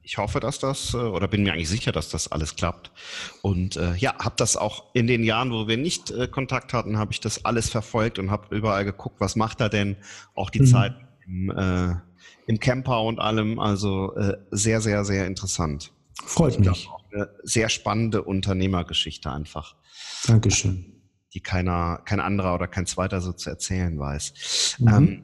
Ich 0.03 0.17
hoffe, 0.17 0.39
dass 0.39 0.59
das, 0.59 0.93
äh, 0.93 0.97
oder 0.97 1.27
bin 1.27 1.43
mir 1.43 1.53
eigentlich 1.53 1.69
sicher, 1.69 1.91
dass 1.91 2.09
das 2.09 2.31
alles 2.31 2.55
klappt. 2.55 2.91
Und 3.41 3.77
äh, 3.77 3.95
ja, 3.95 4.15
habe 4.17 4.35
das 4.37 4.57
auch 4.57 4.85
in 4.93 5.07
den 5.07 5.23
Jahren, 5.23 5.51
wo 5.51 5.67
wir 5.67 5.77
nicht 5.77 6.11
äh, 6.11 6.27
Kontakt 6.27 6.73
hatten, 6.73 6.97
habe 6.97 7.13
ich 7.13 7.19
das 7.19 7.45
alles 7.45 7.69
verfolgt 7.69 8.19
und 8.19 8.31
habe 8.31 8.53
überall 8.55 8.83
geguckt, 8.83 9.21
was 9.21 9.35
macht 9.35 9.61
er 9.61 9.69
denn? 9.69 9.95
Auch 10.35 10.49
die 10.49 10.61
mhm. 10.61 10.65
Zeit 10.65 10.95
im, 11.25 11.51
äh, 11.51 11.95
im 12.47 12.59
Camper 12.59 13.03
und 13.03 13.19
allem. 13.19 13.59
Also 13.59 14.15
äh, 14.15 14.37
sehr, 14.49 14.81
sehr, 14.81 15.05
sehr 15.05 15.27
interessant. 15.27 15.91
Freut 16.25 16.59
mich. 16.59 16.89
Auch 16.89 17.03
eine 17.13 17.29
sehr 17.43 17.69
spannende 17.69 18.23
Unternehmergeschichte 18.23 19.31
einfach. 19.31 19.75
Dankeschön. 20.25 20.85
Die 21.33 21.39
keiner, 21.39 22.01
kein 22.05 22.19
anderer 22.19 22.55
oder 22.55 22.67
kein 22.67 22.85
zweiter 22.85 23.21
so 23.21 23.31
zu 23.33 23.49
erzählen 23.49 23.97
weiß. 23.97 24.77
Mhm. 24.79 24.87
Ähm, 24.87 25.23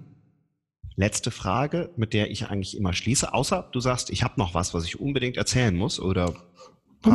letzte 0.97 1.31
Frage, 1.31 1.91
mit 1.95 2.13
der 2.13 2.29
ich 2.31 2.47
eigentlich 2.47 2.75
immer 2.75 2.91
schließe, 2.91 3.33
außer 3.33 3.69
du 3.71 3.79
sagst, 3.79 4.09
ich 4.09 4.23
habe 4.23 4.33
noch 4.37 4.53
was, 4.53 4.73
was 4.73 4.83
ich 4.83 4.99
unbedingt 4.99 5.37
erzählen 5.37 5.75
muss 5.75 5.99
oder 5.99 6.33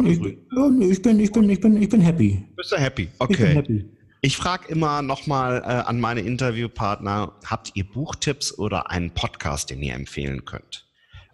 ich, 0.05 0.21
ich, 0.21 1.03
bin, 1.03 1.21
ich 1.21 1.33
bin, 1.33 1.51
ich 1.51 1.61
bin, 1.61 1.83
ich 1.83 1.89
bin 1.89 2.01
happy. 2.01 2.45
Bist 2.57 2.73
du 2.73 2.77
happy? 2.77 3.09
Okay. 3.19 3.63
Ich, 3.69 3.85
ich 4.23 4.37
frage 4.37 4.69
immer 4.69 5.03
nochmal 5.03 5.63
äh, 5.65 5.67
an 5.67 6.01
meine 6.01 6.21
Interviewpartner, 6.21 7.33
habt 7.45 7.73
ihr 7.75 7.85
Buchtipps 7.85 8.57
oder 8.57 8.89
einen 8.89 9.11
Podcast, 9.11 9.71
den 9.71 9.83
ihr 9.83 9.95
empfehlen 9.95 10.45
könnt? 10.45 10.87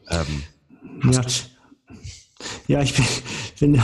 Ähm, 0.08 0.42
ja. 1.04 1.22
ja, 2.66 2.82
ich 2.82 2.94
bin, 2.94 3.04
bin, 3.60 3.82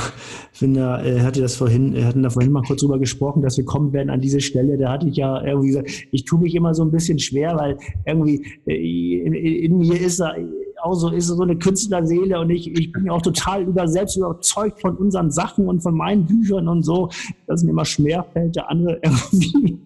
bin 0.64 0.74
da, 0.74 1.04
äh, 1.04 1.20
hatte 1.20 1.42
das 1.42 1.56
vorhin, 1.56 1.94
äh, 1.94 2.04
hatten 2.04 2.22
da 2.22 2.30
vorhin 2.30 2.50
mal 2.50 2.62
kurz 2.62 2.80
drüber 2.80 2.98
gesprochen, 2.98 3.42
dass 3.42 3.58
wir 3.58 3.66
kommen 3.66 3.92
werden 3.92 4.08
an 4.08 4.22
diese 4.22 4.40
Stelle. 4.40 4.78
Da 4.78 4.92
hatte 4.92 5.08
ich 5.08 5.16
ja 5.16 5.44
irgendwie 5.44 5.68
gesagt, 5.68 5.90
ich 6.10 6.24
tue 6.24 6.40
mich 6.40 6.54
immer 6.54 6.72
so 6.72 6.82
ein 6.82 6.90
bisschen 6.90 7.18
schwer, 7.18 7.54
weil 7.56 7.76
irgendwie 8.06 8.42
äh, 8.66 9.26
in, 9.26 9.34
in 9.34 9.78
mir 9.78 10.00
ist 10.00 10.20
da 10.20 10.34
auch 10.84 10.94
so, 10.94 11.10
ist 11.10 11.26
so 11.26 11.42
eine 11.42 11.56
Künstlerseele 11.56 12.38
und 12.38 12.50
ich, 12.50 12.70
ich 12.70 12.92
bin 12.92 13.08
auch 13.08 13.22
total 13.22 13.62
über, 13.62 13.88
selbst 13.88 14.16
überzeugt 14.16 14.80
von 14.80 14.96
unseren 14.96 15.30
Sachen 15.30 15.66
und 15.66 15.80
von 15.80 15.94
meinen 15.94 16.26
Büchern 16.26 16.68
und 16.68 16.82
so, 16.82 17.08
dass 17.46 17.60
es 17.60 17.64
mir 17.64 17.70
immer 17.70 17.84
schwerfällt, 17.84 18.56
der 18.56 18.70
andere 18.70 19.00
irgendwie 19.02 19.80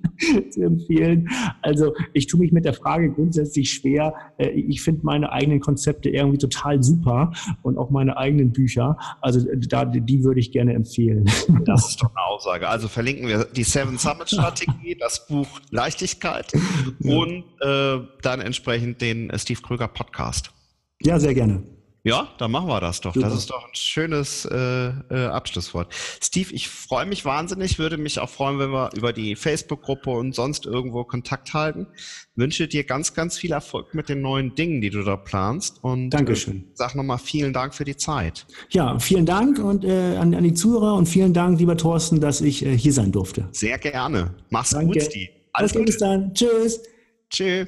zu 0.51 0.63
empfehlen. 0.63 1.29
Also 1.63 1.95
ich 2.13 2.27
tue 2.27 2.41
mich 2.41 2.53
mit 2.53 2.65
der 2.65 2.75
Frage 2.75 3.11
grundsätzlich 3.11 3.71
schwer. 3.71 4.15
Äh, 4.39 4.49
ich 4.51 4.83
finde 4.83 5.03
meine 5.05 5.31
eigenen 5.33 5.61
Konzepte 5.61 6.09
irgendwie 6.09 6.39
total 6.39 6.83
super 6.83 7.33
und 7.63 7.79
auch 7.79 7.91
meine 7.91 8.17
eigenen 8.17 8.53
Bücher. 8.53 8.97
Also 9.21 9.47
da, 9.69 9.85
die 9.85 10.25
würde 10.25 10.41
ich 10.41 10.51
gerne 10.51 10.75
empfehlen. 10.75 11.31
Das 11.65 11.91
ist 11.91 11.97
doch 12.03 12.11
eine 12.11 12.25
Aussage. 12.27 12.69
Also 12.69 12.89
verlinken 12.89 13.29
wir 13.29 13.45
die 13.45 13.65
Seven 13.65 13.99
Summit 13.99 14.29
Strategie, 14.31 14.97
das 14.99 15.27
Buch 15.27 15.47
Leichtigkeit 15.71 16.53
ja. 17.01 17.17
und 17.17 17.45
äh, 17.61 18.05
dann 18.23 18.41
entsprechend 18.41 19.01
den 19.01 19.31
Steve 19.37 19.61
Kröger 19.63 19.89
Podcast. 19.89 20.53
Ja, 21.03 21.19
sehr 21.19 21.35
gerne. 21.35 21.63
Ja, 22.05 22.29
dann 22.39 22.53
machen 22.53 22.69
wir 22.69 22.81
das 22.81 23.01
doch. 23.01 23.13
Super. 23.13 23.29
Das 23.29 23.37
ist 23.39 23.51
doch 23.51 23.65
ein 23.65 23.75
schönes 23.75 24.47
äh, 24.47 24.89
äh, 25.11 25.27
Abschlusswort. 25.27 25.93
Steve, 26.23 26.55
ich 26.55 26.69
freue 26.69 27.05
mich 27.07 27.25
wahnsinnig, 27.25 27.79
würde 27.79 27.99
mich 27.99 28.19
auch 28.19 28.31
freuen, 28.31 28.59
wenn 28.59 28.71
wir 28.71 28.91
über 28.97 29.13
die 29.13 29.37
Facebook-Gruppe 29.37 30.11
und 30.11 30.35
sonst 30.35 30.65
irgendwo 30.65 31.05
Kontakt 31.05 31.53
halten. 31.55 31.87
Wünsche 32.37 32.69
dir 32.69 32.85
ganz, 32.85 33.15
ganz 33.15 33.37
viel 33.37 33.53
Erfolg 33.53 33.95
mit 33.95 34.09
den 34.09 34.23
neuen 34.23 34.55
Dingen, 34.55 34.81
die 34.81 34.91
du 34.91 35.03
da 35.03 35.17
planst. 35.17 35.83
Und 35.83 36.11
Dankeschön. 36.11 36.59
Äh, 36.59 36.75
sag 36.75 36.95
nochmal 36.95 37.19
vielen 37.19 37.53
Dank 37.53 37.75
für 37.75 37.85
die 37.85 37.97
Zeit. 37.97 38.47
Ja, 38.71 38.99
vielen 38.99 39.27
Dank 39.27 39.59
und 39.59 39.85
äh, 39.85 40.17
an, 40.17 40.35
an, 40.35 40.45
die 40.45 40.55
Zuhörer 40.55 40.95
und 40.95 41.07
vielen 41.07 41.35
Dank, 41.35 41.59
lieber 41.59 41.77
Thorsten, 41.77 42.21
dass 42.21 42.41
ich 42.41 42.65
äh, 42.65 42.79
hier 42.79 42.93
sein 42.93 43.13
durfte. 43.13 43.49
Sehr 43.53 43.77
gerne. 43.77 44.35
Mach's 44.51 44.71
Danke. 44.71 44.95
gut, 44.95 45.03
Steve. 45.03 45.31
Alles, 45.53 45.73
Alles 45.73 45.73
Gute. 45.73 45.85
Bis 45.85 45.99
dann. 45.99 46.33
Tschüss. 46.33 46.81
Tschüss. 47.29 47.67